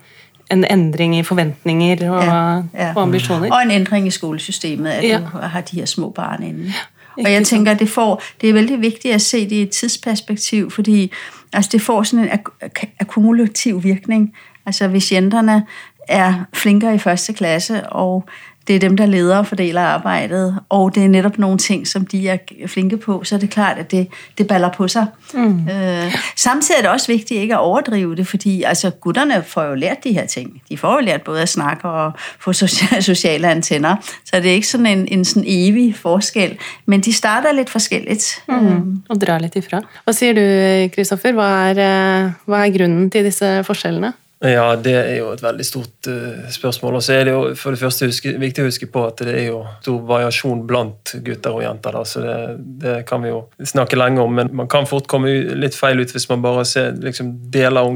en 0.51 0.65
endring 0.71 1.17
i 1.17 1.23
forventninger 1.23 2.11
og, 2.11 2.23
ja, 2.23 2.55
ja. 2.85 2.93
og 2.95 3.01
ambisjoner. 3.01 3.51
Og 3.51 3.63
en 3.63 3.71
endring 3.71 4.07
i 4.07 4.11
skolesystemet, 4.11 4.89
at 4.89 5.21
du 5.21 5.37
har 5.37 5.61
de 5.61 5.75
her 5.75 5.85
små 5.85 6.09
barn 6.09 6.43
inne. 6.43 6.73
Og 7.17 7.31
jeg 7.31 7.45
tænker, 7.45 7.73
det, 7.73 7.89
får, 7.89 8.23
det 8.41 8.49
er 8.49 8.53
veldig 8.53 8.81
viktig 8.81 9.15
å 9.15 9.19
se 9.19 9.43
det 9.49 9.55
i 9.55 9.61
et 9.61 9.69
tidsperspektiv, 9.69 10.71
fordi 10.71 11.11
altså, 11.53 11.69
det 11.71 11.81
får 11.81 12.03
sådan 12.03 12.25
en 12.25 12.31
ak 12.31 12.85
akkumulativ 12.99 13.83
virkning. 13.83 14.33
Altså 14.65 14.87
hvis 14.87 15.11
jenterne 15.11 15.63
er 16.07 16.33
flinkere 16.53 16.95
i 16.95 16.97
første 16.97 17.33
klasse, 17.33 17.89
og 17.89 18.29
det 18.67 18.75
er 18.75 18.79
dem, 18.79 18.97
der 18.97 19.05
leder 19.05 19.37
og 19.37 19.47
fordeler 19.47 19.81
arbejdet, 19.81 20.59
og 20.69 20.95
det 20.95 21.03
er 21.03 21.07
netop 21.07 21.37
nogle 21.37 21.57
ting, 21.57 21.87
som 21.87 22.05
de 22.05 22.29
er 22.29 22.37
flinke 22.67 22.97
på, 22.97 23.23
så 23.23 23.35
er 23.35 23.39
det 23.39 23.49
klart, 23.49 23.77
at 23.77 23.91
det, 23.91 24.07
det 24.37 24.47
baller 24.47 24.69
på 24.69 24.87
sig. 24.87 25.05
Mm. 25.33 25.69
Øh, 25.69 26.15
samtidig 26.35 26.77
er 26.77 26.81
det 26.81 26.91
også 26.91 27.07
vigtigt 27.07 27.41
ikke 27.41 27.53
at 27.53 27.59
overdrive 27.59 28.15
det, 28.15 28.27
fordi 28.27 28.63
altså, 28.63 28.89
gutterne 28.89 29.43
får 29.47 29.63
jo 29.63 29.75
lært 29.75 30.03
de 30.03 30.13
her 30.13 30.25
ting. 30.25 30.61
De 30.69 30.77
får 30.77 30.93
jo 30.93 30.99
lært 30.99 31.21
både 31.21 31.41
at 31.41 31.49
snakke 31.49 31.89
og 31.89 32.11
få 32.39 32.53
sociale 33.11 33.47
antenner, 33.47 33.95
så 34.25 34.35
det 34.35 34.45
er 34.45 34.53
ikke 34.53 34.67
sådan 34.67 34.85
en, 34.85 35.07
en 35.07 35.25
sådan 35.25 35.43
evig 35.47 35.95
forskel, 35.95 36.57
men 36.85 37.01
de 37.01 37.13
starter 37.13 37.51
lidt 37.51 37.69
forskelligt. 37.69 38.43
Mm. 38.47 38.55
Mm. 38.55 39.01
Og 39.09 39.21
drar 39.21 39.39
lidt 39.39 39.55
ifra. 39.55 39.81
Hvad 40.03 40.13
siger 40.13 40.33
du, 40.33 40.93
Kristoffer? 40.95 41.31
Hvad 41.31 41.77
er, 41.77 42.25
øh, 42.25 42.31
hvad 42.45 42.59
er 42.59 42.77
grunden 42.77 43.09
til 43.09 43.25
disse 43.25 43.63
forskellene? 43.63 44.13
Ja, 44.41 44.75
det 44.75 44.93
er 44.97 45.17
jo 45.19 45.27
et 45.35 45.41
veldig 45.43 45.65
stort 45.65 46.07
uh, 46.09 46.47
spørsmål. 46.49 46.95
Og 46.97 47.03
så 47.05 47.13
er 47.13 47.27
det 47.27 47.33
jo 47.35 47.41
for 47.55 47.75
det 47.75 47.81
første 47.81 48.07
huske, 48.09 48.33
viktig 48.41 48.63
å 48.63 48.69
huske 48.71 48.87
på 48.89 49.03
at 49.05 49.21
det 49.21 49.35
er 49.37 49.45
jo 49.51 49.59
stor 49.83 49.99
variasjon 50.09 50.63
blant 50.67 51.13
gutter 51.21 51.59
og 51.59 51.61
jenter. 51.61 51.93
Da, 51.93 52.01
så 52.09 52.23
det, 52.25 52.37
det, 52.81 52.95
kan 53.09 53.21
vi 53.21 53.29
jo 53.29 53.43
snakke 53.61 53.99
lenge 53.99 54.23
om, 54.23 54.33
men 54.39 54.49
man 54.57 54.71
kan 54.71 54.89
fort 54.89 55.05
komme 55.11 55.29
litt 55.61 55.77
feil 55.77 56.01
ut 56.01 56.13
hvis 56.15 56.25
man 56.31 56.41
bare 56.41 56.65
ser, 56.65 56.97
liksom, 56.97 57.35
deler 57.53 57.93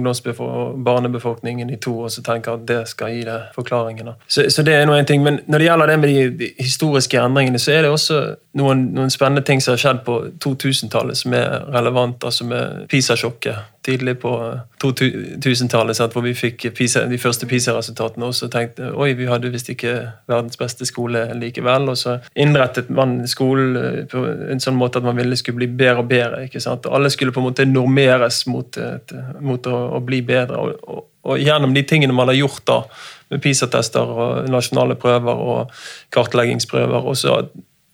barnebefolkningen 0.86 1.69
i 1.73 1.79
to 1.81 1.95
og 2.05 2.13
så 2.13 2.21
tenker 2.25 2.60
at 2.60 2.65
det 2.69 2.81
skal 2.93 3.13
gi 3.15 3.25
det 3.25 3.39
forklaringen. 3.55 4.13
Så, 4.27 4.45
så, 4.53 4.62
det 4.62 4.75
er 4.77 4.86
noe 4.86 4.99
en 5.01 5.10
ting. 5.10 5.25
Men 5.25 5.41
når 5.49 5.63
det 5.63 5.69
gjelder 5.71 5.89
det 5.89 5.99
med 6.03 6.13
de, 6.13 6.25
de 6.43 6.51
historiske 6.62 7.21
endringene, 7.25 7.62
så 7.62 7.73
er 7.73 7.86
det 7.86 7.93
også 7.95 8.21
noen, 8.62 8.91
noen 8.93 9.10
spennende 9.13 9.41
ting 9.45 9.63
som 9.63 9.73
har 9.73 9.81
skjedd 9.81 10.05
på 10.05 10.21
2000-tallet 10.45 11.17
som 11.17 11.34
er 11.34 11.65
relevant, 11.73 12.21
altså 12.21 12.45
med 12.45 12.86
PISA-sjokket 12.91 13.71
tidlig 13.85 14.17
på 14.19 14.31
2000-tallet, 14.83 15.99
hvor 16.13 16.23
vi 16.25 16.33
fikk 16.37 16.65
PISA, 16.75 17.05
de 17.09 17.17
første 17.21 17.47
PISA-resultatene. 17.49 18.25
Og 18.25 18.35
så 18.35 18.49
tenkte 18.51 18.91
oi, 18.93 19.11
vi 19.17 19.27
hadde 19.29 19.51
visst 19.53 19.69
ikke 19.71 19.93
verdens 20.29 20.57
beste 20.59 20.87
skole 20.89 21.27
likevel. 21.37 21.89
Og 21.93 21.97
så 21.99 22.17
innrettet 22.35 22.89
man 22.89 23.19
skolen 23.29 23.77
eh, 23.79 23.99
på 24.11 24.23
en 24.25 24.63
sånn 24.63 24.79
måte 24.79 25.01
at 25.01 25.07
man 25.07 25.17
ville 25.19 25.37
skulle 25.39 25.61
bli 25.61 25.69
bedre 25.83 26.03
og 26.03 26.09
bedre. 26.11 26.45
ikke 26.47 26.63
sant? 26.63 26.89
Alle 26.89 27.11
skulle 27.13 27.35
på 27.35 27.43
en 27.43 27.49
måte 27.49 27.67
normeres 27.69 28.43
mot, 28.51 28.79
mot 29.41 29.69
å, 29.69 29.83
å, 29.97 30.01
bli 30.05 30.23
bedre. 30.25 30.61
Og, 30.61 30.89
og, 30.89 31.05
og, 31.25 31.37
gjennom 31.41 31.75
de 31.75 31.85
tingene 31.85 32.15
man 32.15 32.31
har 32.33 32.39
gjort 32.39 32.65
da, 32.67 32.81
med 33.33 33.41
PISA-tester 33.45 34.17
og 34.17 34.51
nasjonale 34.53 34.97
prøver 35.01 35.45
og 35.45 35.79
kartleggingsprøver, 36.13 37.05
og 37.05 37.17
så 37.17 37.39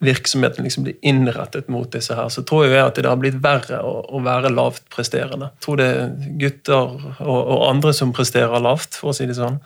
virksomheten 0.02 0.66
liksom 0.66 0.84
blir 0.84 0.98
innrettet 1.06 1.68
mot 1.70 1.92
disse 1.94 2.16
her, 2.18 2.30
så 2.34 2.42
tror 2.48 2.66
jeg 2.66 2.82
at 2.82 2.98
det 2.98 3.10
har 3.10 3.20
blitt 3.22 3.38
verre 3.44 3.84
å, 3.86 4.00
å 4.10 4.22
være 4.26 4.50
lavt 4.54 4.88
presterende. 4.94 5.52
Jeg 5.54 5.66
tror 5.66 5.82
det 5.82 5.90
er 5.94 6.16
gutter 6.42 6.96
og, 7.22 7.30
og, 7.30 7.62
andre 7.70 7.94
som 7.94 8.14
presterer 8.16 8.64
lavt, 8.64 8.98
for 8.98 9.12
å 9.12 9.16
si 9.18 9.30
det 9.30 9.38
sånn 9.38 9.60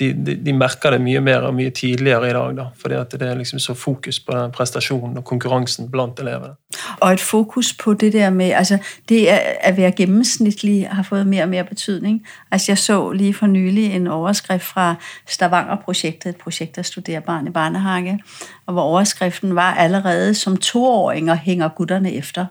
de, 0.00 0.36
de, 0.46 0.52
merker 0.52 0.94
det 0.94 1.00
mye 1.00 1.20
mer 1.20 1.44
og 1.48 1.54
mye 1.54 1.70
tidligere 1.70 2.30
i 2.30 2.32
dag. 2.32 2.56
Da, 2.56 2.64
fordi 2.80 2.94
at 2.94 3.12
det 3.12 3.28
er 3.28 3.34
liksom 3.38 3.58
så 3.58 3.74
fokus 3.74 4.20
på 4.20 4.32
den 4.36 4.52
prestasjonen 4.52 5.18
og 5.20 5.24
konkurransen 5.24 5.90
blant 5.90 6.20
elevene. 6.20 6.54
Og 7.00 7.12
et 7.12 7.20
fokus 7.20 7.72
på 7.72 7.94
det 7.94 8.12
der 8.12 8.30
med 8.30 8.52
altså 8.52 8.78
Det 9.08 9.26
at 9.60 9.76
være 9.76 9.90
gjennomsnittlig 9.90 10.88
har 10.90 11.02
fått 11.02 11.26
mer 11.26 11.42
og 11.42 11.48
mer 11.48 11.62
betydning. 11.62 12.26
Altså 12.50 12.72
Jeg 12.72 12.78
så 12.78 13.12
lige 13.12 13.34
for 13.34 13.46
nylig 13.46 13.94
en 13.94 14.06
overskrift 14.06 14.64
fra 14.64 14.94
Stavanger-prosjektet, 15.26 16.30
et 16.30 16.36
prosjekt 16.36 16.76
der 16.76 16.82
studerer 16.82 17.20
barn 17.20 17.46
i 17.46 17.50
barnehage, 17.50 18.18
hvor 18.64 18.82
overskriften 18.82 19.54
var 19.54 19.74
allerede 19.74 20.34
som 20.34 20.56
toåringer 20.56 21.34
henger 21.34 21.68
gutterne 21.68 22.14
efter. 22.14 22.46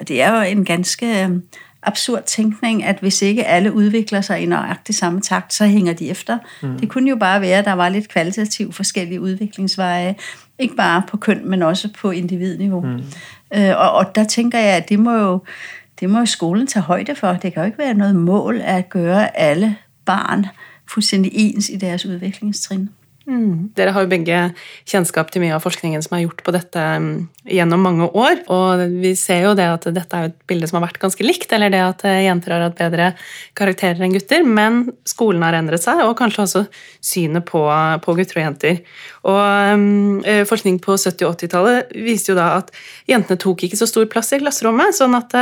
Og 0.00 0.08
det 0.08 0.22
er 0.22 0.36
jo 0.36 0.40
en 0.40 0.64
ganske 0.64 1.40
absurd 1.86 2.22
tænkning, 2.22 2.84
at 2.84 2.98
hvis 3.00 3.22
ikke 3.22 3.44
alle 3.44 3.72
udvikler 3.72 4.20
sig 4.20 4.40
i 4.40 4.46
nøjagtig 4.46 4.94
samme 4.94 5.20
takt, 5.20 5.54
så 5.54 5.66
hænger 5.66 5.92
de 5.92 6.10
efter. 6.10 6.38
Mm. 6.62 6.78
Det 6.78 6.88
kunne 6.88 7.10
jo 7.10 7.16
bare 7.16 7.40
være, 7.40 7.58
at 7.58 7.64
der 7.64 7.72
var 7.72 7.88
lidt 7.88 8.08
kvalitativt 8.08 8.74
forskellige 8.74 9.20
udviklingsveje, 9.20 10.14
ikke 10.58 10.76
bare 10.76 11.02
på 11.08 11.16
køn, 11.16 11.48
men 11.48 11.62
også 11.62 11.88
på 11.98 12.10
individniveau. 12.10 12.80
Mm. 12.80 13.02
Øh, 13.54 13.76
og, 13.76 13.92
og 13.92 14.14
der 14.14 14.24
tænker 14.24 14.58
jeg, 14.58 14.76
at 14.76 14.88
det 14.88 14.98
må 14.98 15.12
jo 15.12 15.40
det 16.00 16.10
må 16.10 16.26
skolen 16.26 16.66
tage 16.66 16.82
højde 16.82 17.14
for. 17.14 17.32
Det 17.32 17.52
kan 17.52 17.62
jo 17.62 17.66
ikke 17.66 17.78
være 17.78 17.94
noget 17.94 18.16
mål 18.16 18.60
at 18.64 18.88
gøre 18.88 19.38
alle 19.38 19.76
barn 20.04 20.46
fuldstændig 20.88 21.30
ens 21.34 21.68
i 21.68 21.76
deres 21.76 22.06
udviklingstrin. 22.06 22.88
Mm. 23.26 23.72
Dere 23.74 23.90
har 23.90 24.04
jo 24.04 24.10
begge 24.10 24.40
kjennskap 24.86 25.32
til 25.34 25.42
mye 25.42 25.56
av 25.56 25.64
forskningen 25.64 26.02
som 26.04 26.14
er 26.14 26.22
gjort 26.22 26.44
på 26.46 26.52
dette 26.54 26.78
mm, 26.78 27.08
gjennom 27.56 27.82
mange 27.82 28.06
år. 28.06 28.44
Og 28.54 28.84
vi 29.02 29.12
ser 29.18 29.48
jo 29.48 29.54
det 29.58 29.66
at 29.66 29.88
dette 29.96 30.20
er 30.20 30.30
et 30.30 30.36
bilde 30.46 30.68
som 30.70 30.78
har 30.78 30.86
vært 30.86 31.00
ganske 31.02 31.26
likt, 31.26 31.50
eller 31.56 31.72
det 31.74 31.82
at 31.82 32.04
eh, 32.06 32.22
jenter 32.28 32.54
har 32.54 32.66
hatt 32.68 32.78
bedre 32.78 33.08
karakterer 33.58 34.04
enn 34.06 34.14
gutter. 34.14 34.46
Men 34.46 34.84
skolen 35.08 35.42
har 35.42 35.58
endret 35.58 35.82
seg, 35.82 36.04
og 36.06 36.14
kanskje 36.20 36.44
også 36.44 36.64
synet 37.02 37.46
på, 37.50 37.64
på 38.04 38.16
gutter 38.20 38.40
og 38.40 38.44
jenter. 38.44 38.80
Og 39.26 39.42
um, 39.74 40.22
Forskning 40.46 40.78
på 40.82 40.94
70- 40.94 41.26
og 41.26 41.34
80-tallet 41.34 41.94
viste 42.06 42.30
jo 42.30 42.38
da 42.38 42.52
at 42.60 42.70
jentene 43.10 43.40
tok 43.42 43.66
ikke 43.66 43.78
så 43.78 43.88
stor 43.90 44.06
plass 44.10 44.30
i 44.36 44.40
klasserommet. 44.42 44.94
sånn 44.94 45.16
at 45.18 45.34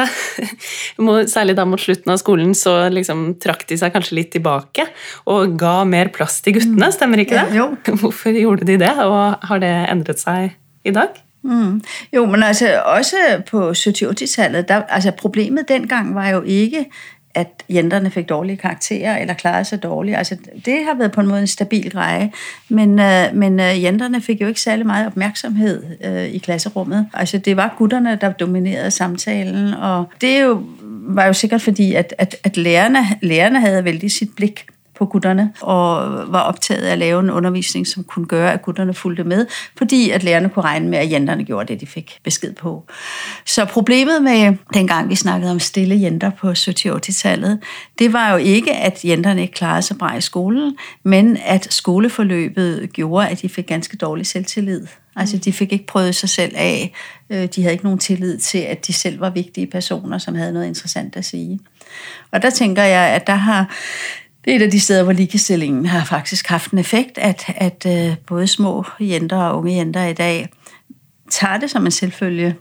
særlig 1.35 1.57
da 1.59 1.69
mot 1.69 1.81
slutten 1.81 2.15
av 2.15 2.21
skolen 2.23 2.55
så 2.57 2.87
liksom 2.93 3.35
trakk 3.43 3.67
de 3.69 3.79
seg 3.81 3.93
kanskje 3.93 4.17
litt 4.19 4.33
tilbake 4.35 4.87
og 5.31 5.59
ga 5.61 5.83
mer 5.89 6.09
plass 6.15 6.41
til 6.45 6.57
guttene. 6.57 6.89
Mm. 6.89 6.95
Stemmer 6.97 7.25
ikke 7.25 7.37
det? 7.37 7.59
Ja, 7.59 7.74
Hvorfor 8.01 8.41
gjorde 8.41 8.67
de 8.67 8.79
det, 8.79 8.93
og 9.05 9.47
har 9.49 9.59
det 9.59 9.75
endret 9.91 10.21
seg 10.21 10.57
i 10.85 10.91
dag? 10.91 11.21
Mm. 11.45 11.83
Jo, 12.13 12.27
men 12.27 12.43
altså 12.43 12.81
også 12.81 13.17
på 13.51 13.71
70-80-tallet, 13.71 14.71
altså 14.89 15.11
problemet 15.11 15.69
den 15.69 15.89
gang 15.89 16.15
var 16.15 16.29
jo 16.29 16.43
ikke 16.43 16.87
at 17.35 17.65
jenterne 17.71 18.11
fikk 18.11 18.29
dårlige 18.29 18.57
karakterer 18.57 19.19
eller 19.19 19.35
klarede 19.35 19.65
seg 19.65 19.83
dårlig. 19.83 20.17
Altså, 20.17 20.37
det 20.65 20.85
har 20.87 20.95
vært 20.95 21.13
på 21.13 21.21
en 21.21 21.27
måte 21.27 21.41
en 21.41 21.47
stabil 21.47 21.91
greie. 21.91 22.31
men, 22.69 22.99
øh, 22.99 23.35
men 23.35 23.61
øh, 23.61 23.83
jenterne 23.83 24.21
fikk 24.21 24.41
jo 24.41 24.47
ikke 24.47 24.61
særlig 24.61 24.87
mye 24.87 25.07
oppmerksomhet 25.07 25.99
uh, 26.07 26.25
i 26.25 26.39
klasserommet. 26.39 27.07
Altså, 27.15 27.39
det 27.39 27.57
var 27.57 27.75
gutterne, 27.79 28.19
der 28.21 28.33
dominerede 28.33 28.91
samtalen, 28.91 29.75
og 29.75 30.05
det 30.21 30.43
jo, 30.43 30.63
var 31.09 31.27
jo 31.27 31.33
sikkert 31.33 31.63
fordi, 31.63 31.95
at, 31.95 32.15
at, 32.19 32.37
at 32.45 32.57
lærerne, 32.57 33.07
lærerne 33.23 33.85
veldig 33.85 34.13
sitt 34.13 34.37
blikk. 34.37 34.55
blik 34.55 34.74
på 34.99 35.07
gutterne, 35.07 35.53
og 35.61 36.13
var 36.33 36.41
optaget 36.41 36.83
af 36.83 36.93
at 36.93 36.99
lave 36.99 37.21
en 37.21 37.31
undervisning, 37.31 37.87
som 37.87 38.05
kunne 38.05 38.27
gøre, 38.27 38.53
at 38.53 38.63
gutterne 38.63 38.95
fulgte 38.95 39.25
med, 39.25 39.47
fordi 39.79 40.11
at 40.11 40.23
lærerne 40.23 40.49
kunne 40.49 40.65
regne 40.65 40.89
med, 40.89 40.99
at 40.99 41.11
jenterne 41.11 41.45
gjorde 41.45 41.73
det, 41.73 41.81
de 41.81 41.87
fik 41.87 42.19
besked 42.25 42.53
på. 42.53 42.85
Så 43.47 43.65
problemet 43.65 44.23
med, 44.23 44.57
dengang 44.75 45.09
vi 45.09 45.15
snakkede 45.15 45.51
om 45.51 45.61
stille 45.61 46.01
jenter 46.01 46.31
på 46.31 46.51
70-80-tallet, 46.51 47.61
det 47.99 48.13
var 48.13 48.31
jo 48.31 48.37
ikke, 48.37 48.73
at 48.73 49.05
jenterne 49.05 49.43
ikke 49.43 49.55
klarede 49.55 49.83
sig 49.83 49.99
bra 49.99 50.17
i 50.17 50.21
skolen, 50.21 50.77
men 51.03 51.39
at 51.45 51.73
skoleforløbet 51.73 52.93
gjorde, 52.93 53.29
at 53.29 53.43
de 53.43 53.49
fik 53.49 53.67
ganske 53.67 53.97
dårlig 53.97 54.27
selvtillid. 54.27 54.87
Altså, 55.17 55.39
de 55.39 55.53
fik 55.53 55.73
ikke 55.73 55.87
prøvet 55.87 56.15
sig 56.15 56.29
selv 56.29 56.53
af. 56.57 56.93
Øh, 57.31 57.47
de 57.47 57.63
havde 57.63 57.73
ikke 57.73 57.85
nogen 57.85 57.99
tillid 57.99 58.39
til, 58.39 58.59
at 58.59 58.87
de 58.87 58.93
selv 58.93 59.21
var 59.21 59.31
vigtige 59.31 59.67
personer, 59.67 60.19
som 60.19 60.35
havde 60.35 60.53
noget 60.53 60.67
interessant 60.67 61.17
at 61.17 61.25
sige. 61.25 61.61
Og 62.33 62.43
der 62.43 62.51
tænker 62.51 62.83
jeg, 62.83 63.09
at 63.09 63.27
der 63.27 63.35
har 63.35 63.77
det 64.45 64.53
er 64.53 64.57
et 64.57 64.63
af 64.63 64.71
de 64.71 64.81
steder, 64.81 65.03
hvor 65.03 65.13
ligestillingen 65.13 65.87
har 65.87 66.05
faktisk 66.05 66.47
haft 66.47 66.71
en 66.71 66.79
effekt, 66.79 67.19
at, 67.19 67.45
at 67.57 67.87
øh, 67.89 68.17
både 68.27 68.47
små 68.47 68.85
jenter 69.01 69.37
og 69.37 69.59
unge 69.59 69.77
jenter 69.77 70.05
i 70.05 70.13
dag 70.13 70.49
tager 71.31 71.57
det 71.57 71.71
som 71.71 71.85
en 71.85 71.91
selvfølge, 71.91 72.57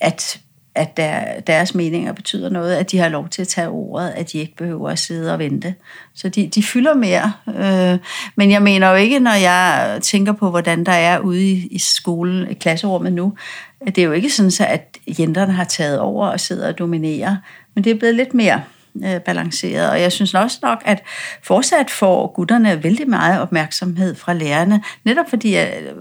at 0.00 0.40
at 0.78 0.96
der, 0.96 1.40
deres 1.40 1.74
meninger 1.74 2.12
betyder 2.12 2.50
noget, 2.50 2.74
at 2.74 2.90
de 2.90 2.98
har 2.98 3.08
lov 3.08 3.28
til 3.28 3.42
at 3.42 3.48
tage 3.48 3.68
ordet, 3.68 4.08
at 4.10 4.32
de 4.32 4.38
ikke 4.38 4.56
behøver 4.56 4.90
at 4.90 4.98
sidde 4.98 5.32
og 5.32 5.38
vente. 5.38 5.74
Så 6.14 6.28
de, 6.28 6.46
de 6.46 6.62
fylder 6.62 6.94
mere. 6.94 7.32
Øh, 7.48 7.98
men 8.36 8.50
jeg 8.50 8.62
mener 8.62 8.90
jo 8.90 8.96
ikke, 8.96 9.18
når 9.18 9.32
jeg 9.32 9.98
tænker 10.02 10.32
på, 10.32 10.50
hvordan 10.50 10.84
der 10.84 10.92
er 10.92 11.18
ude 11.18 11.50
i, 11.50 11.78
skolen, 11.78 12.50
i 12.50 12.54
klasserummet 12.54 13.12
nu, 13.12 13.32
at 13.86 13.96
det 13.96 14.02
er 14.02 14.06
jo 14.06 14.12
ikke 14.12 14.30
sådan, 14.30 14.68
at 14.68 14.98
jenterne 15.18 15.52
har 15.52 15.64
taget 15.64 15.98
over 15.98 16.28
og 16.28 16.40
sidder 16.40 16.68
og 16.68 16.78
dominerer, 16.78 17.36
men 17.74 17.84
det 17.84 17.90
er 17.90 17.98
blevet 17.98 18.14
lidt 18.14 18.34
mere 18.34 18.62
balanceret. 19.24 19.90
Og 19.90 20.00
jeg 20.00 20.12
synes 20.12 20.34
også 20.34 20.58
nok, 20.62 20.82
at 20.84 21.02
fortsat 21.42 21.90
får 21.90 22.32
gutterne 22.36 22.84
veldig 22.84 23.08
meget 23.08 23.40
opmærksomhed 23.40 24.14
fra 24.14 24.32
lærerne, 24.32 24.82
netop 25.04 25.28
fordi, 25.28 25.56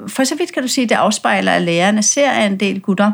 for 0.07 0.23
så 0.23 0.35
vidt 0.35 0.53
kan 0.53 0.61
du 0.63 0.67
sige, 0.67 0.87
det 0.87 0.95
afspejler, 0.95 1.51
at 1.51 1.61
lærerne 1.61 2.03
ser, 2.03 2.31
at 2.31 2.51
en 2.51 2.59
del 2.59 2.81
gutter 2.81 3.11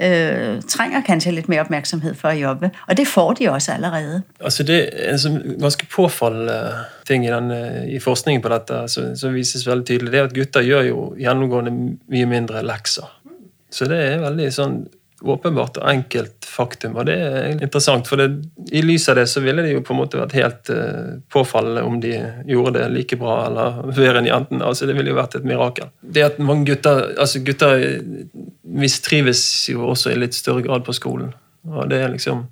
øh, 0.00 0.62
trenger 0.68 1.00
kanskje 1.06 1.32
litt 1.32 1.48
mer 1.48 1.64
oppmerksomhet 1.64 2.16
for 2.18 2.32
å 2.32 2.38
jobbe. 2.38 2.70
Og 2.88 2.96
det 2.96 3.06
får 3.08 3.32
de 3.40 3.48
også 3.50 3.72
allerede. 3.72 4.22
Altså 4.40 4.62
det 4.62 4.78
er 4.92 5.26
en 5.26 5.56
ganske 5.60 5.86
påfallende 5.86 6.58
ting 7.08 7.26
i, 7.26 7.32
den, 7.32 7.52
i 7.88 7.98
forskningen 7.98 8.42
på 8.42 8.52
dette 8.52 8.82
som, 8.92 9.16
som 9.16 9.34
vises 9.34 9.66
veldig 9.66 9.86
tydelig, 9.86 10.12
det 10.12 10.20
er 10.20 10.30
at 10.30 10.36
gutter 10.36 10.66
gjør 10.66 10.90
jo 10.90 11.08
gjennomgående 11.18 11.74
mye 12.08 12.28
mindre 12.30 12.62
lekser. 12.66 13.08
Så 13.70 13.88
det 13.88 13.98
er 14.00 14.22
veldig 14.22 14.52
sånn 14.54 14.78
åpenbart 15.20 15.80
og 15.80 15.88
enkelt 15.90 16.46
faktum, 16.46 16.94
og 16.98 17.08
det 17.08 17.16
er 17.18 17.48
interessant. 17.56 18.06
For 18.08 18.20
det, 18.20 18.28
i 18.70 18.82
lys 18.84 19.08
av 19.10 19.18
det 19.18 19.26
så 19.30 19.42
ville 19.42 19.64
det 19.64 19.72
jo 19.72 19.82
på 19.84 19.94
en 19.94 20.00
måte 20.00 20.20
vært 20.20 20.36
helt 20.38 20.70
uh, 20.70 21.18
påfallende 21.32 21.82
om 21.86 21.98
de 22.02 22.14
gjorde 22.48 22.76
det 22.78 22.86
like 22.94 23.18
bra 23.20 23.40
eller 23.48 23.80
bedre 23.98 24.22
enn 24.22 24.30
jentene. 24.30 24.64
Altså, 24.68 24.88
det 24.88 24.96
ville 24.98 25.12
jo 25.12 25.18
vært 25.18 25.38
et 25.40 25.48
mirakel. 25.48 25.90
Det 26.02 26.26
at 26.26 26.42
mange 26.42 26.68
gutter 26.70 27.12
altså 27.18 27.42
gutter 27.46 27.82
mistrives 28.62 29.42
jo 29.72 29.88
også 29.90 30.12
i 30.12 30.20
litt 30.20 30.36
større 30.38 30.62
grad 30.66 30.86
på 30.86 30.94
skolen. 30.96 31.32
Og 31.68 31.88
det 31.90 32.02
er 32.04 32.12
liksom 32.14 32.46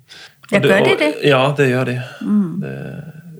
Ja, 0.51 0.59
bør 0.63 0.83
de 0.85 0.95
det? 0.99 1.13
Ja, 1.27 1.41
det 1.57 1.69
gjør 1.71 1.89
de. 1.89 1.95
Mm. 2.23 2.51
Det, 2.61 2.75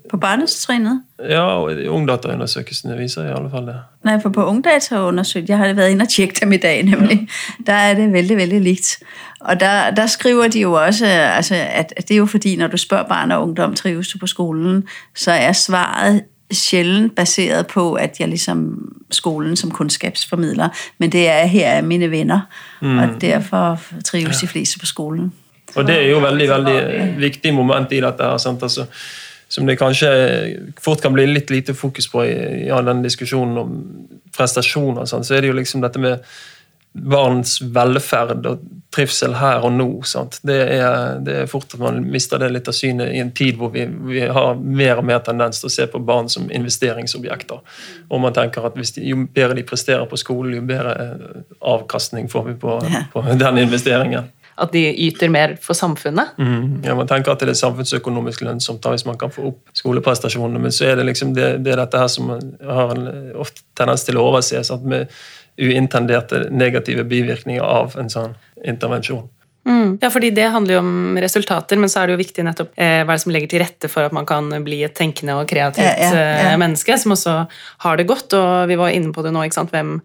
på 0.09 0.17
barnetrinnet? 0.17 1.01
Ja, 1.29 1.45
Ungdataundersøkelsene 1.91 2.97
viser 2.97 3.27
i 3.27 3.33
alle 3.35 3.49
fall 3.49 3.67
det. 3.67 3.75
Nei, 4.05 4.17
for 4.21 4.29
på 4.29 4.45
Ungdataundersøkelsen 4.45 5.51
jeg 5.53 5.57
har 5.57 5.73
vært 5.77 5.95
inne 5.95 6.07
og 6.07 6.13
tjekket 6.13 6.41
dem 6.41 6.55
i 6.55 6.61
dag, 6.63 6.83
nemlig, 6.85 7.19
ja. 7.19 7.63
der 7.67 7.73
er 7.73 7.99
det 7.99 8.07
veldig, 8.13 8.37
veldig 8.37 8.61
likt. 8.61 8.93
Og 9.39 9.59
der, 9.59 9.91
der 9.91 10.07
skriver 10.07 10.47
de 10.47 10.61
jo 10.61 10.73
også, 10.73 11.05
altså, 11.05 11.55
at 11.55 11.93
det 11.97 12.11
er 12.11 12.23
jo 12.23 12.25
fordi, 12.25 12.55
når 12.55 12.67
du 12.67 12.77
spør 12.77 13.03
barn 13.03 13.31
og 13.31 13.43
ungdom, 13.43 13.75
trives 13.75 14.07
du 14.07 14.17
på 14.17 14.27
skolen, 14.27 14.83
så 15.15 15.31
er 15.31 15.51
svaret 15.51 16.23
sjældent 16.51 17.15
baseret 17.15 17.67
på, 17.67 17.93
at 17.93 18.19
jeg 18.19 18.29
liksom 18.29 18.91
skolen 19.11 19.55
som 19.55 19.71
kunnskapsformidler, 19.71 20.69
men 20.97 21.11
det 21.11 21.29
er 21.29 21.45
her 21.45 21.67
er 21.67 21.81
mine 21.81 22.11
venner, 22.11 22.39
mm. 22.81 22.99
og 22.99 23.21
derfor 23.21 23.79
trives 24.05 24.37
de 24.37 24.47
fleste 24.47 24.79
på 24.79 24.85
skolen. 24.85 25.33
Og 25.75 25.87
det 25.87 25.95
er 25.95 26.09
jo 26.09 26.19
veldig, 26.23 26.49
veldig 26.49 26.77
viktig 27.19 27.53
moment 27.53 27.91
i 27.91 27.99
dette. 28.01 28.23
her, 28.23 28.37
sant? 28.37 28.63
Altså, 28.63 28.85
som 29.47 29.65
det 29.65 29.77
kanskje 29.79 30.11
fort 30.81 31.01
kan 31.01 31.15
bli 31.15 31.27
litt 31.29 31.49
lite 31.53 31.73
fokus 31.77 32.09
på 32.11 32.25
i, 32.25 32.35
i 32.65 32.69
all 32.73 32.85
den 32.85 33.03
diskusjonen 33.05 33.57
om 33.61 33.73
prestasjoner, 34.37 35.07
sånn, 35.09 35.25
så 35.25 35.37
er 35.37 35.43
det 35.43 35.51
jo 35.51 35.57
liksom 35.57 35.83
dette 35.85 36.01
med 36.01 36.23
barns 36.97 37.59
velferd 37.61 38.45
og 38.49 38.61
trivsel 38.93 39.35
her 39.37 39.65
og 39.67 39.73
nå. 39.75 39.87
Det 40.41 40.55
er, 40.57 41.19
det, 41.23 41.35
er, 41.43 41.49
fort 41.51 41.75
at 41.75 41.81
man 41.81 41.99
mister 42.09 42.41
det 42.41 42.49
litt 42.53 42.69
av 42.71 42.75
synet 42.75 43.11
i 43.13 43.19
en 43.21 43.33
tid 43.35 43.59
hvor 43.59 43.69
vi, 43.73 43.83
vi, 43.85 44.23
har 44.33 44.57
mer 44.57 45.01
og 45.01 45.05
mer 45.05 45.19
tendens 45.25 45.61
til 45.61 45.69
å 45.69 45.73
se 45.73 45.87
på 45.91 46.01
barn 46.07 46.31
som 46.31 46.47
investeringsobjekter. 46.49 47.61
Og 48.09 48.23
man 48.23 48.35
tenker 48.35 48.65
at 48.65 48.79
de, 48.79 48.87
Jo 49.03 49.19
bedre 49.25 49.59
de 49.59 49.67
presterer 49.67 50.07
på 50.09 50.19
skolen, 50.19 50.55
jo 50.57 50.65
bedre 50.65 51.43
avkastning 51.59 52.31
får 52.31 52.49
vi 52.49 52.57
på, 52.63 52.79
på 53.13 53.25
den 53.35 53.61
investeringen 53.67 54.31
at 54.57 54.73
de 54.73 54.81
yter 55.05 55.29
mer 55.29 55.55
for 55.61 55.77
samfunnet. 55.77 56.33
Mm. 56.37 56.81
Ja, 56.85 56.95
Man 56.97 57.07
tenker 57.07 57.33
at 57.33 57.43
det 57.45 57.53
er 57.53 57.59
samfunnsøkonomisk 57.59 58.41
lønnsomt 58.41 58.81
da, 58.81 58.93
hvis 58.95 59.05
man 59.05 59.19
kan 59.21 59.33
få 59.33 59.51
opp 59.51 59.73
skoleprestasjonene, 59.77 60.61
men 60.63 60.73
så 60.73 60.89
er 60.89 60.97
det 60.97 61.07
liksom 61.11 61.35
det, 61.37 61.51
det 61.65 61.75
er 61.75 61.81
dette 61.83 62.01
her 62.01 62.09
som 62.11 62.33
har 62.33 62.93
en 62.95 63.07
ofte 63.37 63.61
tendens 63.77 64.07
til 64.07 64.17
å 64.17 64.25
overse, 64.31 64.63
at 64.73 64.87
med 64.87 65.13
uintenderte 65.57 66.47
negative 66.53 67.05
bivirkninger 67.09 67.63
av 67.63 67.97
en 67.97 68.09
sånn 68.13 68.35
intervensjon. 68.65 69.27
Mm. 69.67 69.97
Ja, 70.01 70.09
fordi 70.09 70.31
Det 70.31 70.47
handler 70.53 70.77
jo 70.77 70.79
om 70.79 71.17
resultater, 71.19 71.77
men 71.77 71.91
så 71.91 72.01
er 72.01 72.07
det 72.07 72.15
jo 72.15 72.21
viktig 72.21 72.45
nettopp 72.47 72.71
eh, 72.79 73.01
hva 73.03 73.11
er 73.11 73.19
det 73.19 73.23
som 73.25 73.33
legger 73.35 73.51
til 73.51 73.63
rette 73.63 73.91
for 73.91 74.07
at 74.07 74.15
man 74.15 74.27
kan 74.27 74.47
bli 74.63 74.79
et 74.87 74.95
tenkende 74.95 75.35
og 75.35 75.47
kreativt 75.49 75.83
ja, 75.83 76.07
ja, 76.07 76.23
ja. 76.23 76.49
Eh, 76.53 76.57
menneske 76.61 76.95
som 77.01 77.15
også 77.17 77.37
har 77.83 77.99
det 77.99 78.07
godt. 78.07 78.33
Og 78.37 78.71
vi 78.71 78.79
var 78.79 78.95
inne 78.95 79.11
på 79.15 79.25
det 79.25 79.33
nå, 79.35 79.43
ikke 79.43 79.59
sant? 79.59 79.73
Hvem, 79.75 79.97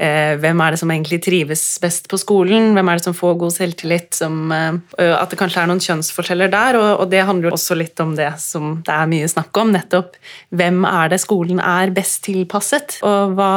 eh, 0.00 0.32
hvem 0.40 0.62
er 0.64 0.72
det 0.72 0.80
som 0.80 0.92
egentlig 0.94 1.20
trives 1.26 1.64
best 1.82 2.08
på 2.08 2.20
skolen? 2.20 2.72
Hvem 2.76 2.88
er 2.88 3.00
det 3.00 3.06
som 3.06 3.16
får 3.16 3.36
god 3.42 3.56
selvtillit? 3.56 4.08
Som, 4.16 4.40
eh, 4.52 5.12
at 5.12 5.30
det 5.30 5.40
kanskje 5.40 5.62
er 5.62 5.70
noen 5.70 5.84
kjønnsforskjeller 5.84 6.52
der, 6.52 6.80
og, 6.80 6.90
og, 7.02 7.06
det 7.12 7.26
handler 7.28 7.50
jo 7.50 7.56
også 7.58 7.76
litt 7.76 8.00
om 8.00 8.16
det 8.16 8.32
som 8.40 8.78
det 8.86 8.96
er 8.96 9.10
mye 9.10 9.28
snakk 9.28 9.60
om, 9.60 9.74
nettopp 9.76 10.16
hvem 10.56 10.82
er 10.88 11.12
det 11.12 11.20
skolen 11.20 11.60
er 11.60 11.92
best 11.94 12.22
tilpasset? 12.24 12.98
Og 13.06 13.36
hva, 13.36 13.52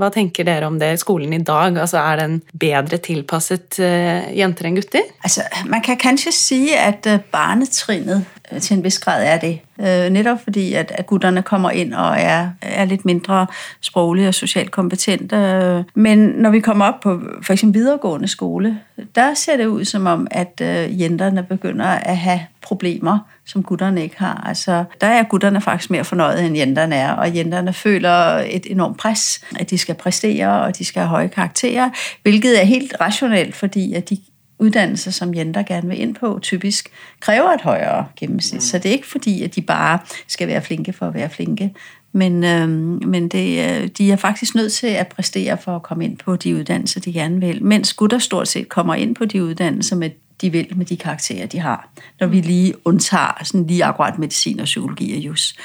hva 0.00 0.12
tenker 0.12 0.46
dere 0.48 0.68
om 0.68 0.78
det 0.80 0.94
skolen 1.00 1.32
i 1.32 1.42
dag? 1.44 1.76
Altså 1.80 2.00
Er 2.02 2.20
den 2.20 2.38
bedre 2.52 2.98
tilpasset 3.02 3.80
eh, 3.80 4.28
jenter 4.36 4.68
enn 4.68 4.76
gutter? 4.76 4.81
Gutter? 4.82 5.02
Altså, 5.24 5.42
man 5.66 5.82
kan 5.82 5.96
kanskje 5.96 6.32
si 6.32 6.68
at 6.78 7.06
øh, 7.08 7.20
barnetrinnet 7.20 8.24
øh, 8.52 8.60
til 8.60 8.76
en 8.76 8.84
vis 8.84 8.98
grad 8.98 9.24
er 9.24 9.38
det. 9.38 9.58
Nettopp 9.78 10.12
netop 10.12 10.38
fordi 10.42 10.74
at, 10.74 10.92
gutterne 11.06 11.42
kommer 11.42 11.70
inn 11.70 11.92
og 11.92 12.14
er, 12.18 12.48
er 12.62 12.84
litt 12.84 13.04
mindre 13.04 13.46
sproglige 13.80 14.28
og 14.28 14.34
sosialt 14.34 14.70
kompetente. 14.70 15.84
Men 15.94 16.18
når 16.18 16.50
vi 16.50 16.60
kommer 16.60 16.84
opp 16.84 17.00
på 17.02 17.20
f.eks. 17.42 17.64
videregående 17.66 18.28
skole, 18.28 18.78
der 19.14 19.34
ser 19.34 19.56
det 19.56 19.66
ut 19.66 19.86
som 19.86 20.06
om 20.06 20.26
at 20.30 20.60
jentene 20.98 21.42
begynner 21.42 21.98
å 22.06 22.14
ha 22.14 22.38
problemer 22.62 23.18
som 23.44 23.62
gutterne 23.62 24.02
ikke 24.02 24.18
har. 24.18 24.42
Altså, 24.46 24.84
der 25.00 25.06
er 25.06 25.22
gutterne 25.22 25.60
faktisk 25.60 25.90
mer 25.90 26.02
fornøyde 26.02 26.46
enn 26.46 26.56
jentene 26.56 26.96
er, 26.96 27.12
og 27.12 27.36
jentene 27.36 27.72
føler 27.72 28.46
et 28.46 28.66
enormt 28.70 28.98
press, 28.98 29.40
at 29.60 29.70
de 29.70 29.78
skal 29.78 29.94
prestere 29.94 30.50
og 30.62 30.78
de 30.78 30.84
skal 30.84 31.06
ha 31.06 31.16
høye 31.16 31.28
karakterer, 31.28 31.90
hvilket 32.22 32.60
er 32.60 32.64
helt 32.64 32.94
rasjonelt, 33.00 33.56
fordi 33.56 33.92
at 33.94 34.10
de 34.10 34.18
uddannelser, 34.62 35.10
som 35.10 35.34
jenter 35.34 35.62
gerne 35.62 35.88
vil 35.88 36.00
ind 36.00 36.14
på, 36.14 36.38
typisk 36.42 36.88
kræver 37.20 37.50
et 37.50 37.60
højere 37.60 38.06
gennemsnit. 38.16 38.58
Mm. 38.58 38.60
Så 38.60 38.78
det 38.78 38.86
er 38.86 38.92
ikke 38.92 39.06
fordi, 39.06 39.42
at 39.42 39.54
de 39.54 39.62
bare 39.62 39.98
skal 40.28 40.48
være 40.48 40.62
flinke 40.62 40.92
for 40.92 41.06
at 41.06 41.14
være 41.14 41.30
flinke, 41.30 41.74
men, 42.12 42.44
øh, 42.44 42.68
men 43.08 43.28
det, 43.28 43.80
øh, 43.82 43.88
de 43.98 44.12
er 44.12 44.16
faktisk 44.16 44.54
nødt 44.54 44.72
til 44.72 44.86
at 44.86 45.08
præstere 45.08 45.58
for 45.58 45.76
at 45.76 45.82
komme 45.82 46.04
ind 46.04 46.18
på 46.18 46.36
de 46.36 46.56
uddannelser, 46.56 47.00
de 47.00 47.12
gerne 47.12 47.40
vil, 47.40 47.64
mens 47.64 47.94
gutter 47.94 48.18
stort 48.18 48.48
set 48.48 48.68
kommer 48.68 48.94
ind 48.94 49.14
på 49.14 49.24
de 49.24 49.44
uddannelser, 49.44 49.96
med, 49.96 50.10
de 50.40 50.50
vil 50.50 50.66
med 50.76 50.86
de 50.86 50.96
karakterer, 50.96 51.46
de 51.46 51.58
har, 51.58 51.88
når 52.20 52.26
vi 52.26 52.40
lige 52.40 52.74
undtager 52.84 53.44
sådan 53.44 53.66
lige 53.66 53.84
akkurat 53.84 54.18
medicin 54.18 54.60
og 54.60 54.64
psykologi 54.64 55.16
og 55.16 55.18
jus. 55.18 55.56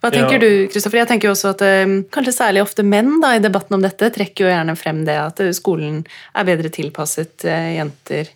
Hva 0.00 0.10
tenker 0.12 0.38
ja. 0.38 0.42
du, 0.42 0.68
Kristoffer? 0.72 1.02
Jeg 1.02 1.10
tenker 1.10 1.28
jo 1.28 1.34
også 1.34 1.52
at 1.52 1.62
um, 1.66 1.96
Kanskje 2.12 2.32
særlig 2.32 2.64
ofte 2.64 2.84
menn 2.86 3.18
da, 3.20 3.34
i 3.36 3.42
debatten 3.44 3.76
om 3.76 3.84
dette 3.84 4.08
trekker 4.14 4.46
jo 4.46 4.52
gjerne 4.52 4.76
frem 4.78 5.02
det 5.08 5.16
at 5.20 5.42
eh, 5.44 5.52
skolen 5.56 6.02
er 6.32 6.46
bedre 6.48 6.72
tilpasset 6.72 7.44
uh, 7.44 7.72
jenter 7.76 8.32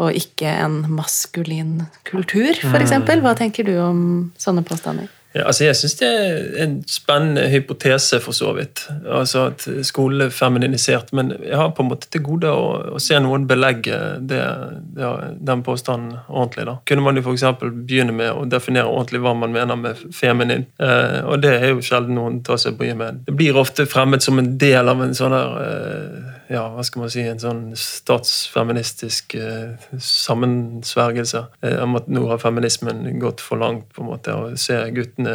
og 0.00 0.16
ikke 0.16 0.48
en 0.62 0.78
maskulin 0.96 1.82
kultur, 2.08 2.54
f.eks. 2.56 2.94
Mm. 3.02 3.10
Hva 3.20 3.34
tenker 3.36 3.66
du 3.68 3.74
om 3.82 3.98
sånne 4.40 4.62
påstander? 4.64 5.10
Ja, 5.34 5.44
altså 5.46 5.64
jeg 5.64 5.76
syns 5.78 5.94
det 6.00 6.08
er 6.10 6.64
en 6.64 6.72
spennende 6.90 7.44
hypotese, 7.52 8.18
for 8.20 8.34
så 8.34 8.50
vidt. 8.56 8.82
Altså 9.06 9.44
At 9.52 9.66
skolen 9.86 10.24
er 10.24 10.32
femininisert. 10.34 11.12
Men 11.12 11.32
jeg 11.46 11.56
har 11.56 11.70
på 11.70 11.82
en 11.82 11.90
måte 11.92 12.10
til 12.10 12.24
gode 12.26 12.50
å, 12.50 12.96
å 12.96 13.02
se 13.02 13.18
noen 13.22 13.46
belegge 13.50 13.98
det, 14.26 14.40
det, 14.96 15.12
den 15.46 15.62
påstanden 15.62 16.18
ordentlig. 16.26 16.66
da. 16.66 16.76
Kunne 16.86 17.06
man 17.06 17.20
jo 17.20 17.22
f.eks. 17.22 17.46
begynne 17.62 18.16
med 18.16 18.32
å 18.34 18.44
definere 18.50 18.90
ordentlig 18.90 19.22
hva 19.22 19.36
man 19.38 19.54
mener 19.54 19.78
med 19.78 20.02
feminin. 20.14 20.66
Eh, 20.82 21.20
og 21.22 21.44
det 21.44 21.54
er 21.60 21.76
jo 21.76 21.84
sjelden 21.84 22.18
noen 22.18 22.42
tar 22.46 22.58
seg 22.58 22.78
bryet 22.80 22.98
med. 22.98 23.22
Det 23.28 23.36
blir 23.38 23.58
ofte 23.60 23.86
fremmet 23.86 24.26
som 24.26 24.42
en 24.42 24.56
del 24.58 24.90
av 24.90 25.04
en 25.04 25.14
sånn 25.14 25.36
der 25.36 25.56
eh, 25.62 26.29
ja, 26.50 26.64
hva 26.74 26.82
skal 26.82 27.04
man 27.04 27.10
si, 27.12 27.22
en 27.22 27.38
sånn 27.38 27.60
statsfeministisk 27.78 29.36
eh, 29.38 29.84
sammensvergelse 30.02 31.44
eh, 31.62 31.76
om 31.84 31.94
at 32.00 32.08
nå 32.10 32.24
har 32.26 32.40
feminismen 32.42 33.04
gått 33.22 33.42
for 33.44 33.60
langt 33.60 33.86
på 33.94 34.02
en 34.02 34.08
måte, 34.08 34.34
og 34.34 34.58
ser 34.58 34.90
guttene 34.96 35.34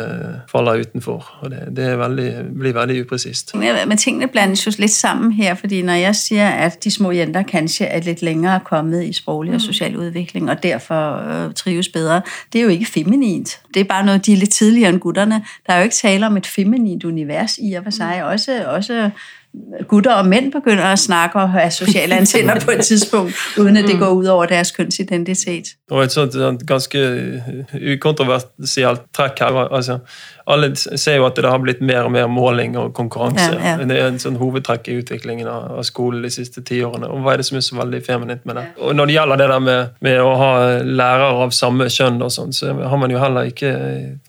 falle 0.52 0.74
utenfor. 0.82 1.30
og 1.42 1.54
Det, 1.54 1.62
det 1.78 1.88
veldig, 2.02 2.28
blir 2.60 2.76
veldig 2.76 2.98
upresist. 3.06 3.56
Men 3.56 3.98
tingene 4.02 4.28
blandes 4.28 4.66
jo 4.66 4.74
litt 4.78 4.92
sammen 4.92 5.32
her, 5.40 5.56
fordi 5.56 5.80
når 5.88 6.02
jeg 6.02 6.20
sier 6.20 6.60
at 6.66 6.82
de 6.84 6.92
små 6.92 7.14
jenter 7.16 7.48
kanskje 7.48 7.88
er 7.88 8.04
litt 8.04 8.26
lenger 8.26 8.60
kommet 8.68 9.08
i 9.08 9.14
språklig 9.16 9.56
og 9.56 9.62
mm. 9.62 9.66
sosial 9.70 9.96
utvikling, 9.96 10.52
og 10.52 10.64
derfor 10.64 11.22
øh, 11.24 11.54
trives 11.54 11.90
bedre, 11.90 12.22
det 12.54 12.60
er 12.60 12.68
jo 12.68 12.76
ikke 12.76 12.92
feminint. 12.92 13.56
Det 13.74 13.86
er 13.86 13.88
bare 13.88 14.06
noe 14.08 14.20
de 14.20 14.36
er 14.36 14.44
litt 14.44 14.52
tidligere 14.56 14.92
enn 14.92 15.00
guttene. 15.00 15.42
Det 15.64 15.72
er 15.74 15.80
jo 15.80 15.90
ikke 15.90 16.02
tale 16.02 16.28
om 16.28 16.38
et 16.44 16.48
feminint 16.48 17.08
univers 17.08 17.56
i 17.62 17.74
og 17.80 17.88
for 17.88 18.00
seg. 18.04 18.24
Også, 18.28 18.60
også 18.68 19.10
gutter 19.88 20.14
og 20.14 20.26
mænd 20.26 20.52
begynder 20.52 20.84
at 20.84 21.00
snakke 21.00 21.40
og 21.40 21.50
have 21.50 21.72
sociale 21.72 22.16
antenner 22.16 22.60
på 22.60 22.72
et 22.72 22.86
tidspunkt, 22.86 23.34
uden 23.60 23.78
at 23.78 23.84
det 23.84 24.00
går 24.00 24.10
ud 24.10 24.26
over 24.26 24.46
deres 24.46 24.72
kønsidentitet. 24.72 25.64
Og 25.92 26.04
et 26.04 26.12
sånt, 26.12 26.68
ganske 26.68 27.42
ukontroversielt 27.94 29.02
trekk 29.14 29.40
her. 29.40 29.74
altså 29.74 29.98
alle 30.46 30.70
ser 30.76 31.18
jo 31.18 31.26
at 31.26 31.40
det 31.42 31.50
har 31.50 31.62
blitt 31.62 31.82
mer 31.82 32.06
og 32.06 32.12
mer 32.14 32.28
måling 32.30 32.76
og 32.78 32.92
konkurranse. 32.98 33.48
Ja, 33.56 33.72
ja. 33.74 33.88
Det 33.90 33.98
er 33.98 34.12
en 34.12 34.20
sånn 34.22 34.38
hovedtrekk 34.38 34.90
i 34.94 35.00
utviklingen 35.02 35.50
av, 35.50 35.80
skolen 35.88 36.22
de 36.26 36.30
siste 36.34 36.62
ti 36.66 36.84
årene. 36.86 37.10
Og 37.10 37.24
hva 37.26 37.34
er 37.34 37.42
det 37.42 37.48
som 37.48 37.58
er 37.58 37.66
så 37.66 37.80
veldig 37.80 38.02
feminint 38.06 38.46
med 38.46 38.60
det? 38.60 38.66
Og 38.78 38.94
når 38.98 39.10
det 39.10 39.16
gjelder 39.18 39.42
det 39.42 39.50
der 39.52 39.64
med, 39.66 39.96
med 40.06 40.20
å 40.22 40.32
ha 40.38 40.52
lærere 40.86 41.32
av 41.48 41.56
samme 41.58 41.90
kjønn, 41.90 42.22
og 42.22 42.34
sånn, 42.34 42.54
så 42.54 42.76
har 42.78 43.02
man 43.02 43.14
jo 43.14 43.22
heller 43.22 43.50
ikke 43.50 43.74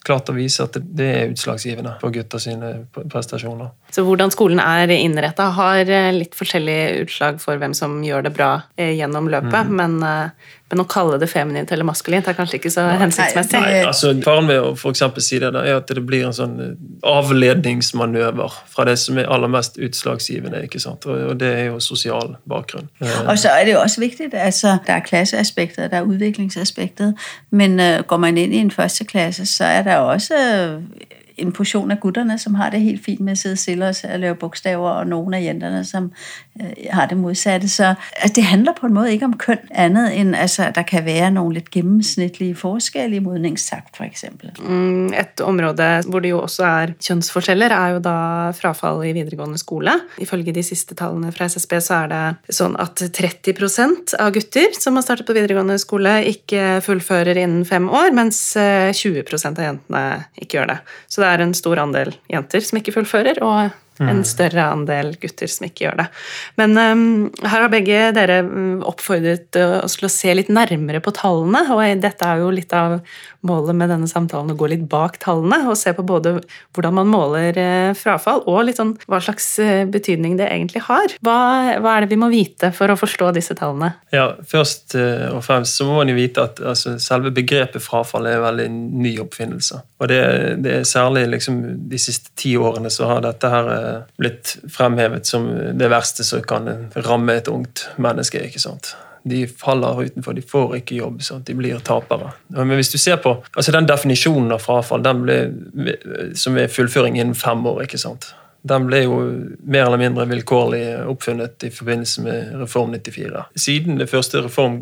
klart 0.06 0.32
å 0.32 0.36
vise 0.36 0.64
at 0.64 0.80
det 0.80 1.10
er 1.18 1.34
utslagsgivende 1.34 1.98
for 2.00 2.14
gutter 2.16 2.40
sine 2.42 2.72
prestasjoner. 2.96 3.74
Så 3.92 4.04
hvordan 4.06 4.32
skolen 4.32 4.60
er 4.62 4.92
innretta, 4.96 5.50
har 5.56 5.84
litt 6.16 6.36
forskjellig 6.36 6.80
utslag 7.04 7.42
for 7.44 7.60
hvem 7.60 7.76
som 7.76 8.00
gjør 8.04 8.24
det 8.26 8.32
bra 8.36 8.52
eh, 8.80 8.94
gjennom 8.96 9.28
løpet, 9.32 9.68
mm. 9.68 9.76
men 9.76 10.00
eh, 10.04 10.54
men 10.70 10.82
å 10.82 10.86
kalle 10.90 11.18
det 11.22 11.28
feminint 11.30 11.70
eller 11.70 11.86
maskulint 11.86 12.26
er 12.26 12.34
kanskje 12.34 12.58
ikke 12.58 12.72
så 12.74 12.88
hensiktsmessig. 12.98 13.60
Nei, 13.62 13.82
altså, 13.86 14.10
Faren 14.24 14.48
ved 14.50 14.58
å 14.58 14.72
for 14.78 14.96
si 15.22 15.38
det 15.38 15.52
da, 15.54 15.62
er 15.62 15.78
at 15.78 15.92
det 15.94 16.02
blir 16.02 16.26
en 16.26 16.34
sånn 16.34 16.56
eh, 16.62 16.72
avledningsmanøver 17.06 18.56
fra 18.72 18.86
det 18.88 18.96
som 18.98 19.20
er 19.22 19.30
aller 19.30 19.52
mest 19.52 19.78
utslagsgivende. 19.78 20.64
ikke 20.66 20.82
sant? 20.82 21.06
Og 21.06 21.36
det 21.38 21.52
er 21.60 21.64
jo 21.68 21.78
sosial 21.80 22.34
bakgrunn. 22.50 22.90
Eh. 22.98 23.20
Og 23.30 23.38
så 23.38 23.54
er 23.54 23.68
det 23.68 23.76
jo 23.76 23.82
også 23.84 24.02
viktig 24.02 24.32
altså, 24.34 24.78
Det 24.86 24.94
er 24.96 25.06
klasseaspektet, 25.06 25.90
det 25.90 26.00
er 26.00 26.10
utviklingsaspektet, 26.10 27.14
men 27.50 27.78
uh, 27.80 28.02
går 28.06 28.18
man 28.22 28.38
inn 28.38 28.52
i 28.52 28.64
en 28.64 28.74
første 28.74 29.06
klasse, 29.06 29.46
så 29.46 29.70
er 29.78 29.86
det 29.86 29.98
også 30.02 30.42
en 31.36 31.52
portion 31.52 31.90
af 31.90 32.00
gutterne, 32.00 32.38
som 32.38 32.54
har 32.54 32.70
det 32.70 32.80
helt 32.80 33.04
fint 33.04 33.20
med 33.20 33.32
at 33.32 33.38
sidde 33.38 33.56
stille 33.56 33.88
og 33.88 34.18
lave 34.18 34.34
bogstaver, 34.34 34.90
og 34.90 35.06
nogle 35.06 35.36
af 35.36 35.42
jenterne, 35.42 35.84
som 35.84 36.12
øh, 36.60 36.70
har 36.90 37.06
det 37.06 37.16
modsatte. 37.16 37.68
Så 37.68 37.94
altså, 38.16 38.34
det 38.34 38.44
handler 38.44 38.72
på 38.80 38.86
en 38.86 38.94
måde 38.94 39.12
ikke 39.12 39.24
om 39.24 39.36
køn 39.36 39.58
andet 39.70 40.20
end, 40.20 40.36
altså, 40.36 40.72
der 40.74 40.82
kan 40.82 41.04
være 41.04 41.30
nogle 41.30 41.54
lidt 41.54 41.70
gennemsnitlige 41.70 42.54
forskelle 42.54 43.16
i 43.16 43.18
modningstakt, 43.18 43.96
for 43.96 44.04
eksempel. 44.04 44.52
Mm, 44.58 45.06
et 45.06 45.40
område 45.40 46.02
hvor 46.06 46.20
det 46.20 46.30
jo 46.30 46.40
også 46.40 46.64
er 46.64 46.92
kjønnsforskjeller, 47.02 47.68
er 47.68 47.88
jo 47.88 47.98
da 47.98 48.16
frafall 48.56 49.04
i 49.06 49.12
videregående 49.12 49.58
skole. 49.58 49.92
Ifølge 50.18 50.54
de 50.54 50.62
siste 50.62 50.94
tallene 50.94 51.32
fra 51.32 51.48
SSB 51.48 51.76
så 51.80 52.00
er 52.04 52.12
det 52.12 52.56
sånn 52.56 52.76
at 52.80 53.02
30% 53.18 54.16
av 54.20 54.32
gutter 54.34 54.76
som 54.80 54.96
har 54.98 55.06
startet 55.06 55.28
på 55.28 55.36
videregående 55.36 55.78
skole, 55.82 56.18
ikke 56.32 56.80
fullfører 56.84 57.38
innen 57.42 57.64
fem 57.68 57.88
år, 57.90 58.12
mens 58.16 58.40
20 58.56 59.20
eh, 59.20 59.36
av 59.46 59.62
jentene 59.62 60.04
ikke 60.40 60.58
gjør 60.58 60.72
det. 60.74 60.78
Så 61.08 61.22
det 61.22 61.25
det 61.26 61.32
er 61.34 61.42
en 61.48 61.56
stor 61.56 61.80
andel 61.82 62.14
jenter 62.30 62.62
som 62.62 62.78
ikke 62.78 62.94
fullfører, 62.94 63.42
og 63.42 63.74
en 64.02 64.20
mm. 64.20 64.26
større 64.28 64.66
andel 64.72 65.14
gutter 65.20 65.50
som 65.50 65.68
ikke 65.68 65.86
gjør 65.86 66.00
det. 66.02 66.08
Men 66.60 66.76
um, 66.76 67.06
her 67.44 67.64
har 67.64 67.72
begge 67.72 68.02
dere 68.16 68.40
mm, 68.46 68.82
oppfordret 68.86 69.58
oss 69.82 69.96
til 69.98 70.08
å 70.08 70.12
se 70.12 70.34
litt 70.36 70.52
nærmere 70.52 71.00
på 71.04 71.14
tallene, 71.16 71.64
og 71.72 71.82
dette 72.02 72.28
er 72.28 72.42
jo 72.42 72.52
litt 72.54 72.74
av 72.76 72.98
målet 73.46 73.78
med 73.78 73.92
denne 73.92 74.08
samtalen 74.10 74.50
å 74.52 74.58
gå 74.58 74.68
litt 74.72 74.86
bak 74.90 75.20
tallene 75.22 75.60
og 75.70 75.76
se 75.78 75.92
på 75.94 76.02
både 76.06 76.36
hvordan 76.74 76.96
man 76.98 77.10
måler 77.10 77.60
frafall, 77.98 78.42
og 78.50 78.64
litt 78.66 78.80
sånn 78.80 78.96
hva 79.06 79.20
slags 79.22 79.46
betydning 79.92 80.36
det 80.40 80.48
egentlig 80.50 80.82
har. 80.88 81.14
Hva, 81.24 81.38
hva 81.82 81.96
er 81.96 82.04
det 82.04 82.12
vi 82.12 82.20
må 82.20 82.30
vite 82.32 82.72
for 82.74 82.90
å 82.90 82.98
forstå 82.98 83.32
disse 83.36 83.56
tallene? 83.58 83.94
Ja, 84.14 84.32
Først 84.46 84.96
og 84.96 85.40
fremst 85.44 85.78
så 85.78 85.86
må 85.88 86.00
man 86.00 86.10
jo 86.10 86.16
vite 86.18 86.44
at 86.44 86.60
altså, 86.60 86.96
selve 87.02 87.32
begrepet 87.34 87.82
frafall 87.82 88.28
er 88.28 88.38
en 88.38 88.44
veldig 88.44 88.66
ny 89.02 89.14
oppfinnelse. 89.22 89.80
Og 90.00 90.10
det, 90.10 90.20
det 90.64 90.74
er 90.80 90.88
særlig 90.88 91.26
liksom, 91.36 91.60
de 91.90 92.00
siste 92.00 92.32
ti 92.38 92.56
årene 92.58 92.90
så 92.92 93.08
har 93.10 93.24
dette 93.24 93.50
her 93.50 93.70
blitt 94.20 94.56
fremhevet 94.72 95.26
som 95.26 95.48
det 95.78 95.90
verste 95.92 96.24
som 96.26 96.44
kan 96.46 96.68
ramme 97.06 97.36
et 97.38 97.50
ungt 97.52 97.88
menneske. 97.96 98.42
ikke 98.48 98.62
sant? 98.62 98.94
De 99.26 99.42
faller 99.50 100.06
utenfor, 100.06 100.36
de 100.36 100.42
får 100.42 100.76
ikke 100.80 101.00
jobb. 101.00 101.22
sant? 101.22 101.46
de 101.46 101.54
blir 101.58 101.80
tapere. 101.82 102.32
Men 102.48 102.76
hvis 102.78 102.92
du 102.92 102.98
ser 102.98 103.18
på 103.22 103.36
altså 103.56 103.74
den 103.74 103.88
definisjonen 103.88 104.54
av 104.54 104.62
frafall, 104.62 105.02
den 105.02 105.24
ble, 105.24 105.38
som 106.38 106.58
er 106.58 106.70
fullføring 106.70 107.18
innen 107.18 107.34
fem 107.34 107.66
år. 107.66 107.82
ikke 107.86 107.98
sant? 107.98 108.30
Den 108.68 108.86
ble 108.88 109.02
jo 109.04 109.16
mer 109.66 109.86
eller 109.86 110.00
mindre 110.00 110.26
vilkårlig 110.30 110.82
oppfunnet 111.10 111.66
i 111.66 111.70
forbindelse 111.74 112.22
med 112.24 112.54
Reform 112.60 112.94
94. 112.94 113.44
Siden 113.56 114.00
det 114.00 114.08
første 114.10 114.42
Reform 114.44 114.80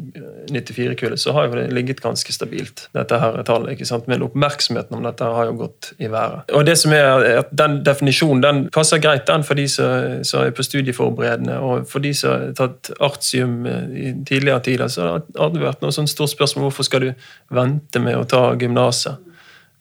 94-kullet 0.51 1.21
så 1.21 1.35
har 1.37 1.49
jo 1.49 1.59
det 1.59 1.67
ligget 1.75 2.03
ganske 2.05 2.33
stabilt, 2.33 2.89
dette 2.97 3.19
her 3.21 3.41
tallet. 3.47 3.75
ikke 3.75 3.89
sant? 3.89 4.09
Men 4.11 4.25
oppmerksomheten 4.27 4.97
om 4.97 5.05
dette 5.07 5.29
har 5.37 5.51
jo 5.51 5.57
gått 5.65 5.93
i 5.99 6.11
været. 6.13 6.51
Og 6.55 6.67
det 6.67 6.79
som 6.81 6.93
er 6.97 7.39
at 7.39 7.53
Den 7.55 7.81
definisjonen 7.87 8.43
den 8.43 8.63
passer 8.75 8.99
greit 8.99 9.27
den 9.27 9.45
for 9.45 9.55
de 9.59 9.69
som, 9.69 10.25
som 10.25 10.45
er 10.45 10.55
på 10.55 10.63
studieforberedende, 10.63 11.59
og 11.59 11.89
for 11.89 12.05
de 12.05 12.15
som 12.15 12.33
har 12.33 12.57
tatt 12.59 12.91
artium 13.01 13.67
i 13.67 14.15
tidligere 14.27 14.61
tider, 14.61 14.89
så 14.89 15.19
har 15.39 15.53
det 15.55 15.63
vært 15.63 15.85
noe 15.85 15.95
sånn 15.95 16.11
stort 16.11 16.33
spørsmål 16.35 16.69
hvorfor 16.69 16.89
skal 16.89 17.05
du 17.05 17.13
vente 17.55 18.03
med 18.03 18.19
å 18.19 18.27
ta 18.29 18.47
gymnaset. 18.59 19.34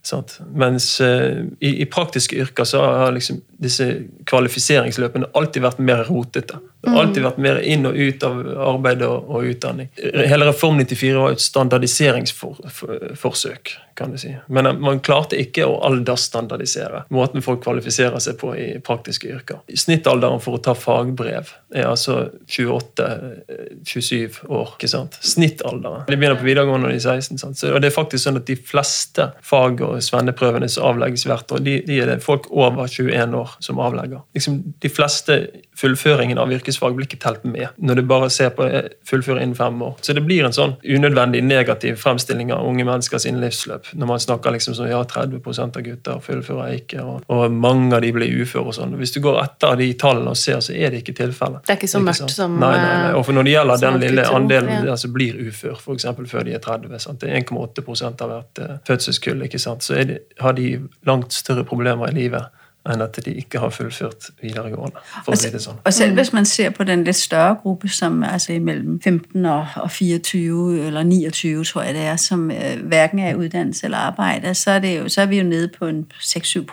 Sant? 0.03 0.39
Mens 0.51 1.01
uh, 1.01 1.45
i, 1.59 1.81
i, 1.81 1.85
praktiske 1.85 2.35
yrker 2.35 2.67
så 2.67 2.81
har 2.83 3.11
liksom 3.15 3.39
disse 3.63 3.85
kvalifiseringsløpene 4.27 5.29
alltid 5.33 5.63
vært 5.63 5.79
mer 5.79 6.03
rotete. 6.09 6.59
Det 6.83 6.91
har 6.91 7.05
alltid 7.05 7.23
vært 7.23 7.37
mer 7.39 7.61
inn 7.63 7.87
og 7.87 7.95
ut 7.95 8.23
av 8.27 8.43
arbeid 8.73 8.99
og, 9.07 9.29
og 9.31 9.47
utdanning. 9.47 9.87
Hele 9.95 10.43
Reform 10.49 10.75
94 10.81 11.13
var 11.15 11.31
et 11.31 11.39
standardiseringsforsøk, 11.39 13.71
kan 13.95 14.11
du 14.11 14.19
si. 14.19 14.35
Men 14.51 14.67
eh, 14.67 14.75
man 14.75 14.99
klarte 15.05 15.37
ikke 15.39 15.63
å 15.63 15.79
aldersstandardisere 15.87 17.07
måten 17.15 17.39
folk 17.45 17.63
kvalifiserer 17.63 18.19
seg 18.23 18.37
på 18.41 18.55
i 18.59 18.79
praktiske 18.83 19.27
yrker. 19.31 19.57
Snittalderen 19.71 20.43
for 20.43 20.59
å 20.59 20.61
ta 20.65 20.73
fagbrev 20.75 21.47
er 21.71 21.87
altså 21.87 22.35
28-27 22.51 24.43
år. 24.51 24.75
ikke 24.75 24.91
sant? 24.91 25.15
Snittalderen. 25.23 26.03
De 26.09 26.17
begynner 26.19 26.35
på 26.41 26.49
videregående 26.49 26.89
når 26.89 26.97
de 26.97 26.99
er 26.99 27.15
16. 27.15 27.39
Sant? 27.45 27.55
Så, 27.61 27.71
og 27.71 27.79
det 27.79 27.93
er 27.93 27.95
faktisk 27.95 28.27
sånn 28.27 28.41
at 28.41 28.49
De 28.51 28.59
fleste 28.59 29.31
fag- 29.39 29.79
og 29.87 29.92
svenneprøvene 30.01 30.69
som 30.71 30.87
avlegges 30.89 31.27
hvert 31.29 31.51
år, 31.51 31.61
de, 31.65 31.77
de 31.87 31.99
er 32.01 32.09
det 32.09 32.23
folk 32.23 32.49
over 32.51 32.87
21 32.87 33.35
år 33.37 33.55
som 33.63 33.81
avlegger. 33.83 34.23
Liksom, 34.33 34.59
de 34.81 34.89
fleste 34.89 35.39
fullføringen 35.77 36.37
av 36.37 36.51
yrkesfag 36.53 36.95
blir 36.95 37.07
ikke 37.07 37.21
telt 37.23 37.45
med 37.47 37.67
når 37.77 37.99
du 37.99 38.03
bare 38.07 38.29
ser 38.33 38.51
på 38.55 38.65
eh, 38.67 38.91
fullføre 39.09 39.41
innen 39.41 39.57
fem 39.57 39.81
år. 39.81 39.95
Så 40.01 40.13
det 40.13 40.23
blir 40.25 40.45
en 40.45 40.55
sånn 40.55 40.75
unødvendig 40.83 41.43
negativ 41.45 41.97
fremstilling 42.01 42.53
av 42.53 42.65
unge 42.67 42.85
menneskers 42.87 43.25
livsløp. 43.33 43.89
Når 43.97 44.09
man 44.09 44.21
snakker 44.21 44.53
liksom 44.53 44.77
sånn 44.77 44.91
ja, 44.91 45.01
30% 45.09 45.79
av 45.79 45.85
gutter 45.85 46.21
fullfører 46.23 46.77
ikke, 46.77 47.01
og, 47.01 47.25
og, 47.27 47.45
mange 47.51 47.95
av 47.97 48.03
de 48.05 48.11
blir 48.15 48.43
uføre 48.43 48.69
og 48.69 48.77
sånn. 48.77 48.95
Hvis 48.99 49.15
du 49.15 49.21
går 49.23 49.39
etter 49.43 49.77
de 49.79 49.89
tallene 49.99 50.33
og 50.33 50.39
ser, 50.39 50.59
så 50.63 50.75
er 50.75 50.93
det 50.93 51.03
ikke 51.03 51.15
tilfellet. 51.17 51.65
Det 51.65 51.75
er 51.75 51.81
ikke 51.81 51.91
så 51.91 52.01
mørkt 52.03 52.25
ikke 52.25 52.35
som 52.35 52.57
Nei, 52.61 52.73
nei, 52.77 52.93
nei. 53.05 53.11
Og 53.17 53.25
for 53.27 53.35
når 53.35 53.47
det 53.47 53.55
gjelder 53.55 53.83
den 53.83 53.99
lille 54.03 54.25
andelen 54.29 54.73
ja. 54.73 54.95
altså 54.95 55.09
blir 55.13 55.39
ufør, 55.47 55.79
f.eks. 55.79 56.07
før 56.29 56.47
de 56.47 56.55
er 56.57 56.63
30, 56.63 56.93
sant? 57.01 57.23
det 57.23 57.31
er 57.31 57.41
1,8 57.41 58.11
av 58.13 58.33
hvert 58.33 58.61
uh, 58.63 58.75
fødselskull, 58.87 59.45
ikke 59.47 59.61
sant? 59.61 59.82
Så 59.83 60.03
de, 60.07 60.19
har 60.39 60.57
de 60.57 60.67
langt 61.07 61.33
større 61.35 61.65
problemer 61.67 62.11
i 62.11 62.17
livet 62.17 62.51
enn 62.89 63.01
at 63.01 63.15
de 63.25 63.31
ikke 63.39 63.61
har 63.63 63.71
fullført 63.71 64.29
videregående. 64.41 64.99
for 65.23 65.35
å 65.35 65.39
si 65.39 65.49
det 65.53 65.61
sånn. 65.63 65.79
Og 65.87 65.93
selv 65.95 66.19
hvis 66.19 66.33
man 66.35 66.45
ser 66.45 66.73
på 66.75 66.83
den 66.87 67.05
litt 67.07 67.15
større 67.15 67.55
gruppe, 67.61 67.87
som 67.87 68.23
altså 68.27 68.57
mellom 68.59 68.97
15 68.99 69.45
og 69.47 69.87
24, 69.89 70.87
eller 70.89 71.07
29 71.07 71.63
tror 71.69 71.83
jeg 71.87 71.95
det 71.95 72.03
er, 72.11 72.17
som 72.19 72.49
uh, 72.51 72.75
verken 72.91 73.23
er 73.23 73.39
utdannelse 73.39 73.87
eller 73.87 74.09
arbeid, 74.11 74.49
så, 74.53 74.79
så 75.07 75.23
er, 75.23 75.31
vi 75.31 75.39
jo 75.39 75.47
nede 75.47 75.71
på 75.71 75.87
en 75.87 76.03
6-7 76.19 76.65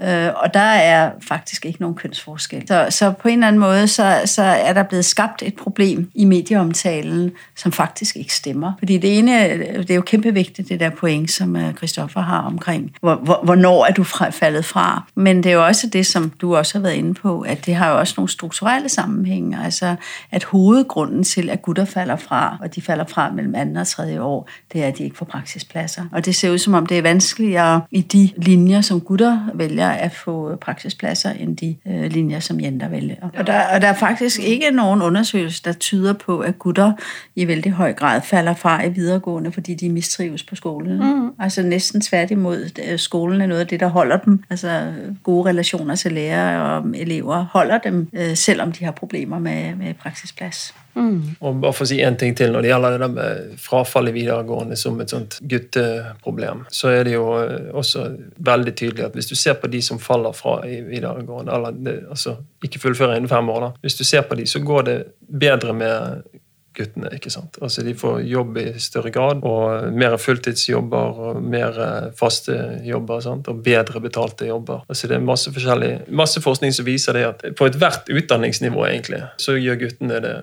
Uh, 0.00 0.42
og 0.42 0.54
der 0.54 0.60
er 0.60 1.10
faktisk 1.28 1.66
ikke 1.66 1.80
noen 1.82 1.94
kønsforskel. 1.94 2.68
Så, 2.68 2.86
så 2.90 3.10
på 3.10 3.28
en 3.28 3.34
eller 3.34 3.46
annen 3.46 3.60
måte 3.60 3.88
så, 3.88 4.20
så, 4.24 4.42
er 4.42 4.72
der 4.72 4.82
blevet 4.82 5.04
skapt 5.04 5.42
et 5.42 5.54
problem 5.54 6.10
i 6.14 6.24
medieomtalen 6.24 7.32
som 7.56 7.72
faktisk 7.72 8.16
ikke 8.16 8.34
stemmer. 8.34 8.72
Fordi 8.78 8.98
det 8.98 9.18
ene, 9.18 9.58
det 9.58 9.90
er 9.90 9.94
jo 9.94 10.02
kjempeviktig 10.02 10.68
det 10.68 10.80
der 10.80 10.90
poeng 10.90 11.30
som 11.30 11.56
Kristoffer 11.76 12.20
har 12.20 12.40
omkring 12.40 12.94
hvor, 13.00 13.14
hvor, 13.14 13.40
hvornår 13.44 13.86
er 13.86 13.92
du 13.92 14.04
fallet 14.30 14.64
fra. 14.64 15.04
Men 15.14 15.42
det 15.42 15.46
er 15.46 15.54
jo 15.54 15.66
også 15.66 15.86
det, 15.86 16.06
som 16.06 16.30
du 16.30 16.56
også 16.56 16.78
har 16.78 16.82
været 16.82 16.94
inde 16.94 17.14
på, 17.14 17.40
at 17.40 17.66
det 17.66 17.74
har 17.74 17.90
jo 17.90 17.98
også 17.98 18.14
nogle 18.16 18.28
strukturelle 18.28 18.88
sammenhænge. 18.88 19.58
Altså, 19.64 19.96
at 20.30 20.44
hovedgrunden 20.44 21.24
til, 21.24 21.50
at 21.50 21.62
gutter 21.62 21.84
falder 21.84 22.16
fra, 22.16 22.58
og 22.60 22.74
de 22.74 22.82
falder 22.82 23.04
fra 23.04 23.30
mellem 23.30 23.54
andre 23.54 23.80
og 23.80 23.86
tredje 23.86 24.20
år, 24.20 24.48
det 24.72 24.82
er, 24.82 24.88
at 24.88 24.98
de 24.98 25.04
ikke 25.04 25.16
får 25.16 25.26
praksispladser. 25.26 26.04
Og 26.12 26.24
det 26.24 26.34
ser 26.34 26.50
ud 26.50 26.58
som 26.58 26.74
om, 26.74 26.86
det 26.86 26.98
er 26.98 27.02
vanskeligere 27.02 27.80
i 27.90 28.00
de 28.00 28.30
linjer, 28.36 28.80
som 28.80 29.00
gutter 29.00 29.40
vælger 29.54 29.83
at 29.92 30.12
få 30.14 30.56
praksispladser, 30.56 31.30
end 31.30 31.56
de 31.56 31.76
øh, 31.86 32.04
linjer, 32.04 32.40
som 32.40 32.60
jenter 32.60 32.88
vælger. 32.88 33.16
Og 33.38 33.46
der, 33.46 33.60
og 33.74 33.80
der 33.80 33.88
er 33.88 33.94
faktisk 33.94 34.40
ikke 34.40 34.70
nogen 34.70 35.02
undersøgelse, 35.02 35.62
der 35.64 35.72
tyder 35.72 36.12
på, 36.12 36.38
at 36.38 36.58
gutter 36.58 36.92
i 37.36 37.46
vældig 37.46 37.72
høj 37.72 37.92
grad 37.92 38.22
falder 38.22 38.54
fra 38.54 38.84
i 38.84 38.88
videregående, 38.88 39.52
fordi 39.52 39.74
de 39.74 39.90
mistrives 39.90 40.42
på 40.42 40.54
skolen. 40.54 40.98
Mm. 40.98 41.30
Altså 41.38 41.62
næsten 41.62 42.00
tværtimod, 42.00 42.96
skolen 42.98 43.40
er 43.40 43.46
noget 43.46 43.60
af 43.60 43.66
det, 43.66 43.80
der 43.80 43.88
holder 43.88 44.16
dem. 44.16 44.44
Altså 44.50 44.92
gode 45.22 45.48
relationer 45.48 45.94
til 45.94 46.12
lærere 46.12 46.76
og 46.76 46.84
elever 46.94 47.46
holder 47.52 47.78
dem, 47.78 48.08
øh, 48.12 48.36
selvom 48.36 48.72
de 48.72 48.84
har 48.84 48.92
problemer 48.92 49.38
med, 49.38 49.74
med 49.74 49.94
praksisplads. 49.94 50.74
Mm. 50.94 51.34
Og 51.40 51.56
bare 51.62 51.74
for 51.74 51.86
å 51.86 51.90
si 51.90 51.98
en 52.04 52.16
ting 52.18 52.36
til 52.38 52.52
når 52.54 52.62
det 52.62 52.70
gjelder 52.70 52.98
det 53.02 53.08
med 53.16 53.54
frafall 53.60 54.10
i 54.10 54.14
videregående 54.14 54.76
som 54.78 55.00
et 55.02 55.10
sånt 55.10 55.40
gutteproblem, 55.50 56.64
så 56.70 56.92
er 56.94 57.08
det 57.08 57.16
jo 57.16 57.26
eh, 57.40 57.70
også 57.74 58.06
veldig 58.46 58.74
tydelig 58.78 59.08
at 59.08 59.18
hvis 59.18 59.30
du 59.30 59.34
ser 59.38 59.58
på 59.58 59.70
de 59.72 59.82
som 59.82 59.98
faller 60.02 60.36
fra 60.36 60.60
i 60.68 60.80
videregående, 60.86 61.50
eller 61.56 61.74
det, 61.74 61.96
altså 62.14 62.36
ikke 62.64 62.82
fullfører 62.86 63.18
innen 63.18 63.32
fem 63.32 63.50
år, 63.50 63.66
da, 63.66 63.72
hvis 63.82 63.98
du 63.98 64.04
ser 64.06 64.26
på 64.28 64.38
de, 64.38 64.46
så 64.46 64.62
går 64.62 64.88
det 64.88 64.98
bedre 65.44 65.74
med 65.76 66.40
guttene. 66.74 67.10
ikke 67.14 67.30
sant? 67.30 67.58
Altså 67.62 67.82
De 67.82 67.94
får 67.94 68.20
jobb 68.28 68.58
i 68.58 68.66
større 68.78 69.10
grad, 69.10 69.42
og 69.42 69.92
mer 69.92 70.16
fulltidsjobber 70.16 71.20
og 71.26 71.42
mer 71.42 71.80
eh, 71.80 72.08
faste 72.18 72.80
jobber. 72.84 73.20
Sant? 73.24 73.48
Og 73.48 73.62
bedre 73.64 74.00
betalte 74.00 74.46
jobber. 74.46 74.84
Altså 74.88 75.08
Det 75.08 75.16
er 75.16 75.26
masse 75.26 75.52
forskjellig, 75.52 75.92
masse 76.08 76.42
forskning 76.42 76.74
som 76.74 76.86
viser 76.86 77.12
det 77.12 77.24
at 77.28 77.44
på 77.58 77.68
ethvert 77.70 78.10
utdanningsnivå 78.10 78.86
egentlig, 78.86 79.22
så 79.38 79.56
gjør 79.58 79.80
guttene 79.84 80.20
det 80.24 80.34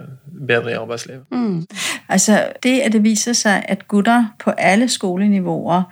bedre 0.47 0.71
i 0.71 0.79
arbeidslivet. 0.79 1.25
Mm. 1.32 1.67
Altså 2.09 2.43
Det 2.63 2.79
at 2.86 2.93
det 2.93 3.03
viser 3.03 3.34
seg 3.34 3.65
at 3.69 3.88
gutter 3.88 4.32
på 4.39 4.53
alle 4.57 4.89
skolenivåer 4.89 5.84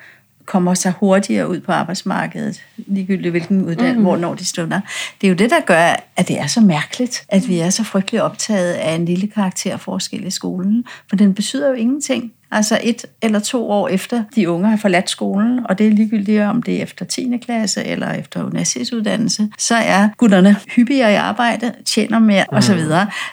kommer 0.49 0.73
seg 0.73 0.91
hurtigere 0.91 1.49
ut 1.49 1.63
på 1.63 1.71
arbejdsmarkedet, 1.71 2.61
ligegyldigt 2.77 3.31
hvilken 3.31 3.65
uddannelse, 3.65 3.97
mm. 3.97 4.03
hvornår 4.03 4.35
de 4.35 4.45
stunder. 4.45 4.81
Det 5.21 5.27
er 5.27 5.29
jo 5.29 5.35
det, 5.35 5.49
der 5.49 5.59
gør, 5.65 5.95
at 6.15 6.27
det 6.27 6.39
er 6.39 6.47
så 6.47 6.61
mærkeligt, 6.61 7.25
at 7.29 7.47
vi 7.47 7.59
er 7.59 7.69
så 7.69 7.83
frygtelig 7.83 8.23
optaget 8.23 8.73
af 8.73 8.95
en 8.95 9.05
lille 9.05 9.27
karakterforskel 9.27 10.25
i 10.25 10.29
skolen, 10.29 10.85
for 11.09 11.15
den 11.15 11.33
betyder 11.33 11.67
jo 11.67 11.73
ingenting. 11.73 12.31
Altså 12.51 12.79
et 12.83 13.05
eller 13.21 13.39
to 13.39 13.69
år 13.69 13.87
efter 13.87 14.23
de 14.35 14.49
unge 14.49 14.69
har 14.69 14.77
forladt 14.77 15.09
skolen, 15.09 15.59
og 15.65 15.77
det 15.77 15.87
er 15.87 15.91
ligegyldigt 15.91 16.41
om 16.41 16.63
det 16.63 16.77
er 16.77 16.83
efter 16.83 17.05
10. 17.05 17.37
klasse 17.45 17.83
eller 17.83 18.13
efter 18.13 18.43
universitetsuddannelse, 18.43 19.49
så 19.57 19.75
er 19.75 20.09
gutterne 20.17 20.55
hyppigere 20.75 21.11
i 21.11 21.15
arbejde, 21.15 21.73
tjener 21.85 22.19
mere 22.19 22.45
mm. 22.51 22.57
osv. 22.57 22.79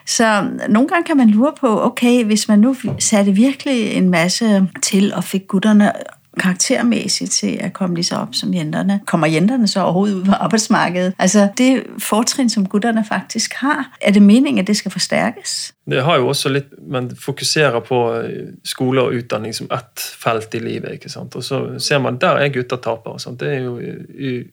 Så 0.07 0.49
nogle 0.69 0.89
gange 0.89 1.05
kan 1.07 1.17
man 1.17 1.31
lure 1.31 1.53
på, 1.61 1.85
okay, 1.85 2.25
hvis 2.25 2.49
man 2.49 2.59
nu 2.59 2.77
satte 2.99 3.33
virkelig 3.33 3.93
en 3.93 4.11
masse 4.11 4.69
til 4.83 5.15
og 5.15 5.25
fik 5.25 5.47
gutterne 5.49 5.93
karaktermæssigt 6.41 7.31
til 7.31 7.57
at 7.61 7.73
komme 7.73 7.95
lige 7.95 8.05
så 8.05 8.17
op 8.17 8.35
som 8.35 8.55
jenterne. 8.55 9.01
Kommer 9.07 9.27
jenterne 9.27 9.69
så 9.69 9.81
overhovedet 9.81 10.15
ud 10.15 10.25
på 10.25 10.33
arbejdsmarkedet? 10.33 11.15
Altså 11.19 11.49
det 11.59 11.83
fortrin, 11.99 12.51
som 12.51 12.67
gutterne 12.67 13.05
faktisk 13.05 13.55
har, 13.55 13.97
er 14.01 14.13
det 14.13 14.23
meningen, 14.23 14.59
at 14.59 14.67
det 14.67 14.77
skal 14.77 14.91
forstærkes? 14.91 15.76
Det 15.87 16.01
har 16.03 16.19
jo 16.19 16.31
også 16.33 16.51
litt, 16.51 16.73
Man 16.87 17.09
fokuserer 17.17 17.81
på 17.87 17.99
eh, 18.19 18.49
skole 18.67 19.03
og 19.07 19.15
utdanning 19.15 19.55
som 19.55 19.69
ett 19.71 20.01
felt 20.01 20.55
i 20.55 20.61
livet. 20.61 20.97
ikke 20.99 21.11
sant? 21.11 21.37
Og 21.37 21.45
så 21.45 21.61
ser 21.83 22.01
man 22.03 22.19
der 22.19 22.41
er 22.43 22.51
gutter 22.55 22.81
tapere. 22.83 23.35
Det 23.39 23.51
er 23.51 23.61
jo 23.65 23.77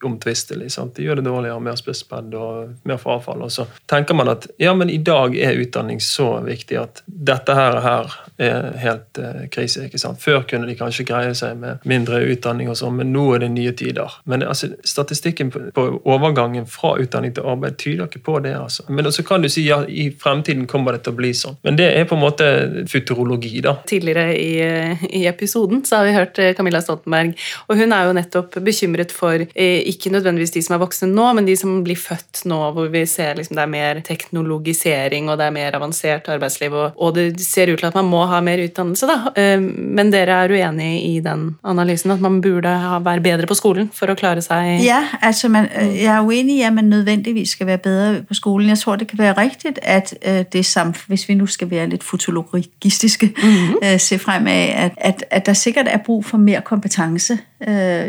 uomtvistelig. 0.04 0.70
De 0.96 1.06
gjør 1.06 1.22
det 1.22 1.26
dårligere, 1.26 1.60
mer 1.60 1.78
spesped 1.80 2.34
og 2.38 2.74
mer 2.86 3.02
frafall. 3.02 3.42
Og 3.42 3.52
så 3.52 3.66
tenker 3.90 4.18
man 4.18 4.30
at 4.30 4.48
ja, 4.62 4.74
men 4.78 4.90
i 4.90 4.98
dag 4.98 5.38
er 5.38 5.58
utdanning 5.62 6.02
så 6.02 6.40
viktig 6.46 6.78
at 6.82 7.02
dette 7.06 7.56
her, 7.58 7.80
her 7.82 8.14
er 8.38 8.70
helt 8.82 9.18
eh, 9.18 9.48
krise. 9.54 9.88
ikke 9.88 10.02
sant? 10.02 10.22
Før 10.22 10.44
kunne 10.50 10.70
de 10.70 10.78
kanskje 10.78 11.08
greie 11.10 11.34
seg 11.38 11.58
med 11.58 11.82
mindre 11.90 12.22
utdanning, 12.30 12.70
og 12.70 12.78
sånn, 12.78 12.98
men 13.02 13.14
nå 13.14 13.26
er 13.36 13.46
det 13.46 13.52
nye 13.56 13.74
tider. 13.78 14.20
Men 14.30 14.46
altså, 14.46 14.70
statistikken 14.86 15.50
på, 15.54 15.66
på 15.74 15.88
overgangen 16.04 16.70
fra 16.70 16.96
utdanning 17.02 17.34
til 17.34 17.50
arbeid 17.50 17.78
tyder 17.82 18.10
ikke 18.10 18.24
på 18.26 18.40
det. 18.46 18.56
altså. 18.58 18.86
Men 18.90 19.12
så 19.12 19.26
kan 19.26 19.42
du 19.42 19.50
si 19.50 19.66
ja, 19.66 19.82
i 19.88 20.10
fremtiden 20.12 20.68
kommer 20.70 20.94
det 20.94 21.06
til 21.06 21.14
å 21.14 21.22
bli 21.23 21.23
sånn. 21.32 21.56
Men 21.64 21.78
det 21.80 21.88
er 21.96 22.08
på 22.10 22.18
en 22.18 22.24
måte 22.24 22.48
futurologi, 22.92 23.62
da. 23.64 23.78
Tidligere 23.88 24.36
i, 24.36 24.52
i 25.22 25.24
episoden 25.30 25.84
så 25.88 26.02
har 26.02 26.10
vi 26.10 26.16
hørt 26.18 26.40
eh, 26.44 26.52
Camilla 26.58 26.82
Stoltenberg, 26.84 27.34
og 27.70 27.80
hun 27.80 27.96
er 27.96 28.10
jo 28.10 28.18
nettopp 28.18 28.60
bekymret 28.66 29.14
for 29.16 29.40
eh, 29.40 29.80
ikke 29.90 30.12
nødvendigvis 30.14 30.56
de 30.58 30.66
som 30.66 30.78
er 30.78 30.84
voksne 30.84 31.10
nå, 31.14 31.30
men 31.38 31.48
de 31.48 31.56
som 31.60 31.80
blir 31.86 32.00
født 32.00 32.44
nå, 32.50 32.60
hvor 32.76 32.92
vi 32.94 33.06
ser 33.10 33.38
liksom 33.40 33.58
det 33.58 33.64
er 33.64 33.72
mer 33.72 34.02
teknologisering 34.06 35.30
og 35.32 35.40
det 35.40 35.48
er 35.48 35.56
mer 35.56 35.80
avansert 35.80 36.28
arbeidsliv, 36.34 36.76
og, 36.76 37.00
og 37.00 37.16
det 37.18 37.30
ser 37.46 37.72
ut 37.72 37.80
til 37.80 37.90
at 37.90 37.98
man 37.98 38.10
må 38.12 38.26
ha 38.30 38.42
mer 38.44 38.62
utdannelse, 38.64 39.10
da. 39.10 39.34
Eh, 39.40 39.58
men 39.62 40.12
dere 40.14 40.44
er 40.44 40.54
uenig 40.54 40.92
i 41.08 41.18
den 41.24 41.54
analysen, 41.64 42.12
at 42.12 42.24
man 42.24 42.42
burde 42.44 42.74
være 43.04 43.24
bedre 43.24 43.48
på 43.50 43.58
skolen 43.58 43.90
for 43.94 44.12
å 44.12 44.18
klare 44.20 44.44
seg 44.44 44.84
Ja, 44.84 45.02
altså 45.22 45.50
man, 45.52 45.70
øh, 45.72 45.96
jeg 46.02 46.12
er 46.12 46.26
uenig 46.26 46.60
i 46.60 46.66
at 46.68 46.74
man 46.74 46.92
nødvendigvis 46.92 47.56
skal 47.56 47.68
være 47.68 47.84
bedre 47.86 48.24
på 48.28 48.38
skolen. 48.38 48.70
Jeg 48.70 48.78
tror 48.78 48.96
det 48.96 49.08
kan 49.12 49.20
være 49.20 49.42
riktig 49.42 49.76
at 49.82 50.14
øh, 50.26 50.44
det 50.54 50.66
samf 50.66 51.06
hvis 51.14 51.30
vi 51.30 51.34
nu 51.34 51.46
skal 51.46 51.70
være 51.72 51.90
litt 51.90 52.04
fotologistiske, 52.04 53.26
mm 53.26 53.50
-hmm. 53.50 53.98
se 53.98 54.20
fremad, 54.20 54.70
at, 54.76 54.92
at, 54.98 55.24
at 55.30 55.46
der 55.46 55.54
sikkert 55.54 55.88
er 55.88 55.98
brug 55.98 56.26
for 56.26 56.38
mer 56.38 56.60
kompetanse 56.60 57.38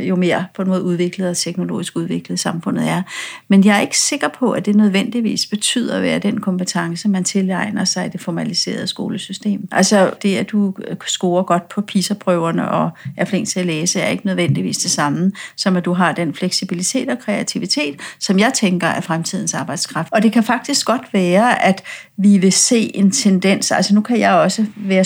jo 0.09 0.17
mer 0.17 0.45
på 0.55 0.63
en 0.63 0.69
måte 0.69 0.83
udviklet 0.83 1.29
og 1.29 1.37
teknologisk 1.37 1.97
udviklet 1.97 2.41
samfunnet 2.41 2.89
er. 2.89 3.03
Men 3.49 3.65
jeg 3.65 3.77
er 3.77 3.81
ikke 3.81 3.99
sikker 3.99 4.29
på 4.29 4.51
at 4.51 4.67
det 4.67 4.77
nødvendigvis 4.77 5.47
betyder 5.47 5.97
at 5.97 6.03
være 6.03 6.19
den 6.19 6.41
kompetence 6.41 7.09
man 7.09 7.25
tilegner 7.25 7.85
seg 7.85 8.07
i 8.07 8.09
det 8.09 8.21
formaliserede 8.21 8.87
skolesystem. 8.87 9.69
Altså 9.73 10.11
det 10.23 10.37
at 10.37 10.51
du 10.51 10.75
scorer 11.07 11.43
godt 11.43 11.69
på 11.69 11.81
PISA-prøverne 11.81 12.71
og 12.71 12.91
er 13.17 13.25
flink 13.25 13.49
til 13.49 13.61
at 13.61 13.67
læse, 13.67 14.01
er 14.01 14.09
ikke 14.09 14.27
nødvendigvis 14.27 14.77
det 14.77 14.91
samme 14.91 15.33
som 15.57 15.77
at 15.77 15.85
du 15.85 15.93
har 15.93 16.13
den 16.13 16.35
fleksibilitet 16.35 17.09
og 17.09 17.19
kreativitet, 17.19 18.01
som 18.19 18.39
jeg 18.39 18.53
tenker 18.55 18.87
er 18.87 19.01
fremtidens 19.01 19.55
arbeidskraft. 19.55 20.09
Og 20.13 20.23
det 20.23 20.33
kan 20.33 20.45
faktisk 20.45 20.87
godt 20.87 21.03
være 21.13 21.65
at 21.65 21.83
vi 22.17 22.39
vil 22.39 22.53
se 22.53 22.97
en 22.97 23.11
tendens, 23.11 23.71
altså 23.71 23.95
nu 23.95 24.01
kan 24.01 24.19
jeg 24.19 24.33
også 24.33 24.67
være 24.77 25.05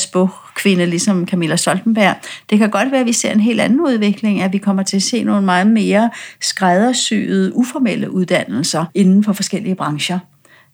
spåkvinde, 0.58 0.86
ligesom 0.86 1.26
Camilla 1.26 1.56
Stoltenberg. 1.56 2.14
Det 2.50 2.58
kan 2.58 2.70
godt 2.70 2.90
være, 2.92 3.00
at 3.00 3.06
vi 3.06 3.12
ser 3.12 3.32
en 3.32 3.40
helt 3.40 3.60
anden 3.60 3.80
udvikling, 3.80 4.42
at 4.42 4.52
vi 4.52 4.58
kommer 4.58 4.82
til 4.82 4.96
at 4.96 5.02
se 5.02 5.24
nogle 5.24 5.44
meget 5.44 5.66
mere 5.66 6.10
skræddersyede, 6.40 7.56
uformelle 7.56 8.10
uddannelser 8.10 8.84
inden 8.94 9.24
for 9.24 9.32
forskellige 9.32 9.74
brancher 9.74 10.18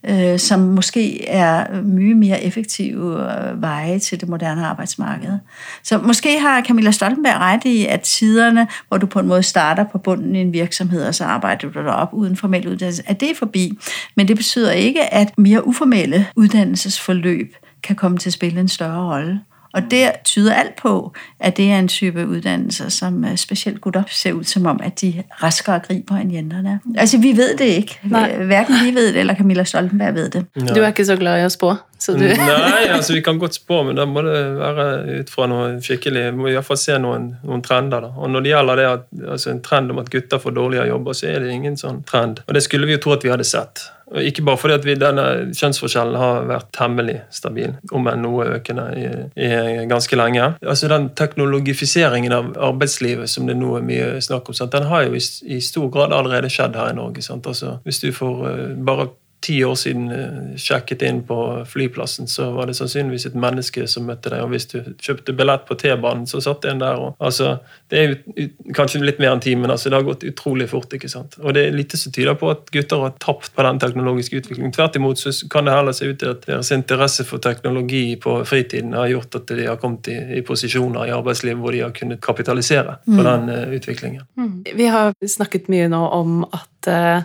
øh, 0.08 0.38
som 0.38 0.60
måske 0.60 1.28
er 1.28 1.82
mye 1.82 2.14
mere 2.14 2.42
effektive 2.42 3.22
øh, 3.22 3.62
veje 3.62 3.98
til 3.98 4.20
det 4.20 4.28
moderne 4.28 4.66
arbejdsmarked. 4.66 5.38
Så 5.82 5.98
måske 5.98 6.40
har 6.40 6.62
Camilla 6.62 6.90
Stoltenberg 6.90 7.40
ret 7.40 7.64
i, 7.64 7.86
at 7.86 8.00
tiderne, 8.00 8.68
hvor 8.88 8.98
du 8.98 9.06
på 9.06 9.18
en 9.20 9.26
måde 9.26 9.42
starter 9.42 9.84
på 9.92 9.98
bunden 9.98 10.36
i 10.36 10.40
en 10.40 10.52
virksomhed, 10.52 11.06
og 11.06 11.14
så 11.14 11.24
arbejder 11.24 11.68
du 11.68 11.88
op 11.88 12.08
uden 12.12 12.36
formel 12.36 12.68
uddannelse, 12.68 13.02
at 13.06 13.20
det 13.20 13.30
er 13.30 13.34
forbi. 13.34 13.78
Men 14.16 14.28
det 14.28 14.36
betyder 14.36 14.72
ikke, 14.72 15.14
at 15.14 15.38
mere 15.38 15.66
uformelle 15.66 16.26
uddannelsesforløb 16.36 17.54
kan 17.82 17.96
komme 17.96 18.18
til 18.18 18.28
at 18.28 18.32
spille 18.32 18.60
en 18.60 18.68
større 18.68 19.14
rolle. 19.14 19.40
Og 19.74 19.90
det 19.90 20.04
tyder 20.24 20.54
alt 20.54 20.76
på, 20.78 21.12
at 21.40 21.56
det 21.56 21.70
er 21.70 21.78
en 21.78 21.88
type 21.88 22.26
uddannelser, 22.26 22.88
som 22.88 23.24
specielt 23.36 23.64
spesielt 23.64 23.80
gutter 23.80 24.02
ser 24.10 24.32
ut 24.32 24.48
som 24.48 24.66
om, 24.66 24.80
at 24.82 25.00
de 25.00 25.22
raskere 25.42 25.80
griper 25.88 26.20
enn 26.20 26.30
jentene. 26.30 26.78
Altså, 26.98 27.18
vi 27.18 27.32
ved 27.36 27.56
det 27.58 27.70
ikke. 27.82 27.98
Nei. 28.10 28.28
Hverken 28.50 28.80
vi 28.84 28.94
ved 28.94 29.12
det, 29.12 29.20
eller 29.20 29.34
Camilla 29.34 29.64
Stoltenberg 29.64 30.14
ved 30.14 30.30
det. 30.30 30.44
Ja. 30.56 30.74
Du 30.74 30.82
er 30.82 30.92
ikke 30.92 31.06
så 31.06 31.16
glad 31.16 31.40
i 31.40 31.46
å 31.46 31.52
spå? 31.52 31.74
Du... 32.04 32.20
Nei, 32.20 32.84
altså 32.92 33.14
vi 33.14 33.22
kan 33.24 33.38
godt 33.40 33.56
spå, 33.56 33.80
men 33.86 33.96
da 33.96 34.04
må 34.04 34.20
det 34.26 34.36
være 34.58 35.20
ut 35.22 35.30
fra 35.32 35.46
noe 35.48 35.70
skikkelig 35.80 36.24
Vi 36.34 36.36
må 36.36 36.50
iallfall 36.50 36.76
se 36.76 36.98
noen, 37.00 37.30
noen, 37.46 37.62
trender. 37.64 38.04
da. 38.04 38.10
Og 38.18 38.28
når 38.30 38.44
det 38.44 38.52
gjelder 38.52 38.80
det 38.80 38.88
at, 38.90 39.06
altså 39.36 39.52
en 39.54 39.62
trend 39.64 39.94
om 39.94 40.02
at 40.02 40.10
gutter 40.12 40.42
får 40.42 40.56
dårligere 40.58 40.90
jobber, 40.90 41.16
så 41.16 41.30
er 41.32 41.40
det 41.40 41.54
ingen 41.54 41.78
sånn 41.80 42.02
trend. 42.04 42.42
Og 42.44 42.58
det 42.58 42.64
skulle 42.66 42.90
vi 42.90 42.98
jo 42.98 43.04
tro 43.06 43.16
at 43.16 43.24
vi 43.24 43.32
hadde 43.32 43.48
sett. 43.48 43.86
Ikke 44.22 44.44
bare 44.46 44.60
fordi 44.60 44.76
at 44.76 44.86
vi, 44.86 44.94
denne 45.00 45.24
kjønnsforskjellen 45.56 46.18
har 46.20 46.44
vært 46.48 46.70
temmelig 46.76 47.16
stabil, 47.34 47.74
om 47.94 48.06
enn 48.10 48.22
noe 48.22 48.46
økende 48.58 48.86
i, 48.98 49.08
i 49.34 49.50
ganske 49.90 50.18
lenge. 50.18 50.52
Altså 50.62 50.90
Den 50.92 51.10
teknologifiseringen 51.18 52.34
av 52.34 52.52
arbeidslivet 52.70 53.30
som 53.30 53.48
det 53.48 53.58
nå 53.58 53.74
er 53.78 53.88
mye 53.88 54.08
snakk 54.24 54.50
om, 54.50 54.56
sant? 54.56 54.74
den 54.74 54.88
har 54.90 55.08
jo 55.08 55.18
i, 55.18 55.22
i, 55.56 55.60
stor 55.64 55.90
grad 55.92 56.14
allerede 56.14 56.50
skjedd 56.52 56.78
her 56.78 56.92
i 56.92 56.98
Norge. 56.98 57.24
Sant? 57.26 57.46
Altså, 57.50 57.78
hvis 57.84 58.02
du 58.04 58.10
får 58.14 58.42
uh, 58.44 58.64
bare 58.86 59.10
ti 59.44 59.58
år 59.64 59.74
siden 59.76 60.10
eh, 60.12 60.56
sjekket 60.60 61.02
inn 61.04 61.20
på 61.28 61.36
flyplassen, 61.68 62.28
så 62.30 62.48
var 62.54 62.68
det 62.68 62.76
sannsynligvis 62.78 63.26
et 63.28 63.36
menneske 63.38 63.84
som 63.90 64.06
møtte 64.08 64.32
deg. 64.32 64.44
Og 64.44 64.54
hvis 64.54 64.66
du 64.72 64.78
kjøpte 65.02 65.34
billett 65.36 65.66
på 65.68 65.76
T-banen, 65.80 66.24
så 66.30 66.40
satt 66.44 66.64
en 66.70 66.80
der. 66.80 67.00
Og, 67.00 67.16
altså, 67.24 67.58
det 67.92 68.00
er 68.00 68.12
jo 68.12 68.48
kanskje 68.76 69.02
litt 69.04 69.20
mer 69.20 69.34
enn 69.34 69.42
ti, 69.44 69.52
men 69.58 69.72
altså, 69.74 69.92
det 69.92 69.98
har 70.00 70.06
gått 70.06 70.24
utrolig 70.28 70.68
fort. 70.72 70.92
ikke 70.96 71.10
sant? 71.12 71.36
Og 71.42 71.56
det 71.56 71.66
er 71.66 71.76
lite 71.76 72.00
som 72.00 72.14
tyder 72.14 72.38
på 72.40 72.50
at 72.54 72.72
gutter 72.74 73.04
har 73.04 73.16
tapt 73.22 73.52
på 73.54 73.66
den 73.66 73.80
teknologiske 73.82 74.40
utviklingen. 74.40 74.72
Tvert 74.74 74.96
imot 75.00 75.20
så 75.20 75.34
kan 75.52 75.68
det 75.68 75.76
heller 75.76 75.96
se 75.96 76.08
ut 76.08 76.20
til 76.22 76.32
at 76.32 76.46
deres 76.48 76.72
interesse 76.74 77.26
for 77.28 77.42
teknologi 77.44 78.04
på 78.20 78.38
fritiden 78.48 78.96
har 78.96 79.12
gjort 79.12 79.40
at 79.40 79.52
de 79.52 79.68
har 79.68 79.80
kommet 79.82 80.08
i, 80.12 80.16
i 80.38 80.44
posisjoner 80.46 81.10
i 81.10 81.14
arbeidslivet 81.16 81.60
hvor 81.60 81.76
de 81.76 81.84
har 81.84 81.92
kunnet 81.96 82.22
kapitalisere 82.24 82.96
på 83.04 83.18
mm. 83.20 83.26
den 83.28 83.52
uh, 83.52 83.76
utviklingen. 83.76 84.24
Mm. 84.40 84.56
Vi 84.78 84.88
har 84.88 85.12
snakket 85.20 85.68
mye 85.72 85.90
nå 85.92 86.00
om 86.16 86.40
at 86.48 86.88
uh, 86.88 86.94
Eh, 86.94 87.22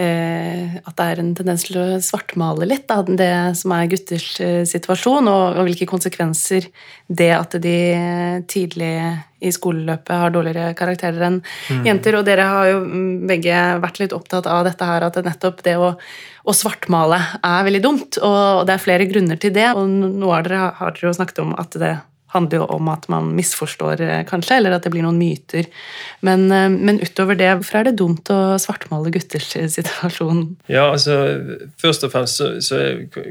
at 0.00 0.96
det 0.96 1.06
er 1.06 1.20
en 1.20 1.32
tendens 1.36 1.64
til 1.66 1.78
å 1.80 1.86
svartmale 2.04 2.68
litt 2.68 2.86
da, 2.88 3.00
det 3.04 3.32
som 3.58 3.74
er 3.76 3.88
gutters 3.90 4.28
eh, 4.42 4.62
situasjon, 4.68 5.28
og, 5.28 5.58
og, 5.58 5.64
hvilke 5.68 5.88
konsekvenser 5.90 6.68
det 7.06 7.30
at 7.36 7.56
de 7.62 7.76
tidlig 8.50 8.94
i 9.40 9.52
skoleløpet 9.52 10.22
har 10.22 10.32
dårligere 10.34 10.74
karakterer 10.78 11.24
enn 11.26 11.38
mm. 11.40 11.84
jenter. 11.88 12.18
Og 12.18 12.26
dere 12.28 12.48
har 12.48 12.68
jo 12.70 12.82
mm, 12.84 13.14
begge 13.30 13.62
vært 13.82 14.02
litt 14.02 14.16
opptatt 14.16 14.48
av 14.50 14.66
dette 14.68 14.88
her, 14.88 15.06
at 15.06 15.16
det 15.16 15.24
nettopp 15.26 15.64
det 15.66 15.76
å, 15.80 15.94
å 15.96 16.56
svartmale 16.56 17.20
er 17.40 17.66
veldig 17.68 17.82
dumt. 17.84 18.20
Og 18.20 18.66
det 18.68 18.76
er 18.76 18.84
flere 18.84 19.08
grunner 19.10 19.40
til 19.40 19.54
det, 19.56 19.70
og 19.72 19.88
noe 19.88 20.38
av 20.38 20.46
dere 20.46 20.70
har 20.80 20.96
dere 20.96 21.08
jo 21.10 21.16
snakket 21.16 21.44
om 21.44 21.56
at 21.60 21.80
det 21.80 21.96
handler 22.32 22.60
jo 22.60 22.66
om 22.76 22.88
at 22.92 23.08
man 23.10 23.32
misforstår, 23.34 24.00
eh, 24.00 24.22
kanskje, 24.28 24.56
eller 24.56 24.76
at 24.76 24.86
det 24.86 24.92
blir 24.94 25.02
noen 25.02 25.18
myter. 25.18 25.66
Men, 26.20 26.46
eh, 26.52 26.68
men 26.70 27.00
utover 27.02 27.34
det, 27.34 27.50
hvorfor 27.58 27.80
er 27.80 27.88
det 27.88 27.96
dumt 27.98 28.30
å 28.30 28.58
svartmale 28.62 29.10
gutters 29.10 29.50
situasjon? 29.76 30.44
Ja, 30.70 30.90
altså, 30.92 31.18
Først 31.80 32.04
og 32.04 32.12
fremst 32.12 32.38
så, 32.38 32.52
så 32.62 32.78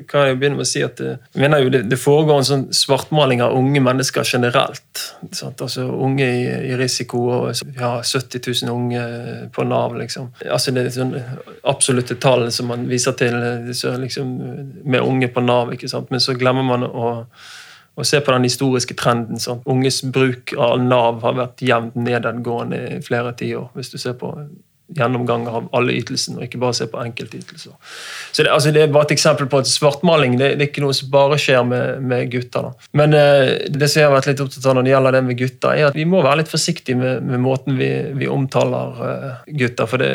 kan 0.10 0.28
jeg 0.28 0.40
begynne 0.40 0.60
med 0.60 0.66
å 0.66 0.70
si 0.70 0.82
at 0.84 1.00
det, 1.00 1.18
mener 1.40 1.64
jo 1.64 1.72
det, 1.74 1.84
det 1.90 2.00
foregår 2.00 2.42
en 2.42 2.48
sånn 2.48 2.66
svartmaling 2.76 3.44
av 3.46 3.56
unge 3.56 3.82
mennesker 3.84 4.28
generelt. 4.28 5.04
Sant? 5.32 5.62
Altså 5.62 5.88
Unge 6.00 6.26
i, 6.26 6.44
i 6.72 6.78
risiko, 6.80 7.22
og 7.36 7.64
vi 7.66 7.80
har 7.80 8.04
70 8.04 8.44
000 8.66 8.74
unge 8.74 9.04
på 9.56 9.66
Nav. 9.68 9.96
liksom. 10.00 10.32
Altså 10.46 10.74
Det 10.76 10.86
er 10.86 10.92
sånn 10.96 11.16
absolutte 11.70 12.18
tall 12.20 12.48
som 12.52 12.70
man 12.72 12.88
viser 12.90 13.16
til 13.20 13.36
liksom, 14.02 14.36
med 14.84 15.02
unge 15.06 15.32
på 15.32 15.44
Nav, 15.46 15.74
ikke 15.76 15.90
sant? 15.92 16.12
men 16.12 16.24
så 16.24 16.36
glemmer 16.38 16.66
man 16.66 16.88
å 16.88 17.10
og 18.00 18.08
se 18.08 18.22
på 18.24 18.34
den 18.34 18.48
historiske 18.48 18.96
trenden. 19.00 19.42
Sånn. 19.42 19.62
Unges 19.70 20.02
bruk 20.16 20.56
av 20.58 20.80
Nav 20.84 21.22
har 21.26 21.38
vært 21.38 21.64
jevnt 21.66 22.00
nedadgående 22.00 22.82
i 22.96 23.04
flere 23.06 23.36
tiår. 23.38 23.70
Hvis 23.76 23.92
du 23.94 24.00
ser 24.02 24.18
på 24.20 24.34
gjennomganger 24.98 25.58
av 25.60 25.68
alle 25.76 25.94
ytelsene, 26.00 26.40
og 26.40 26.46
ikke 26.48 26.60
bare 26.62 26.78
se 26.78 26.88
på 26.90 27.00
enkeltytelser. 27.02 27.76
Så 28.32 28.46
det, 28.46 28.52
altså 28.54 28.72
det, 28.74 28.84
er 28.84 28.94
bare 28.94 29.06
et 29.10 29.14
eksempel 29.14 29.50
på 29.52 29.62
at 29.62 29.70
svartmaling 29.70 30.38
det, 30.40 30.56
det 30.58 30.66
er 30.66 30.72
ikke 30.72 30.84
noe 30.84 30.96
som 30.98 31.12
bare 31.14 31.38
skjer 31.42 31.62
med, 31.68 32.02
med 32.10 32.32
gutter. 32.34 32.70
Da. 32.70 32.90
Men 32.98 33.14
eh, 33.18 33.70
det 33.70 33.90
som 33.90 34.02
jeg 34.02 34.10
har 34.10 34.16
vært 34.16 34.32
litt 34.32 34.44
opptatt 34.44 34.66
av 34.66 34.80
når 34.80 34.88
det 34.88 34.94
gjelder 34.96 35.18
det 35.18 35.24
med 35.28 35.40
gutter, 35.44 35.76
er 35.76 35.90
at 35.92 36.00
vi 36.00 36.08
må 36.10 36.24
være 36.26 36.42
litt 36.42 36.52
forsiktige 36.52 37.00
med, 37.00 37.28
med 37.30 37.44
måten 37.44 37.78
vi, 37.80 37.92
vi 38.18 38.32
omtaler 38.32 39.04
eh, 39.10 39.52
gutter. 39.62 39.90
For 39.90 40.02
det, 40.02 40.12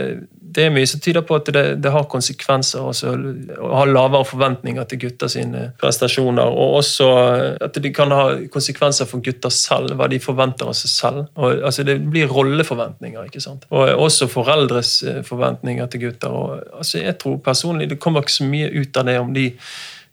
det 0.54 0.66
er 0.66 0.72
mye 0.74 0.88
som 0.88 1.00
tyder 1.02 1.24
på 1.26 1.36
at 1.38 1.48
det, 1.54 1.64
det 1.82 1.92
har 1.92 2.06
konsekvenser 2.10 2.84
også, 2.84 3.14
å 3.58 3.70
ha 3.74 3.84
lavere 3.88 4.26
forventninger 4.28 4.86
til 4.90 5.00
gutter 5.04 5.30
sine 5.32 5.64
prestasjoner. 5.80 6.46
Og 6.50 6.78
også 6.80 7.08
at 7.64 7.78
det 7.82 7.94
kan 7.96 8.12
ha 8.14 8.26
konsekvenser 8.52 9.08
for 9.10 9.24
gutter 9.24 9.52
selv, 9.54 9.96
hva 9.98 10.08
de 10.10 10.20
forventer 10.22 10.70
av 10.70 10.76
seg 10.78 10.92
selv. 10.92 11.24
Og, 11.34 11.64
altså 11.70 11.86
Det 11.86 11.98
blir 12.02 12.30
rolleforventninger. 12.30 13.26
ikke 13.30 13.42
sant? 13.42 13.66
Og 13.70 14.04
også 14.06 14.28
foreldres 14.30 14.96
eh, 15.02 15.22
forventninger 15.26 15.90
til 15.90 16.06
gutter. 16.08 16.30
Og, 16.30 16.62
altså 16.78 17.02
Jeg 17.02 17.18
tror 17.22 17.40
personlig 17.44 17.90
det 17.90 18.00
kommer 18.02 18.24
ikke 18.24 18.38
så 18.38 18.48
mye 18.48 18.70
ut 18.74 18.96
av 18.96 19.10
det 19.10 19.18
om 19.20 19.34
de 19.34 19.50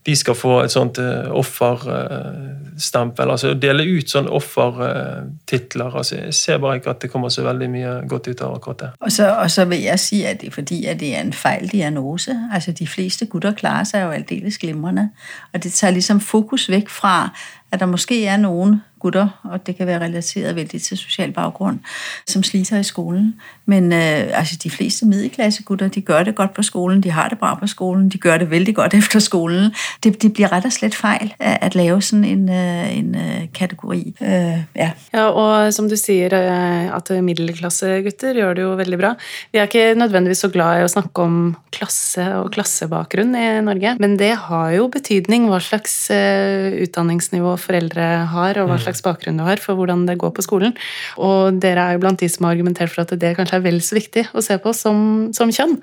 de 0.05 0.15
skal 0.15 0.35
få 0.35 0.59
et 0.63 0.71
sånt 0.73 0.97
uh, 0.97 1.29
offerstempel. 1.37 3.27
Uh, 3.27 3.31
altså 3.31 3.53
dele 3.53 3.85
ut 3.85 4.09
sånne 4.09 4.33
offertitler. 4.33 5.97
Altså, 5.97 6.15
jeg 6.15 6.33
ser 6.33 6.57
bare 6.57 6.79
ikke 6.79 6.89
at 6.95 7.01
det 7.03 7.11
kommer 7.13 7.29
så 7.29 7.45
veldig 7.45 7.69
mye 7.69 7.93
godt 8.09 8.31
ut 8.31 8.41
av 8.41 8.55
akkurat 8.57 8.79
det. 8.79 8.89
Og 8.99 9.11
så, 9.11 9.29
og 9.35 9.51
så 9.51 9.65
vil 9.69 9.83
jeg 9.85 9.99
si 10.01 10.23
at 10.25 10.41
det 10.41 10.49
er 10.49 10.57
fordi 10.57 10.85
at 10.89 10.99
det 10.99 11.15
er 11.15 11.21
en 11.21 11.33
feil 11.33 11.69
diagnose. 11.71 12.37
Altså 12.53 12.71
De 12.71 12.87
fleste 12.87 13.25
gutter 13.25 13.53
klarer 13.53 13.83
seg 13.89 14.05
jo 14.05 14.13
aldeles 14.15 14.57
glimrende. 14.57 15.09
Og 15.53 15.63
det 15.63 15.73
tar 15.73 15.93
liksom 15.93 16.19
fokus 16.19 16.69
vekk 16.69 16.89
fra 16.89 17.29
at 17.71 17.79
der 17.79 17.85
måske 17.85 18.25
er 18.25 18.37
noen 18.37 18.81
gutter, 19.01 19.27
og 19.43 19.65
det 19.67 19.75
kan 19.77 19.87
være 19.87 20.03
relateret 20.05 20.55
veldig 20.55 20.81
til 20.81 20.97
social 20.97 21.31
baggrund, 21.31 21.79
som 22.27 22.43
sliter 22.43 22.79
i 22.79 22.83
skolen. 22.83 23.33
Men 23.65 23.93
øh, 23.93 24.39
altså, 24.39 24.57
de 24.63 24.69
fleste 24.69 25.05
middelklassegutter 25.05 25.87
de 25.87 26.01
gjør 26.01 26.23
det 26.23 26.35
godt 26.35 26.53
på 26.53 26.63
skolen, 26.63 27.01
de 27.03 27.11
har 27.11 27.29
det 27.29 27.39
bra 27.39 27.55
på 27.55 27.67
skolen, 27.67 28.09
de 28.09 28.17
gjør 28.17 28.37
det 28.37 28.49
veldig 28.51 28.75
godt 28.75 28.93
efter 29.01 29.19
skolen. 29.19 29.71
Det, 30.03 30.21
det 30.21 30.33
blir 30.33 30.51
rett 30.51 30.65
og 30.67 30.73
slett 30.75 30.95
feil 30.97 31.31
at 31.39 31.75
lave 31.77 32.01
sånn 32.03 32.25
en, 32.27 32.43
øh, 32.51 32.89
en 32.91 33.15
øh, 33.15 33.45
kategori. 33.55 34.01
Øh, 34.21 34.59
ja. 34.75 34.91
ja, 35.13 35.25
og 35.29 35.71
som 35.73 35.87
du 35.89 35.95
sier, 35.99 36.33
øh, 36.35 36.91
at 36.95 37.11
middelklassegutter 37.23 38.37
gjør 38.37 38.57
det 38.57 38.65
jo 38.65 38.75
veldig 38.79 38.99
bra. 38.99 39.13
Vi 39.51 39.61
er 39.61 39.69
ikke 39.69 39.95
nødvendigvis 39.99 40.43
så 40.45 40.51
glad 40.53 40.81
i 40.81 40.85
å 40.85 40.91
snakke 40.91 41.23
om 41.23 41.39
klasse 41.71 42.25
og 42.41 42.51
klassebakgrunn 42.55 43.35
i 43.37 43.47
Norge, 43.63 43.95
men 44.03 44.17
det 44.19 44.33
har 44.47 44.75
jo 44.75 44.89
betydning 44.91 45.47
hva 45.47 45.61
slags 45.63 45.95
utdanningsnivå 46.11 47.55
foreldre 47.61 48.07
har, 48.33 48.59
og 48.59 48.67
hva 48.67 48.77
slags 48.81 48.90
slags 48.91 49.05
bakgrunn 49.05 49.39
du 49.39 49.45
har 49.47 49.61
for 49.63 49.79
hvordan 49.79 50.05
det 50.09 50.17
går 50.21 50.33
på 50.35 50.45
skolen. 50.45 50.75
Og 51.17 51.59
dere 51.63 51.87
er 51.87 51.97
jo 51.97 52.03
blant 52.03 52.21
de 52.21 52.29
som 52.31 52.45
har 52.45 52.55
argumentert 52.55 52.93
for 52.93 53.05
at 53.05 53.15
det 53.21 53.35
kanskje 53.37 53.59
er 53.59 53.65
vel 53.65 53.79
så 53.83 53.97
viktig 53.97 54.27
å 54.35 54.43
se 54.45 54.57
på 54.61 54.73
som, 54.77 55.31
som 55.35 55.51
kjønn. 55.53 55.77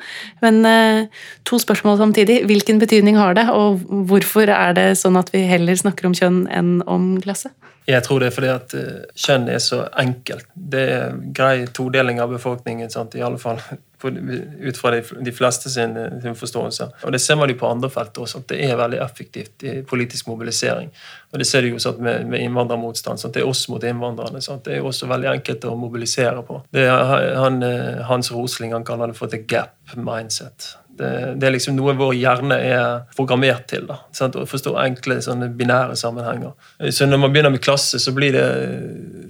Men 0.44 0.60
eh, 0.68 1.22
to 1.48 1.60
spørsmål 1.62 1.98
samtidig. 2.02 2.42
Hvilken 2.48 2.80
betydning 2.82 3.18
har 3.18 3.36
det, 3.38 3.48
og 3.52 3.82
hvorfor 4.10 4.50
er 4.52 4.76
det 4.78 4.90
sånn 5.00 5.18
at 5.20 5.32
vi 5.34 5.46
heller 5.48 5.78
snakker 5.78 6.08
om 6.08 6.16
kjønn 6.16 6.44
enn 6.52 6.78
om 6.86 7.16
klasse? 7.24 7.52
Jeg 7.88 8.04
tror 8.04 8.20
det 8.20 8.28
er 8.28 8.34
fordi 8.36 8.48
at 8.52 8.74
uh, 8.76 9.04
kjønn 9.16 9.46
er 9.48 9.60
så 9.64 9.78
enkelt. 9.96 10.48
Det 10.52 10.80
er 10.92 11.14
grei 11.34 11.66
todeling 11.72 12.18
av 12.20 12.34
befolkningen, 12.34 12.90
sant? 12.92 13.16
i 13.16 13.22
alle 13.24 13.40
fall 13.40 13.60
ut 14.68 14.76
fra 14.78 14.92
de, 14.94 15.32
fleste 15.32 15.70
sin, 15.72 15.96
sin, 16.22 16.36
forståelse. 16.36 16.88
Og 17.04 17.12
Det 17.12 17.20
ser 17.20 17.38
man 17.40 17.50
jo 17.50 17.56
på 17.58 17.70
andre 17.70 17.90
felt 17.90 18.20
også, 18.20 18.42
at 18.42 18.52
det 18.52 18.58
er 18.66 18.76
veldig 18.78 19.00
effektivt 19.02 19.64
i 19.64 19.78
politisk 19.88 20.28
mobilisering. 20.28 20.90
Og 21.32 21.40
Det 21.40 21.46
ser 21.48 21.64
du 21.64 21.70
jo 21.72 21.80
sånn 21.82 22.02
med, 22.04 22.28
med 22.28 22.44
innvandrermotstand. 22.44 23.22
Sånn, 23.22 23.32
Det 23.32 23.42
er 23.42 23.48
oss 23.48 23.64
mot 23.72 23.82
innvandrerne. 23.82 24.42
Sånn, 24.44 24.60
Det 24.64 24.76
er 24.76 24.84
også 24.84 25.08
veldig 25.08 25.32
enkelt 25.32 25.64
å 25.64 25.74
mobilisere 25.76 26.44
på. 26.44 26.60
Det 26.70 26.84
er, 26.84 27.34
han, 27.40 27.62
eh, 27.62 28.04
Hans 28.06 28.30
Rosling 28.32 28.76
han 28.76 28.84
kaller 28.84 29.10
det 29.10 29.18
for 29.18 29.32
the 29.32 29.40
gap 29.40 29.96
mindset. 29.96 30.74
Det, 30.98 31.10
det, 31.38 31.46
er 31.46 31.54
liksom 31.54 31.76
noe 31.78 31.94
vår 31.98 32.14
hjerne 32.18 32.56
er 32.58 32.86
programmert 33.16 33.68
til. 33.70 33.86
da, 33.88 34.00
sant? 34.16 34.36
Å 34.36 34.46
forstå 34.48 34.74
enkle, 34.82 35.20
sånne 35.24 35.50
binære 35.58 35.96
sammenhenger. 35.98 36.56
Så 36.94 37.06
når 37.06 37.22
man 37.22 37.34
begynner 37.34 37.54
med 37.54 37.62
klasse, 37.62 38.00
så 38.02 38.14
blir 38.16 38.34
det, 38.34 38.46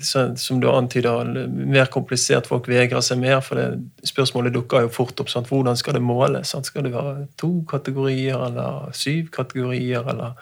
så, 0.04 0.28
som 0.40 0.62
du 0.62 0.68
antyder, 0.72 1.28
mer 1.48 1.90
komplisert. 1.92 2.48
Folk 2.50 2.70
vegrer 2.70 3.04
seg 3.04 3.20
mer, 3.20 3.42
for 3.44 3.60
det 3.60 4.08
spørsmålet 4.08 4.56
dukker 4.56 4.86
jo 4.86 4.94
fort 4.94 5.20
opp. 5.20 5.32
Sant? 5.32 5.50
Hvordan 5.52 5.78
skal 5.78 5.98
det 5.98 6.04
måles? 6.04 6.54
Skal 6.68 6.88
det 6.88 6.94
være 6.96 7.28
to 7.40 7.52
kategorier, 7.68 8.40
eller 8.48 8.88
syv 8.96 9.28
kategorier, 9.34 10.08
eller 10.08 10.38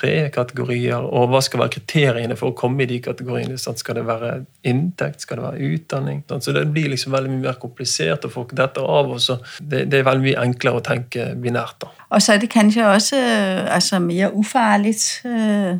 tre 0.00 0.14
kategorier, 0.34 1.04
og 1.04 1.30
hva 1.30 1.42
skal 1.44 1.64
være 1.64 1.74
kriteriene 1.76 2.36
for 2.38 2.52
å 2.52 2.56
komme 2.56 2.84
i 2.84 2.90
de 2.90 3.00
kategoriene? 3.04 3.58
Sant? 3.60 3.82
Skal 3.82 4.00
det 4.00 4.06
være 4.08 4.32
inntekt? 4.66 5.24
Skal 5.24 5.40
det 5.40 5.46
være 5.48 5.70
utdanning? 5.74 6.22
Sant? 6.28 6.46
Så 6.46 6.56
det 6.56 6.66
blir 6.72 6.90
liksom 6.92 7.14
veldig 7.16 7.32
mye 7.34 7.46
mer 7.50 7.60
komplisert, 7.60 8.26
og 8.26 8.34
folk 8.34 8.54
detter 8.56 8.86
av. 8.86 9.12
og 9.14 9.20
så 9.22 9.40
det, 9.60 9.86
det, 9.92 10.00
er 10.00 10.08
veldig 10.08 10.26
mye 10.28 10.44
enklere 10.46 10.80
å 10.80 10.86
tenke 10.90 11.32
binært. 11.40 11.78
da. 11.84 11.99
Og 12.10 12.22
så 12.22 12.32
er 12.32 12.38
det 12.38 12.50
kanskje 12.50 12.86
også 12.86 13.16
altså, 13.68 13.98
mer 13.98 14.28
ufarlig 14.28 14.94
øh, 15.24 15.76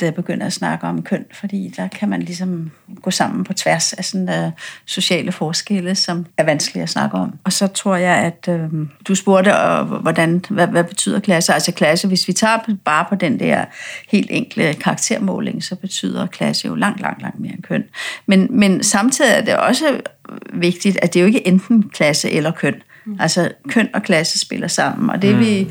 da 0.00 0.04
jeg 0.04 0.14
begynner 0.14 0.46
å 0.46 0.54
snakke 0.54 0.86
om 0.86 1.02
kjønn, 1.06 1.24
fordi 1.32 1.60
da 1.76 1.86
kan 1.92 2.08
man 2.08 2.22
liksom 2.22 2.70
gå 3.02 3.10
sammen 3.10 3.44
på 3.44 3.52
tvers 3.52 3.92
av 3.92 4.02
sånne 4.02 4.38
sosiale 4.86 5.32
forskjeller 5.32 5.94
som 5.94 6.24
er 6.38 6.48
vanskelig 6.48 6.82
å 6.82 6.90
snakke 6.94 7.22
om. 7.22 7.36
Og 7.44 7.52
så 7.52 7.66
tror 7.66 7.96
jeg 7.96 8.32
at 8.32 8.48
øh, 8.48 8.86
Du 9.08 9.14
spurte 9.14 9.54
hvordan, 10.02 10.40
hva, 10.48 10.66
hva 10.66 10.82
betyr 10.82 11.20
klasse. 11.20 11.54
Altså 11.54 11.72
klasse, 11.72 12.08
Hvis 12.08 12.28
vi 12.28 12.32
tar 12.32 12.66
bare 12.84 13.06
på 13.08 13.14
den 13.14 13.38
der 13.40 13.64
helt 14.12 14.30
enkle 14.30 14.74
karaktermåling, 14.74 15.64
så 15.64 15.76
betyr 15.76 16.26
klasse 16.26 16.66
jo 16.66 16.74
langt, 16.74 17.00
langt, 17.00 17.22
langt 17.22 17.40
mer 17.40 17.54
enn 17.54 17.64
kjønn. 17.68 17.86
Men, 18.26 18.48
men 18.50 18.82
samtidig 18.82 19.30
er 19.30 19.44
det 19.44 19.56
også 19.56 20.00
viktig 20.52 20.96
at 21.02 21.14
det 21.14 21.20
er 21.20 21.24
jo 21.24 21.32
ikke 21.32 21.46
enten 21.46 21.90
klasse 21.94 22.30
eller 22.30 22.52
kjønn. 22.52 22.82
Altså 23.20 23.50
køn 23.68 23.88
og 23.94 24.02
klasse 24.02 24.38
spiller 24.38 24.68
sammen. 24.68 25.10
Og 25.10 25.22
det 25.22 25.34
mm. 25.34 25.40
vi, 25.40 25.68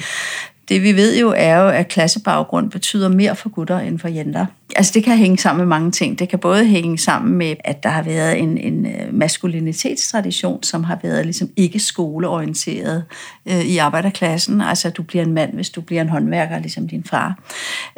det 0.69 0.83
vi 0.83 0.95
ved 0.95 1.19
jo, 1.19 1.33
er 1.37 1.57
jo, 1.57 1.69
at 1.69 1.87
klassebaggrund 1.87 2.71
betyder 2.71 3.09
mer 3.09 3.33
for 3.33 3.49
gutter 3.49 3.79
end 3.79 3.99
for 3.99 4.07
jenter. 4.07 4.45
Altså 4.75 4.91
Det 4.95 5.03
kan 5.03 5.17
hænge 5.17 5.37
sammen 5.37 5.57
med 5.57 5.67
mange 5.67 5.91
ting. 5.91 6.19
Det 6.19 6.29
kan 6.29 6.39
både 6.39 6.65
hænge 6.65 6.97
sammen 6.97 7.37
med, 7.37 7.55
at 7.59 7.83
der 7.83 7.89
har 7.89 8.03
været 8.03 8.39
en, 8.39 8.57
en 8.57 8.85
øh, 8.85 9.13
maskulinitetstradition, 9.13 10.63
som 10.63 10.83
har 10.83 10.99
været 11.03 11.25
ligesom 11.25 11.49
ikke 11.55 11.79
skoleorienteret 11.79 13.03
øh, 13.45 13.61
i 13.61 13.77
arbejderklassen. 13.77 14.61
Altså 14.61 14.89
du 14.89 15.03
bliver 15.03 15.23
en 15.23 15.33
mand, 15.33 15.53
hvis 15.53 15.69
du 15.69 15.81
bliver 15.81 16.01
en 16.01 16.09
håndværker, 16.09 16.59
ligesom 16.59 16.87
din 16.87 17.03
far. 17.03 17.39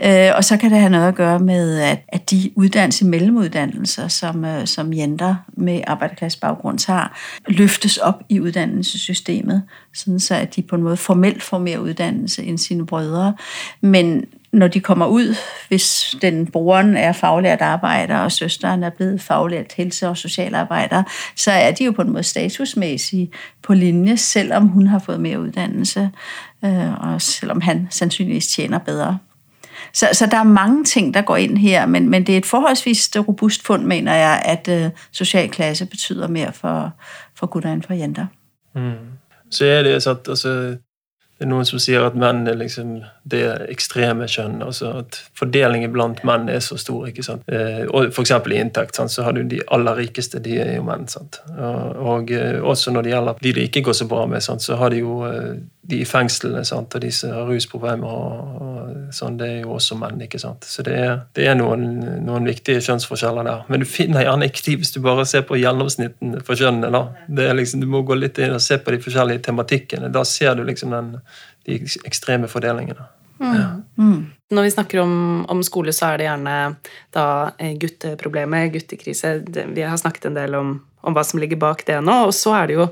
Øh, 0.05 0.29
og 0.35 0.43
så 0.43 0.57
kan 0.57 0.71
det 0.71 0.79
have 0.79 0.89
noget 0.89 1.07
at 1.07 1.15
gøre 1.15 1.39
med, 1.39 1.79
at, 1.79 1.99
at 2.07 2.31
de 2.31 2.51
uddannelse 2.55 3.05
mellemuddannelser, 3.05 4.07
som, 4.07 4.45
øh, 4.45 4.67
som 4.67 4.93
jenter 4.93 5.35
med 5.57 5.81
arbejderklassebaggrund 5.87 6.87
har, 6.87 7.19
løftes 7.47 7.97
op 7.97 8.23
i 8.29 8.39
uddannelsessystemet, 8.39 9.63
sådan 9.93 10.19
så 10.19 10.35
at 10.35 10.55
de 10.55 10.61
på 10.61 10.75
en 10.75 10.83
måde 10.83 10.97
formelt 10.97 11.43
får 11.43 11.57
mere 11.57 11.81
uddannelse 11.81 12.43
end 12.43 12.57
sine 12.57 12.85
brødre. 12.85 13.33
Men 13.81 14.25
når 14.51 14.67
de 14.67 14.79
kommer 14.79 15.07
ud, 15.07 15.35
hvis 15.67 16.15
den 16.21 16.47
broren 16.51 16.97
er 16.97 17.11
faglært 17.11 17.61
arbejder, 17.61 18.17
og 18.17 18.31
søsteren 18.31 18.83
er 18.83 18.89
blevet 18.89 19.21
faglært 19.21 19.73
helse- 19.73 20.07
og 20.07 20.17
socialarbejder, 20.17 21.03
så 21.35 21.51
er 21.51 21.71
de 21.71 21.85
jo 21.85 21.91
på 21.91 22.01
en 22.01 22.09
måde 22.09 22.23
statusmæssige 22.23 23.31
på 23.63 23.73
linje, 23.73 24.17
selvom 24.17 24.67
hun 24.67 24.87
har 24.87 24.99
fået 24.99 25.19
mere 25.19 25.39
uddannelse, 25.39 26.09
øh, 26.65 27.13
og 27.13 27.21
selvom 27.21 27.61
han 27.61 27.87
sandsynligvis 27.89 28.47
tjener 28.47 28.77
bedre. 28.77 29.17
Så, 29.93 30.09
så 30.13 30.25
der 30.25 30.37
er 30.37 30.43
mange 30.43 30.83
ting, 30.83 31.13
der 31.13 31.21
går 31.21 31.35
ind 31.35 31.57
her, 31.57 31.85
men, 31.85 32.09
men 32.09 32.27
det 32.27 32.33
er 32.33 32.37
et 32.37 32.45
forholdsvis 32.45 33.11
robust 33.27 33.65
fund, 33.65 33.85
mener 33.85 34.13
jeg, 34.13 34.41
at 34.45 34.67
øh, 34.67 34.91
social 35.11 35.49
klasse 35.49 35.85
betyder 35.85 36.27
mere 36.27 36.53
for, 36.53 36.93
for 37.35 37.47
gutter 37.47 37.73
end 37.73 37.83
for 37.83 37.93
jenter. 37.93 38.25
Mm. 38.75 38.91
Så 39.51 39.65
er 39.65 39.83
det 39.83 39.89
altså, 39.89 40.15
altså, 40.29 40.77
det 41.39 41.45
er 41.45 41.51
noen 41.53 41.67
som 41.67 41.79
sier 41.79 42.03
at 42.03 42.17
menn 42.19 42.41
er 42.51 42.57
liksom 42.59 42.97
det 43.31 43.45
ekstreme 43.71 44.25
kjønn. 44.27 44.57
altså 44.65 44.89
At 44.99 45.21
fordelingen 45.39 45.93
blant 45.93 46.19
menn 46.27 46.49
er 46.51 46.59
så 46.59 46.75
stor. 46.75 47.05
ikke 47.07 47.23
sant? 47.23 47.47
Eh, 47.47 47.85
og 47.87 48.11
F.eks. 48.11 48.33
i 48.35 48.59
inntekt, 48.59 48.99
sant? 48.99 49.13
så 49.13 49.23
har 49.23 49.37
du 49.37 49.45
de 49.47 49.61
aller 49.71 49.95
rikeste, 50.01 50.43
de 50.43 50.57
er 50.59 50.73
jo 50.75 50.83
menn. 50.83 51.07
sant? 51.07 51.39
Og, 51.55 52.03
og 52.11 52.33
eh, 52.35 52.59
også 52.59 52.91
når 52.91 53.07
det 53.07 53.13
gjelder 53.13 53.39
de 53.39 53.53
det 53.55 53.67
ikke 53.69 53.85
går 53.87 53.95
så 54.01 54.09
bra 54.11 54.25
med, 54.27 54.43
sant? 54.43 54.65
så 54.67 54.75
har 54.81 54.91
de 54.91 54.99
jo 54.99 55.21
eh, 55.29 55.53
de 55.89 56.01
i 56.03 56.09
fengslene 56.09 56.65
sant? 56.67 56.95
og 56.95 57.07
de 57.07 57.11
som 57.15 57.31
har 57.31 57.47
rusproblemer 57.47 58.19
og, 58.19 58.59
og 58.59 59.15
sånn. 59.15 59.37
Det 59.39 59.47
er 59.47 59.57
jo 59.63 59.77
også 59.77 59.97
menn. 59.99 60.19
ikke 60.25 60.41
sant? 60.41 60.67
Så 60.67 60.83
det 60.85 60.95
er, 60.99 61.13
det 61.39 61.47
er 61.47 61.55
noen, 61.55 61.87
noen, 62.25 62.47
viktige 62.49 62.83
kjønnsforskjeller 62.83 63.47
der. 63.47 63.63
Men 63.71 63.83
du 63.83 63.87
finner 63.87 64.25
gjerne 64.25 64.49
ikke 64.49 64.65
de 64.67 64.75
hvis 64.81 64.93
du 64.95 64.99
bare 65.05 65.23
ser 65.29 65.47
på 65.47 65.59
gjennomsnitten 65.59 66.39
for 66.43 66.59
kjønnene. 66.59 66.91
da. 66.91 67.25
Det 67.27 67.47
er 67.47 67.57
liksom, 67.57 67.79
Du 67.79 67.87
må 67.87 68.03
gå 68.03 68.17
litt 68.19 68.39
inn 68.43 68.55
og 68.55 68.63
se 68.63 68.79
på 68.81 68.91
de 68.91 69.01
forskjellige 69.03 69.45
tematikkene. 69.47 70.11
Da 70.13 70.25
ser 70.27 70.59
du 70.59 70.65
liksom 70.67 70.91
den, 70.95 71.13
de 71.67 71.79
ekstreme 72.07 72.49
fordelingene. 72.51 73.07
Mm. 73.39 73.55
Ja. 73.55 73.69
Mm. 73.97 74.19
Når 74.51 74.65
vi 74.65 74.71
snakker 74.73 75.01
om, 75.03 75.15
om, 75.47 75.63
skole, 75.63 75.93
så 75.95 76.09
er 76.09 76.19
det 76.19 76.27
gjerne 76.27 76.55
da 77.15 77.25
eh, 77.61 77.75
gutteproblemet, 77.79 78.71
guttekrise. 78.73 79.35
Vi 79.45 79.85
har 79.85 79.99
snakket 80.01 80.29
en 80.29 80.39
del 80.39 80.57
om, 80.59 80.73
om, 81.01 81.15
hva 81.15 81.23
som 81.23 81.39
ligger 81.39 81.59
bak 81.61 81.85
det 81.87 81.99
nå. 82.03 82.15
Og 82.27 82.33
så 82.35 82.55
er 82.57 82.69
det 82.69 82.79
jo 82.79 82.87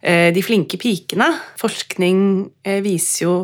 eh, 0.00 0.28
de 0.34 0.44
flinke 0.44 0.80
pikene. 0.80 1.28
Forskning 1.60 2.22
eh, 2.64 2.80
viser 2.84 3.26
jo 3.26 3.34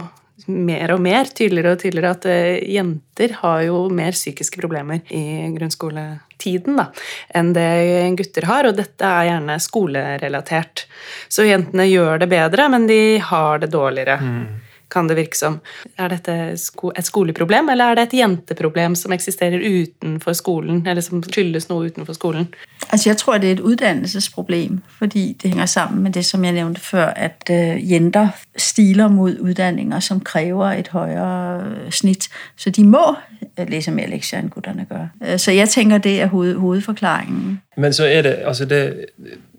mer 0.47 0.95
og 0.95 1.03
mer, 1.05 1.31
tydeligere 1.35 1.77
og 1.77 1.83
tydeligere, 1.83 2.13
at 2.17 2.29
eh, 2.31 2.73
jenter 2.77 3.37
har 3.43 3.63
jo 3.67 3.81
mer 3.93 4.17
psykiske 4.17 4.61
problemer 4.61 5.03
i 5.15 5.23
grunnskoletiden 5.57 6.79
da, 6.79 6.91
enn 7.35 7.55
det 7.57 7.71
gutter 8.19 8.47
har, 8.51 8.69
og 8.69 8.79
dette 8.79 9.09
er 9.09 9.31
gjerne 9.31 9.59
skolerelatert. 9.63 10.87
Så 11.29 11.49
jentene 11.49 11.89
gjør 11.89 12.23
det 12.23 12.31
bedre, 12.31 12.71
men 12.73 12.87
de 12.91 13.01
har 13.33 13.65
det 13.65 13.73
dårligere. 13.75 14.21
Mm 14.23 14.47
kan 14.91 15.09
det 15.09 15.17
virke 15.17 15.39
som. 15.39 15.61
Er 15.99 16.09
dette 16.09 16.33
et 16.53 17.07
skoleproblem, 17.07 17.69
eller 17.69 17.85
er 17.85 17.95
det 17.95 18.03
et 18.07 18.19
jenteproblem 18.21 18.95
som 18.95 19.13
eksisterer 19.13 19.63
utenfor 19.63 20.33
skolen, 20.33 20.87
eller 20.87 21.03
som 21.03 21.23
skyldes 21.23 21.69
noe 21.69 21.91
utenfor 21.91 22.15
skolen? 22.17 22.49
Altså, 22.91 23.09
jeg 23.11 23.17
tror 23.17 23.39
det 23.39 23.49
er 23.49 23.53
et 23.59 23.61
utdannelsesproblem, 23.61 24.81
fordi 24.99 25.37
det 25.43 25.51
henger 25.51 25.67
sammen 25.67 26.03
med 26.03 26.13
det 26.13 26.25
som 26.25 26.45
jeg 26.45 26.53
nevnte 26.53 26.81
før, 26.81 27.07
at 27.17 27.51
uh, 27.51 27.91
jenter 27.93 28.29
stiler 28.57 29.09
mot 29.09 29.33
utdanninger 29.41 30.01
som 30.01 30.21
krever 30.21 30.71
et 30.71 30.89
høyere 30.89 31.91
snitt. 31.91 32.29
Så 32.57 32.71
de 32.71 32.85
må 32.85 33.17
lese 33.65 33.91
mer 33.91 34.11
lekser 34.11 34.39
enn 34.39 34.51
guttene 34.53 34.87
gjør. 34.89 35.09
Øh, 35.25 35.39
så 35.39 35.53
jeg 35.53 35.69
tenker 35.69 35.99
det 35.99 36.21
er 36.21 36.27
hoved, 36.27 36.55
hovedforklaringen. 36.55 37.61
Men 37.77 37.93
så 37.93 38.05
er 38.05 38.23
det, 38.23 38.37
altså 38.45 38.65
det 38.65 39.07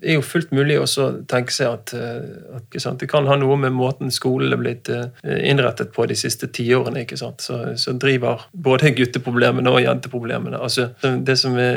er 0.02 0.18
jo 0.18 0.22
fullt 0.24 0.52
mulig 0.54 0.78
å 0.80 0.86
tenke 1.30 1.54
seg 1.54 1.72
at, 1.72 1.92
øh, 1.96 2.78
sant, 2.78 3.00
det 3.00 3.08
kan 3.10 3.26
ha 3.28 3.36
noe 3.38 3.56
med 3.60 3.74
måten 3.76 4.12
skolen 4.14 4.52
er 4.54 4.60
blitt 4.60 4.90
øh, 4.92 5.10
innrettet 5.24 5.92
på 5.94 6.06
de 6.08 6.16
siste 6.18 6.48
tiårene. 6.54 7.02
ikke 7.02 7.18
sant? 7.20 7.42
Så, 7.44 7.60
så 7.80 7.94
driver 7.98 8.46
både 8.52 8.92
gutteproblemene 8.96 9.72
og 9.72 9.82
jenteproblemene. 9.84 10.60
Altså, 10.62 10.90
det 11.02 11.38
som 11.40 11.56
er 11.60 11.76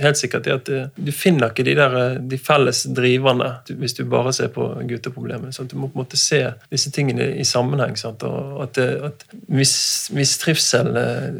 helt 0.00 0.20
sikkert, 0.20 0.46
er 0.46 0.58
at 0.58 0.68
du 0.96 1.12
finner 1.14 1.52
ikke 1.52 1.64
de, 1.66 1.76
der, 1.78 1.96
de 2.20 2.38
felles 2.40 2.82
driverne 2.96 3.52
hvis 3.80 3.96
du 3.96 4.04
bare 4.10 4.34
ser 4.36 4.50
på 4.52 4.68
gutteproblemene. 4.88 5.54
Sant? 5.56 5.72
Du 5.72 5.80
må 5.80 5.88
på 5.88 5.98
en 5.98 6.04
måte 6.04 6.20
se 6.20 6.42
disse 6.72 6.92
tingene 6.94 7.30
i 7.40 7.46
sammenheng. 7.48 7.96
Sant? 8.00 8.26
Og 8.26 8.62
at, 8.66 8.78
at 8.78 9.26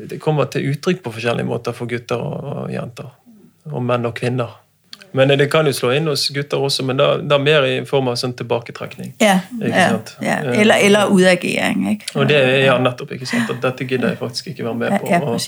det 0.07 0.23
kommer 0.23 0.49
til 0.53 0.73
uttrykk 0.73 1.05
på 1.05 1.15
forskjellige 1.19 1.49
måter 1.49 1.77
for 1.77 1.91
gutter 1.91 2.21
og, 2.23 2.51
og 2.65 2.73
jenter 2.73 3.15
og 3.73 3.83
menn 3.83 4.07
og 4.07 4.15
kvinner. 4.17 4.55
Men 5.17 5.29
det 5.29 5.47
kan 5.49 5.65
jo 5.65 5.73
slå 5.73 5.95
inn 5.97 6.09
hos 6.11 6.27
gutter 6.29 6.61
også, 6.61 6.85
men 6.85 6.99
da, 7.01 7.07
da 7.17 7.39
mer 7.41 7.65
i 7.65 7.77
form 7.89 8.11
av 8.13 8.19
sånn 8.21 8.35
tilbaketrekning. 8.37 9.15
Ja, 9.23 9.39
ja, 9.63 9.87
ja. 10.21 10.35
Eller, 10.53 10.83
eller 10.85 11.13
utagering. 11.15 11.87
Ikke? 11.95 12.11
Og 12.21 12.29
det 12.29 12.37
er 12.37 12.57
ja, 12.67 12.75
nettopp. 12.83 13.15
ikke 13.17 13.29
sant? 13.31 13.49
At 13.55 13.63
dette 13.65 13.87
gidder 13.89 14.13
jeg 14.13 14.21
faktisk 14.21 14.51
ikke 14.53 14.67
være 14.67 14.81
med 14.83 14.99
på. 15.01 15.09
Ja. 15.09 15.23
Og, 15.25 15.41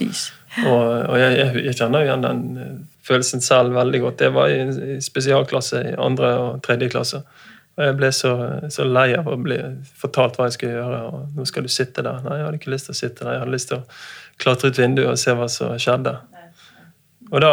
og, 0.64 0.86
og 1.10 1.18
jeg, 1.20 1.36
jeg, 1.66 1.74
kjenner 1.76 2.00
jo 2.00 2.08
igjen 2.08 2.24
den 2.24 2.40
eh, 2.56 2.72
følelsen 3.10 3.44
selv 3.44 3.76
veldig 3.76 4.00
godt. 4.06 4.18
Det 4.24 4.32
var 4.38 4.54
i 4.56 4.96
spesialklasse 5.04 5.84
i 5.90 5.92
andre 6.00 6.32
og 6.46 6.64
tredje 6.64 6.88
klasse. 6.96 7.20
Og 7.76 7.84
jeg 7.84 7.98
ble 8.00 8.10
så, 8.16 8.32
så 8.74 8.88
lei 8.88 9.10
av 9.20 9.28
å 9.28 9.36
bli 9.38 9.60
fortalt 10.00 10.40
hva 10.40 10.48
jeg 10.48 10.56
skulle 10.56 10.80
gjøre. 10.80 11.02
og 11.12 11.36
Nå 11.36 11.44
skal 11.46 11.68
du 11.68 11.70
sitte 11.76 12.02
der. 12.08 12.24
Nei, 12.24 12.40
jeg 12.40 12.48
hadde 12.48 12.62
ikke 12.62 12.72
lyst 12.72 12.88
til 12.88 12.96
å 12.96 13.02
sitte 13.04 13.26
der. 13.26 13.36
Jeg 13.36 13.44
hadde 13.44 13.54
lyst 13.58 13.70
til 13.74 13.82
å 13.82 13.84
klatre 14.40 14.72
ut 14.72 14.80
vinduet 14.80 15.12
og 15.12 15.20
se 15.20 15.36
hva 15.36 15.52
som 15.52 15.76
skjedde. 15.76 16.16
Og 17.28 17.40
da, 17.44 17.52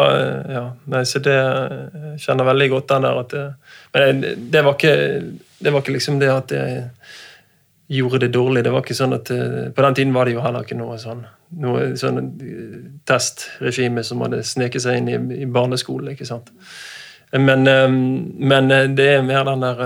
ja, 0.52 0.66
nei, 0.92 1.04
så 1.08 1.20
det 1.20 1.36
jeg 1.36 2.18
kjenner 2.24 2.48
veldig 2.48 2.68
godt 2.72 2.92
den 2.94 3.08
der 3.08 3.22
at 3.22 3.34
det, 3.34 3.46
Men 3.96 4.22
det 4.52 4.62
var, 4.64 4.78
ikke, 4.78 4.96
det 5.60 5.74
var 5.74 5.84
ikke 5.84 5.96
liksom 5.98 6.20
det 6.22 6.32
at 6.32 6.54
jeg 6.56 6.86
gjorde 8.00 8.24
det 8.24 8.34
dårlig. 8.34 8.64
Det 8.64 8.72
var 8.72 8.86
ikke 8.86 8.98
sånn 8.98 9.18
at 9.18 9.32
På 9.76 9.84
den 9.86 9.98
tiden 10.00 10.14
var 10.16 10.26
det 10.26 10.38
jo 10.38 10.46
heller 10.46 10.64
ikke 10.64 10.80
noe 10.80 10.96
sånn 11.02 11.26
noe 11.62 11.94
sånn 12.00 12.20
testregime 13.08 14.04
som 14.04 14.24
hadde 14.26 14.42
sneket 14.46 14.84
seg 14.84 15.00
inn 15.00 15.10
i, 15.12 15.18
i 15.44 15.48
barneskolen. 15.48 16.14
ikke 16.14 16.28
sant? 16.28 16.52
Men, 17.36 17.66
men, 17.66 18.70
det 18.96 19.08
er 19.16 19.24
mer 19.26 19.44
den 19.48 19.64
der 19.64 19.80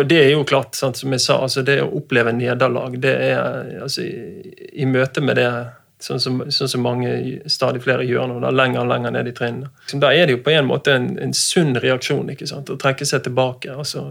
Og 0.00 0.06
det 0.08 0.18
er 0.18 0.30
jo 0.32 0.46
klart, 0.48 0.74
sant, 0.74 0.98
som 0.98 1.12
jeg 1.14 1.22
sa, 1.22 1.36
altså 1.44 1.62
det 1.66 1.78
å 1.82 1.90
oppleve 2.00 2.32
nederlag, 2.34 2.96
det 3.02 3.12
er 3.28 3.76
altså 3.84 4.02
i, 4.06 4.54
i 4.82 4.88
møte 4.88 5.22
med 5.22 5.38
det 5.38 5.50
sånn 6.02 6.20
som, 6.20 6.40
sånn 6.50 6.70
som, 6.70 6.82
mange, 6.84 7.10
stadig 7.50 7.82
flere 7.84 8.06
gjør 8.06 8.28
nå, 8.30 8.50
lenger 8.50 8.82
og 8.82 8.90
lenger 8.90 9.14
ned 9.14 9.30
i 9.30 9.34
trinnene. 9.36 9.70
Da 10.02 10.12
er 10.12 10.26
det 10.26 10.36
jo 10.36 10.42
på 10.44 10.52
en 10.54 10.68
måte 10.68 10.96
en, 10.98 11.08
en 11.22 11.34
sunn 11.36 11.74
reaksjon 11.82 12.32
ikke 12.34 12.48
sant? 12.50 12.70
å 12.72 12.78
trekke 12.80 13.06
seg 13.08 13.24
tilbake. 13.26 13.72
Altså, 13.72 14.04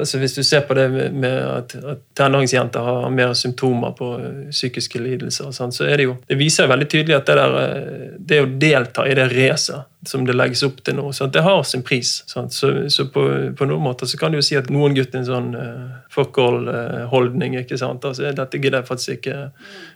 altså 0.00 0.20
Hvis 0.22 0.36
du 0.38 0.42
ser 0.46 0.64
på 0.68 0.76
det 0.78 0.88
med, 0.92 1.38
at, 1.44 1.76
at 1.94 2.04
tenåringsjenter 2.18 2.90
har 2.90 3.08
mer 3.14 3.34
symptomer 3.38 3.96
på 3.98 4.12
uh, 4.20 4.28
psykiske 4.50 5.02
lidelser, 5.02 5.52
sånn, 5.54 5.74
så 5.74 5.88
er 5.88 6.00
det 6.00 6.08
jo 6.08 6.18
Det 6.28 6.38
viser 6.40 6.70
veldig 6.70 6.88
tydelig 6.90 7.18
at 7.18 7.28
det, 7.28 7.40
der, 7.40 7.58
uh, 7.58 8.14
det 8.18 8.40
å 8.44 8.52
delta 8.66 9.08
i 9.08 9.16
det 9.16 9.28
racet 9.32 9.90
som 10.08 10.26
det 10.26 10.36
legges 10.36 10.62
opp 10.66 10.80
til 10.84 10.96
nå. 10.98 11.10
Sant? 11.16 11.32
Det 11.34 11.42
har 11.44 11.62
sin 11.66 11.82
pris. 11.86 12.16
Sant? 12.30 12.52
Så, 12.52 12.72
så 12.92 13.06
på, 13.12 13.24
på, 13.56 13.68
noen 13.68 13.84
måter 13.84 14.08
så 14.10 14.18
kan 14.20 14.32
du 14.32 14.38
jo 14.38 14.44
si 14.44 14.56
at 14.58 14.70
noen 14.72 14.96
gutter 14.96 15.20
en 15.20 15.28
sånn 15.28 15.50
uh, 15.56 16.00
fuck 16.12 16.38
all-holdning. 16.42 17.56
ikke 17.60 17.78
sant? 17.80 18.04
Altså, 18.04 18.30
Dette 18.36 18.60
gidder 18.60 18.82
jeg 18.82 18.88
faktisk 18.88 19.16
ikke 19.18 19.38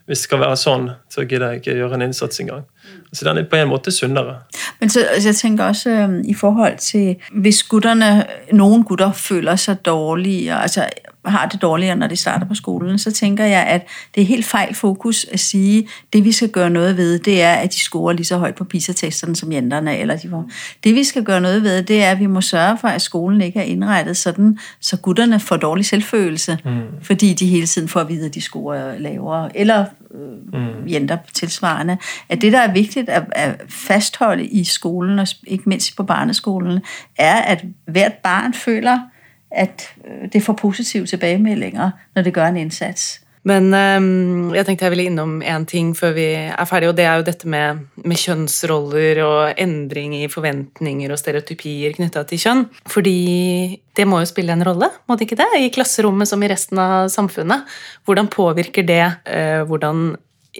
Hvis 0.08 0.22
det 0.22 0.24
skal 0.24 0.40
være 0.40 0.56
sånn, 0.56 0.88
så 1.12 1.26
gidder 1.26 1.52
jeg 1.52 1.62
ikke 1.62 1.76
gjøre 1.80 1.98
en 1.98 2.06
innsats 2.08 2.40
engang. 2.40 2.64
Så 3.12 3.28
den 3.28 3.42
er 3.42 3.48
på 3.50 3.58
en 3.60 3.70
måte 3.70 3.92
sunnere. 3.92 4.40
Men 4.80 4.92
så, 4.92 5.04
jeg 5.18 5.36
tenker 5.36 5.68
også 5.68 5.92
um, 6.04 6.18
i 6.24 6.34
forhold 6.34 6.80
til 6.84 7.30
Hvis 7.32 7.62
gutterne, 7.68 8.24
noen 8.52 8.84
gutter 8.88 9.12
føler 9.16 9.60
seg 9.60 9.84
dårlige 9.86 10.56
altså 10.56 10.88
har 11.24 11.46
det 11.46 11.62
dårligere 11.62 11.96
når 11.96 12.06
de 12.06 12.16
starter 12.16 12.46
på 12.46 12.54
skolen, 12.54 12.98
så 12.98 13.12
tænker 13.12 13.44
jeg 13.44 13.62
at 13.66 13.86
det 14.14 14.22
er 14.22 14.26
helt 14.26 14.46
fejl 14.46 14.74
fokus 14.74 15.26
at 15.32 15.40
sige, 15.40 15.78
at 15.78 16.12
det 16.12 16.24
vi 16.24 16.32
skal 16.32 16.48
gjøre 16.48 16.70
noe 16.70 16.96
ved, 16.96 17.18
det 17.18 17.42
er 17.42 17.52
at 17.52 17.72
de 17.72 17.78
scorer 17.78 18.12
lige 18.12 18.26
så 18.26 18.38
højt 18.38 18.54
på 18.54 18.64
PISA-testerne 18.64 19.36
som 19.36 19.52
jenterne. 19.52 19.98
Eller 19.98 20.16
de 20.16 20.28
får. 20.28 20.50
Det 20.84 20.94
vi 20.94 21.04
skal 21.04 21.24
gjøre 21.24 21.40
noe 21.40 21.62
ved, 21.62 21.82
det 21.82 22.02
er 22.02 22.10
at 22.10 22.20
vi 22.20 22.26
må 22.26 22.40
sørge 22.40 22.78
for 22.78 22.88
at 22.88 23.02
skolen 23.02 23.40
ikke 23.40 23.58
er 23.58 23.64
innrettet 23.64 24.16
sådan, 24.16 24.58
så 24.80 24.96
gutterne 24.96 25.40
får 25.40 25.56
dårlig 25.56 25.86
selvfølelse 25.86 26.58
mm. 26.64 26.80
fordi 27.02 27.34
de 27.34 27.46
hele 27.46 27.66
tiden 27.66 27.88
får 27.88 28.00
at 28.00 28.08
vide, 28.08 28.26
at 28.26 28.34
de 28.34 28.40
scorer 28.40 28.98
lavere. 28.98 29.56
Eller 29.56 29.84
øh, 30.14 30.60
mm. 30.60 30.88
jenter 30.88 31.18
tilsvarende. 31.32 31.98
At 32.28 32.42
det 32.42 32.52
der 32.52 32.58
er 32.58 32.72
viktig 32.72 33.08
at 33.08 33.62
fastholde 33.68 34.46
i 34.46 34.64
skolen, 34.64 35.18
og 35.18 35.28
ikke 35.46 35.68
mindst 35.68 35.96
på 35.96 36.02
barneskolen, 36.02 36.80
er 37.18 37.36
at 37.36 37.64
hvert 37.86 38.12
barn 38.12 38.54
føler 38.54 38.98
at 39.50 39.88
øh, 40.04 40.28
det 40.32 40.42
får 40.42 40.52
positive 40.52 41.06
tilbakemeldinger 41.06 41.90
når 42.14 42.22
det 42.22 42.34
gjør 42.34 42.52
en 42.52 42.56
innsats. 42.66 43.20
Men 43.48 43.70
um, 43.72 44.50
jeg 44.52 44.66
tenkte 44.66 44.84
jeg 44.84 44.92
ville 44.92 45.06
innom 45.08 45.38
én 45.46 45.64
ting 45.68 45.92
før 45.96 46.12
vi 46.16 46.26
er 46.34 46.68
ferdige, 46.68 46.90
og 46.90 46.96
det 46.98 47.06
er 47.06 47.20
jo 47.20 47.26
dette 47.28 47.48
med, 47.48 47.84
med, 48.02 48.18
kjønnsroller 48.18 49.20
og 49.24 49.60
endring 49.62 50.16
i 50.18 50.28
forventninger 50.28 51.12
og 51.14 51.20
stereotypier 51.20 51.94
knytta 51.96 52.26
til 52.28 52.42
kjønn. 52.42 52.64
Fordi 52.90 53.18
det 53.96 54.06
må 54.10 54.20
jo 54.22 54.30
spille 54.30 54.52
en 54.52 54.66
rolle, 54.66 54.90
må 55.08 55.16
det 55.16 55.28
ikke 55.28 55.40
det? 55.40 55.48
I 55.62 55.72
klasserommet 55.74 56.28
som 56.30 56.42
i 56.42 56.50
resten 56.50 56.82
av 56.82 57.08
samfunnet. 57.14 57.64
Hvordan 58.08 58.30
påvirker 58.32 58.86
det 58.88 59.04
uh, 59.06 59.62
hvordan 59.70 60.10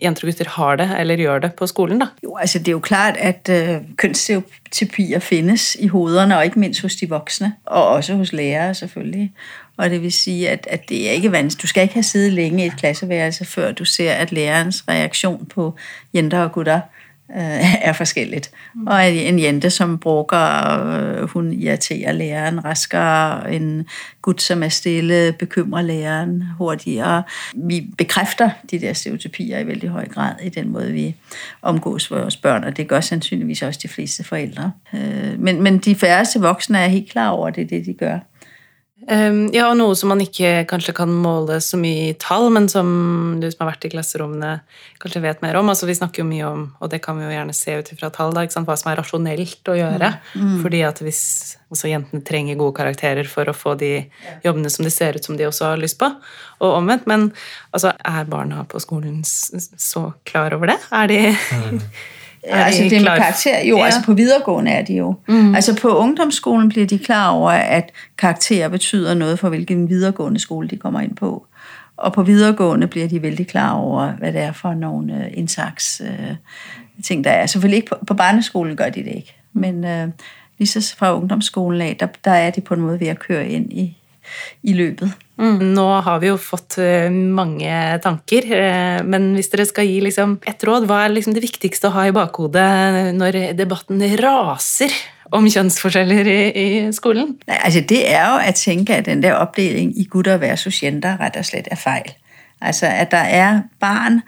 jenter 0.03 0.25
og 0.25 0.33
gutter 0.33 0.49
har 0.49 0.77
det 0.77 0.89
eller 1.01 1.17
gjør 1.17 1.39
det 1.39 1.55
på 1.55 1.67
skolen? 1.67 1.99
da? 1.99 2.07
Jo, 2.23 2.37
altså 2.37 2.59
Det 2.59 2.69
er 2.69 2.73
jo 2.73 2.81
klart 2.81 3.17
at 3.17 3.51
uh, 3.53 3.97
kjønnsstereotypier 3.97 5.19
finnes 5.19 5.77
i 5.81 5.87
hodene, 5.87 6.37
og 6.37 6.45
ikke 6.45 6.59
minst 6.59 6.83
hos 6.83 6.97
de 6.97 7.09
voksne. 7.09 7.53
Og 7.67 7.89
også 7.89 8.15
hos 8.15 8.33
lærere, 8.33 8.75
selvfølgelig. 8.75 9.33
Og 9.77 9.91
det 9.91 10.03
vil 10.03 10.13
si 10.13 10.45
at, 10.45 10.67
at 10.71 10.89
det 10.89 11.09
er 11.09 11.13
ikke 11.13 11.33
vanskelig. 11.33 11.63
Du 11.63 11.67
skal 11.67 11.83
ikke 11.83 11.95
ha 11.95 12.03
siddet 12.03 12.33
lenge 12.33 12.65
i 12.65 12.67
et 12.67 12.77
klasseværelse 12.77 13.45
før 13.45 13.73
du 13.73 13.85
ser 13.85 14.13
at 14.13 14.33
lærerens 14.33 14.85
reaksjon 14.89 15.47
på 15.47 15.75
jenter 16.15 16.39
og 16.39 16.53
gutter 16.53 16.81
Øh, 16.81 16.98
er 17.29 17.93
forskelligt. 17.93 18.51
Og 18.87 19.13
en 19.13 19.39
jente 19.39 19.71
som 19.71 19.99
bruker, 19.99 20.39
øh, 20.87 21.29
hun 21.29 21.53
irriterer 21.53 22.13
læreren 22.13 22.65
raskere. 22.65 23.55
En 23.55 23.87
gutt 24.23 24.43
som 24.43 24.63
er 24.63 24.69
stille, 24.69 25.33
bekymrer 25.33 25.83
læreren 25.83 26.43
hurtigere. 26.59 27.23
Vi 27.55 27.87
bekrefter 27.99 28.51
de 28.71 28.79
der 28.79 28.93
stereotypier 28.93 29.59
i 29.59 29.67
veldig 29.67 29.89
høj 29.89 30.09
grad 30.09 30.33
i 30.43 30.49
den 30.49 30.69
måde, 30.69 30.93
vi 30.93 31.15
omgås 31.63 32.11
vores 32.11 32.37
børn, 32.37 32.65
og 32.65 32.77
det 32.77 32.89
gør 32.89 33.01
sandsynligvis 33.01 33.63
også 33.63 33.81
de 33.83 33.89
fleste 33.89 34.25
forældre. 34.25 34.73
Øh, 34.95 35.39
men, 35.39 35.63
men 35.63 35.79
de 35.79 35.95
færreste 35.95 36.41
voksne 36.41 36.79
er 36.79 36.89
helt 36.89 37.11
klar 37.11 37.29
over, 37.29 37.49
at 37.49 37.57
det 37.57 37.63
er 37.63 37.69
det, 37.69 37.87
de 37.87 37.95
gør. 37.95 38.19
Um, 39.09 39.47
ja, 39.57 39.71
og 39.71 39.79
noe 39.79 39.95
som 39.97 40.11
man 40.13 40.21
ikke 40.21 40.67
kanskje 40.69 40.93
kan 40.99 41.09
måle 41.09 41.63
så 41.65 41.79
mye 41.81 42.11
i 42.11 42.17
tall, 42.21 42.51
men 42.53 42.67
som 42.69 42.89
du 43.41 43.47
som 43.49 43.63
har 43.65 43.71
vært 43.71 43.87
i 43.89 43.91
klasserommene, 43.95 44.51
kanskje 45.01 45.23
vet 45.25 45.41
mer 45.41 45.57
om. 45.57 45.71
Altså, 45.73 45.89
vi 45.89 45.97
snakker 45.97 46.21
jo 46.21 46.29
mye 46.29 46.45
om, 46.45 46.67
og 46.77 46.91
det 46.93 47.01
kan 47.05 47.17
vi 47.17 47.25
jo 47.25 47.33
gjerne 47.33 47.57
se 47.57 47.79
ut 47.79 47.89
ifra 47.95 48.11
tall, 48.13 48.35
da, 48.37 48.45
hva 48.45 48.77
som 48.77 48.91
er 48.93 49.01
rasjonelt 49.01 49.73
å 49.73 49.79
gjøre. 49.79 50.13
Mm. 50.35 50.45
Mm. 50.45 50.59
Fordi 50.67 50.83
at 50.91 51.01
hvis 51.07 51.23
altså, 51.71 51.89
jentene 51.89 52.27
trenger 52.29 52.61
gode 52.61 52.77
karakterer 52.83 53.31
for 53.33 53.49
å 53.49 53.57
få 53.57 53.79
de 53.81 53.95
jobbene 54.45 54.73
som 54.75 54.85
de 54.85 54.93
ser 54.93 55.17
ut 55.17 55.25
som 55.25 55.41
de 55.41 55.49
også 55.49 55.71
har 55.71 55.81
lyst 55.81 56.01
på, 56.03 56.11
og 56.61 56.77
omvendt. 56.77 57.09
Men 57.09 57.31
altså, 57.73 57.95
er 58.05 58.29
barna 58.29 58.67
på 58.69 58.83
skolen 58.85 59.23
så 59.25 60.11
klar 60.29 60.53
over 60.59 60.75
det? 60.75 60.79
Er 60.93 61.09
de 61.09 61.23
mm. 62.45 62.51
Er 62.51 62.65
altså 62.65 62.83
det 62.83 62.93
med 62.93 63.01
karakter, 63.01 63.65
jo, 63.65 63.77
ja. 63.77 63.85
altså 63.85 64.03
på 64.05 64.15
videregående 64.15 64.71
er 64.71 64.85
de 64.85 64.95
jo. 64.95 65.15
Mm. 65.29 65.55
Altså 65.55 65.77
på 65.81 65.97
ungdomsskolen 65.97 66.69
bliver 66.69 66.87
de 66.87 66.99
klar 66.99 67.31
over, 67.31 67.51
at 67.51 67.91
karakterer 68.19 68.69
betyder 68.69 69.15
noget 69.15 69.39
for, 69.39 69.49
hvilken 69.49 69.89
videregående 69.89 70.41
skole 70.41 70.69
de 70.69 70.77
kommer 70.77 71.01
ind 71.01 71.17
på. 71.17 71.47
Og 71.97 72.13
på 72.13 72.23
videregående 72.23 72.87
bliver 72.87 73.09
de 73.09 73.23
vældig 73.23 73.47
klar 73.47 73.73
over, 73.73 74.13
hvad 74.13 74.33
det 74.33 74.41
er 74.41 74.53
for 74.53 74.75
nogle 74.75 75.31
indsaks 75.35 76.01
indsats 76.01 76.03
uh, 76.31 76.37
ting, 77.05 77.25
der 77.25 77.31
er. 77.31 77.47
Selvfølgelig 77.47 77.77
ikke 77.77 77.89
på, 77.89 77.97
på 78.07 78.15
barneskolen 78.15 78.77
gør 78.77 78.89
de 78.89 79.05
det 79.05 79.13
ikke, 79.17 79.37
men 79.53 79.85
øh, 79.85 80.09
lige 80.59 80.69
så 80.69 80.97
fra 80.97 81.17
ungdomsskolen 81.17 81.81
af, 81.81 81.97
der, 82.01 82.07
der 82.25 82.31
er 82.31 82.51
de 82.51 82.61
på 82.61 82.75
en 82.75 82.81
måde 82.81 83.01
ved 83.01 83.07
at 83.07 83.19
køre 83.19 83.49
ind 83.49 83.73
i, 83.73 83.97
i 84.63 84.73
løbet. 84.73 85.13
Mm. 85.39 85.75
Nå 85.77 85.87
har 86.03 86.19
vi 86.19 86.33
jo 86.33 86.39
fått 86.43 86.81
eh, 86.83 87.07
mange 87.11 87.71
tanker, 88.03 88.47
eh, 88.57 88.99
men 89.07 89.31
hvis 89.37 89.53
dere 89.53 89.69
skal 89.69 89.87
gi 89.87 90.01
liksom 90.03 90.39
et 90.51 90.65
råd, 90.67 90.89
hva 90.91 91.05
er 91.05 91.15
liksom 91.15 91.37
det 91.37 91.45
viktigste 91.45 91.91
å 91.91 91.95
ha 91.95 92.09
i 92.09 92.15
bakhodet 92.15 93.15
når 93.15 93.39
debatten 93.59 94.03
raser 94.19 94.95
om 95.31 95.47
kjønnsforskjeller 95.47 96.31
i, 96.33 96.41
i 96.51 96.69
skolen? 96.97 97.37
Nei, 97.47 97.61
altså 97.61 97.85
Det 97.87 98.03
er 98.11 98.25
jo 98.25 98.41
å 98.41 98.57
tenke 98.59 98.99
at 98.99 99.07
den 99.07 99.23
der 99.23 99.39
oppdelingen 99.39 99.95
i 99.95 100.09
gutter 100.11 100.41
versus 100.43 100.83
jenter 100.83 101.21
rett 101.23 101.39
og 101.39 101.47
slett 101.47 101.71
er 101.71 101.79
feil. 101.79 102.11
Altså 102.59 102.89
at 102.91 103.13
der 103.15 103.31
er 103.31 103.61
barn 103.79 104.23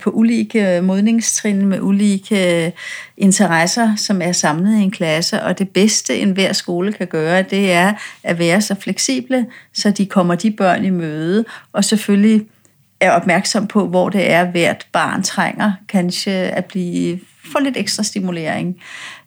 på 0.00 0.10
ulike 0.10 0.80
modningstrin 0.82 1.66
med 1.66 1.80
ulike 1.80 2.72
interesser, 3.16 3.96
som 3.96 4.22
er 4.22 4.32
samlet 4.32 4.78
i 4.78 4.82
en 4.82 4.90
klasse, 4.90 5.42
og 5.42 5.58
det 5.58 5.68
bedste 5.68 6.18
enhver 6.18 6.52
skole 6.52 6.92
kan 6.92 7.06
gøre, 7.06 7.42
det 7.42 7.72
er 7.72 7.92
at 8.22 8.38
være 8.38 8.60
så 8.60 8.74
fleksible, 8.74 9.46
så 9.74 9.90
de 9.90 10.06
kommer 10.06 10.34
de 10.34 10.50
børn 10.50 10.84
i 10.84 10.90
møde, 10.90 11.44
og 11.72 11.84
selvfølgelig 11.84 12.46
er 13.00 13.10
opmærksom 13.10 13.66
på, 13.66 13.86
hvor 13.86 14.08
det 14.08 14.30
er 14.30 14.44
hvert 14.44 14.86
barn 14.92 15.22
trænger 15.22 15.72
kanskje 15.88 16.32
at 16.32 16.64
blive 16.64 17.20
få 17.52 17.58
lidt 17.58 17.76
ekstra 17.76 18.02
stimulering. 18.02 18.76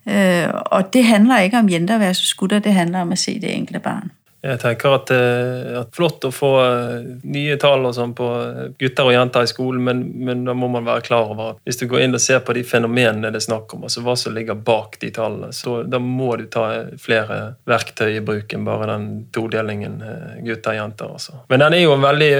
Øh, 0.09 0.47
og 0.65 0.93
det 0.93 1.03
handler 1.03 1.39
ikke 1.39 1.59
om 1.59 1.69
jenter 1.69 1.97
versus 1.97 2.33
gutter, 2.33 2.59
det 2.59 2.73
handler 2.73 3.01
om 3.01 3.11
at 3.11 3.19
se 3.19 3.41
det 3.41 3.55
enkelte 3.55 3.79
barn. 3.79 4.11
Jeg 4.41 4.57
tenker 4.57 4.95
at 4.95 5.09
det 5.11 5.17
eh, 5.21 5.73
er 5.77 5.89
flott 5.93 6.23
å 6.25 6.31
få 6.33 6.49
eh, 6.63 7.09
nye 7.29 7.57
tall 7.61 7.85
og 7.85 7.93
sånn 7.93 8.15
på 8.17 8.27
eh, 8.41 8.71
gutter 8.81 9.09
og 9.11 9.13
jenter 9.13 9.45
i 9.45 9.49
skolen, 9.51 9.83
men, 9.85 9.99
men, 10.25 10.41
da 10.47 10.55
må 10.57 10.65
man 10.73 10.87
være 10.87 11.03
klar 11.05 11.29
over 11.29 11.51
at 11.51 11.59
hvis 11.67 11.77
du 11.77 11.85
går 11.91 12.07
inn 12.07 12.17
og 12.17 12.23
ser 12.23 12.41
på 12.45 12.55
de 12.57 12.63
fenomenene 12.65 13.29
det 13.29 13.37
er 13.37 13.45
snakk 13.45 13.75
om, 13.77 13.85
altså 13.85 14.01
hva 14.01 14.15
som 14.17 14.33
ligger 14.33 14.57
bak 14.57 14.97
de 15.03 15.11
tallene, 15.13 15.51
så 15.53 15.83
da 15.85 15.99
må 16.01 16.31
du 16.41 16.47
ta 16.49 16.63
flere 17.01 17.37
verktøy 17.69 18.15
i 18.15 18.23
bruk 18.25 18.55
enn 18.57 18.65
bare 18.65 18.87
den 18.89 19.05
todelingen 19.35 19.99
gutter-jenter. 20.41 21.13
Altså. 21.13 21.37
Men 21.51 21.61
den 21.61 21.77
er 21.77 21.83
jo 21.83 21.99
veldig 22.01 22.31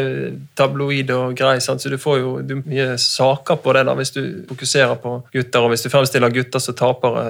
tabloid 0.57 1.13
og 1.13 1.37
grei, 1.37 1.53
så 1.61 1.77
du 1.77 1.99
får 2.01 2.19
jo 2.23 2.33
du, 2.41 2.55
mye 2.65 2.97
saker 3.01 3.61
på 3.61 3.77
det 3.77 3.85
da, 3.85 3.95
hvis 3.99 4.13
du 4.17 4.21
fokuserer 4.49 4.97
på 5.03 5.13
gutter, 5.35 5.61
og 5.61 5.75
hvis 5.75 5.85
du 5.85 5.91
fremstiller 5.93 6.33
gutter 6.33 6.63
som 6.63 6.77
tapere 6.81 7.27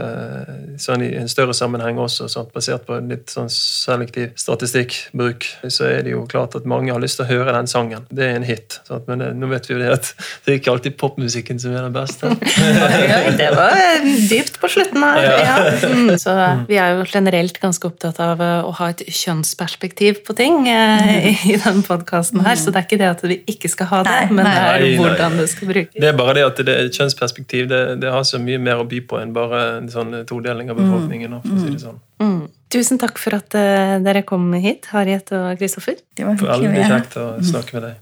sånn 0.80 1.04
i 1.04 1.12
en 1.20 1.30
større 1.32 1.56
sammenheng 1.58 2.00
også, 2.00 2.32
sant? 2.32 2.56
basert 2.56 2.88
på 2.88 2.98
litt 3.04 3.32
sånn 3.36 3.52
selektiv 3.52 4.32
strategi 4.40 4.61
statistikkbruk, 4.62 5.46
så 5.70 5.88
er 5.90 6.04
det 6.06 6.14
jo 6.14 6.26
klart 6.30 6.56
at 6.58 6.68
mange 6.70 6.92
har 6.94 7.02
lyst 7.02 7.18
til 7.20 7.26
å 7.26 7.30
høre 7.32 7.54
den 7.56 7.70
sangen. 7.70 8.06
Det 8.14 8.26
er 8.28 8.38
en 8.38 8.46
hit. 8.46 8.78
Sant? 8.88 9.08
Men 9.10 9.24
det, 9.24 9.32
nå 9.40 9.50
vet 9.52 9.68
vi 9.68 9.76
jo 9.76 9.80
det 9.82 9.90
at 9.96 10.12
det 10.46 10.54
er 10.54 10.60
ikke 10.60 10.76
alltid 10.76 10.98
popmusikken 11.02 11.62
som 11.62 11.74
er 11.74 11.88
den 11.88 11.96
beste. 11.96 12.30
det 13.42 13.50
var 13.58 14.06
dypt 14.30 14.60
på 14.62 14.72
slutten 14.72 15.06
her. 15.06 15.22
Ja. 15.42 15.58
Mm, 15.90 16.14
så 16.24 16.36
vi 16.70 16.78
er 16.82 16.96
jo 17.00 17.08
generelt 17.10 17.58
ganske 17.62 17.90
opptatt 17.90 18.22
av 18.24 18.44
eh, 18.44 18.68
å 18.68 18.74
ha 18.78 18.92
et 18.94 19.04
kjønnsperspektiv 19.08 20.22
på 20.28 20.38
ting 20.38 20.70
eh, 20.70 21.42
i 21.50 21.58
denne 21.58 21.86
podkasten 21.88 22.44
her, 22.46 22.60
så 22.60 22.74
det 22.74 22.84
er 22.84 22.90
ikke 22.90 23.02
det 23.02 23.10
at 23.10 23.26
vi 23.26 23.42
ikke 23.50 23.72
skal 23.72 23.92
ha 23.92 24.04
det, 24.08 24.20
men 24.32 24.46
det 24.46 24.56
er 24.62 24.88
hvordan 25.00 25.40
det 25.42 25.50
skal 25.52 25.72
brukes. 25.72 25.98
Det 25.98 26.10
er 26.12 26.18
bare 26.18 26.38
det 26.38 26.48
at 26.48 26.64
det 26.68 26.78
er 26.78 26.92
kjønnsperspektiv 26.94 27.70
det, 27.72 27.84
det 28.04 28.14
har 28.14 28.26
så 28.28 28.40
mye 28.42 28.62
mer 28.62 28.84
å 28.84 28.88
by 28.88 29.04
på 29.08 29.20
enn 29.22 29.34
bare 29.36 29.62
en 29.80 29.92
sånn 29.92 30.22
todeling 30.30 30.72
av 30.72 30.80
befolkningen. 30.80 31.40
for 31.42 31.56
å 31.58 31.62
si 31.62 31.74
det 31.74 31.84
sånn. 31.84 32.02
Mm. 32.22 32.42
Tusen 32.72 33.02
takk 33.02 33.20
for 33.20 33.36
at 33.36 33.52
uh, 33.58 33.98
dere 34.04 34.24
kom 34.24 34.48
hit, 34.64 34.88
Harriet 34.94 35.34
og 35.36 35.60
Kristoffer. 35.60 36.00
Det 36.16 36.24
var 36.24 36.40
veldig 36.40 36.88
kjekt 36.88 37.20
å 37.20 37.28
snakke 37.44 37.78
med 37.78 37.90
deg. 37.90 38.00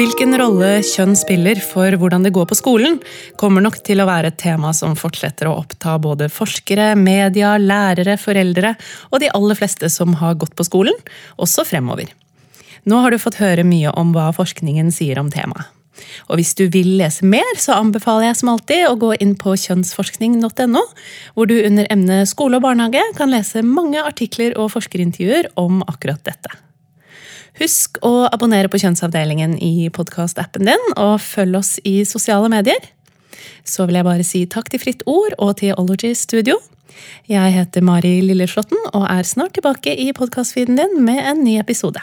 Hvilken 0.00 0.36
rolle 0.38 0.68
kjønn 0.86 1.16
spiller 1.18 1.58
for 1.64 1.96
hvordan 1.98 2.22
det 2.24 2.30
går 2.32 2.46
på 2.48 2.56
skolen, 2.56 3.00
kommer 3.40 3.64
nok 3.64 3.80
til 3.84 4.00
å 4.00 4.06
være 4.08 4.30
et 4.30 4.38
tema 4.40 4.70
som 4.76 4.94
fortsetter 4.96 5.50
å 5.50 5.56
oppta 5.60 5.96
både 6.00 6.28
forskere, 6.32 6.92
media, 6.96 7.56
lærere, 7.58 8.14
foreldre 8.20 8.76
og 9.10 9.18
de 9.20 9.32
aller 9.34 9.58
fleste 9.58 9.90
som 9.92 10.14
har 10.22 10.38
gått 10.40 10.54
på 10.56 10.68
skolen, 10.68 10.96
også 11.42 11.66
fremover. 11.68 12.12
Nå 12.88 13.02
har 13.02 13.12
du 13.12 13.20
fått 13.20 13.42
høre 13.42 13.66
mye 13.66 13.92
om 13.98 14.14
hva 14.14 14.30
forskningen 14.36 14.94
sier 14.94 15.20
om 15.20 15.28
temaet. 15.32 15.68
Og 16.30 16.38
hvis 16.38 16.54
du 16.58 16.64
vil 16.72 16.94
lese 17.00 17.26
mer, 17.26 17.46
så 17.60 17.76
anbefaler 17.76 18.28
jeg 18.28 18.38
som 18.40 18.52
alltid 18.52 18.86
å 18.88 18.96
gå 19.00 19.12
inn 19.20 19.34
på 19.38 19.56
kjønnsforskning.no, 19.58 20.82
hvor 21.34 21.50
du 21.50 21.56
under 21.58 21.88
emnet 21.92 22.30
skole 22.30 22.60
og 22.60 22.64
barnehage 22.64 23.02
kan 23.18 23.32
lese 23.32 23.64
mange 23.66 24.00
artikler 24.00 24.56
og 24.56 24.72
forskerintervjuer 24.76 25.52
om 25.60 25.82
akkurat 25.90 26.22
dette. 26.26 26.54
Husk 27.60 27.98
å 28.06 28.30
abonnere 28.30 28.70
på 28.72 28.78
Kjønnsavdelingen 28.80 29.58
i 29.60 29.90
podkastappen 29.92 30.68
din, 30.70 30.88
og 30.96 31.18
følg 31.20 31.58
oss 31.60 31.74
i 31.84 32.00
sosiale 32.08 32.48
medier. 32.52 32.80
Så 33.66 33.84
vil 33.88 34.00
jeg 34.00 34.06
bare 34.06 34.26
si 34.26 34.44
takk 34.48 34.70
til 34.72 34.80
Fritt 34.82 35.04
Ord 35.10 35.36
og 35.38 35.58
til 35.60 35.74
Ology 35.80 36.14
Studio. 36.16 36.56
Jeg 37.30 37.54
heter 37.54 37.84
Mari 37.84 38.18
Lilleslåtten 38.24 38.80
og 38.92 39.06
er 39.08 39.24
snart 39.28 39.56
tilbake 39.58 39.94
i 39.94 40.10
podkastfeeden 40.16 40.80
din 40.80 41.00
med 41.04 41.22
en 41.22 41.44
ny 41.44 41.58
episode. 41.60 42.02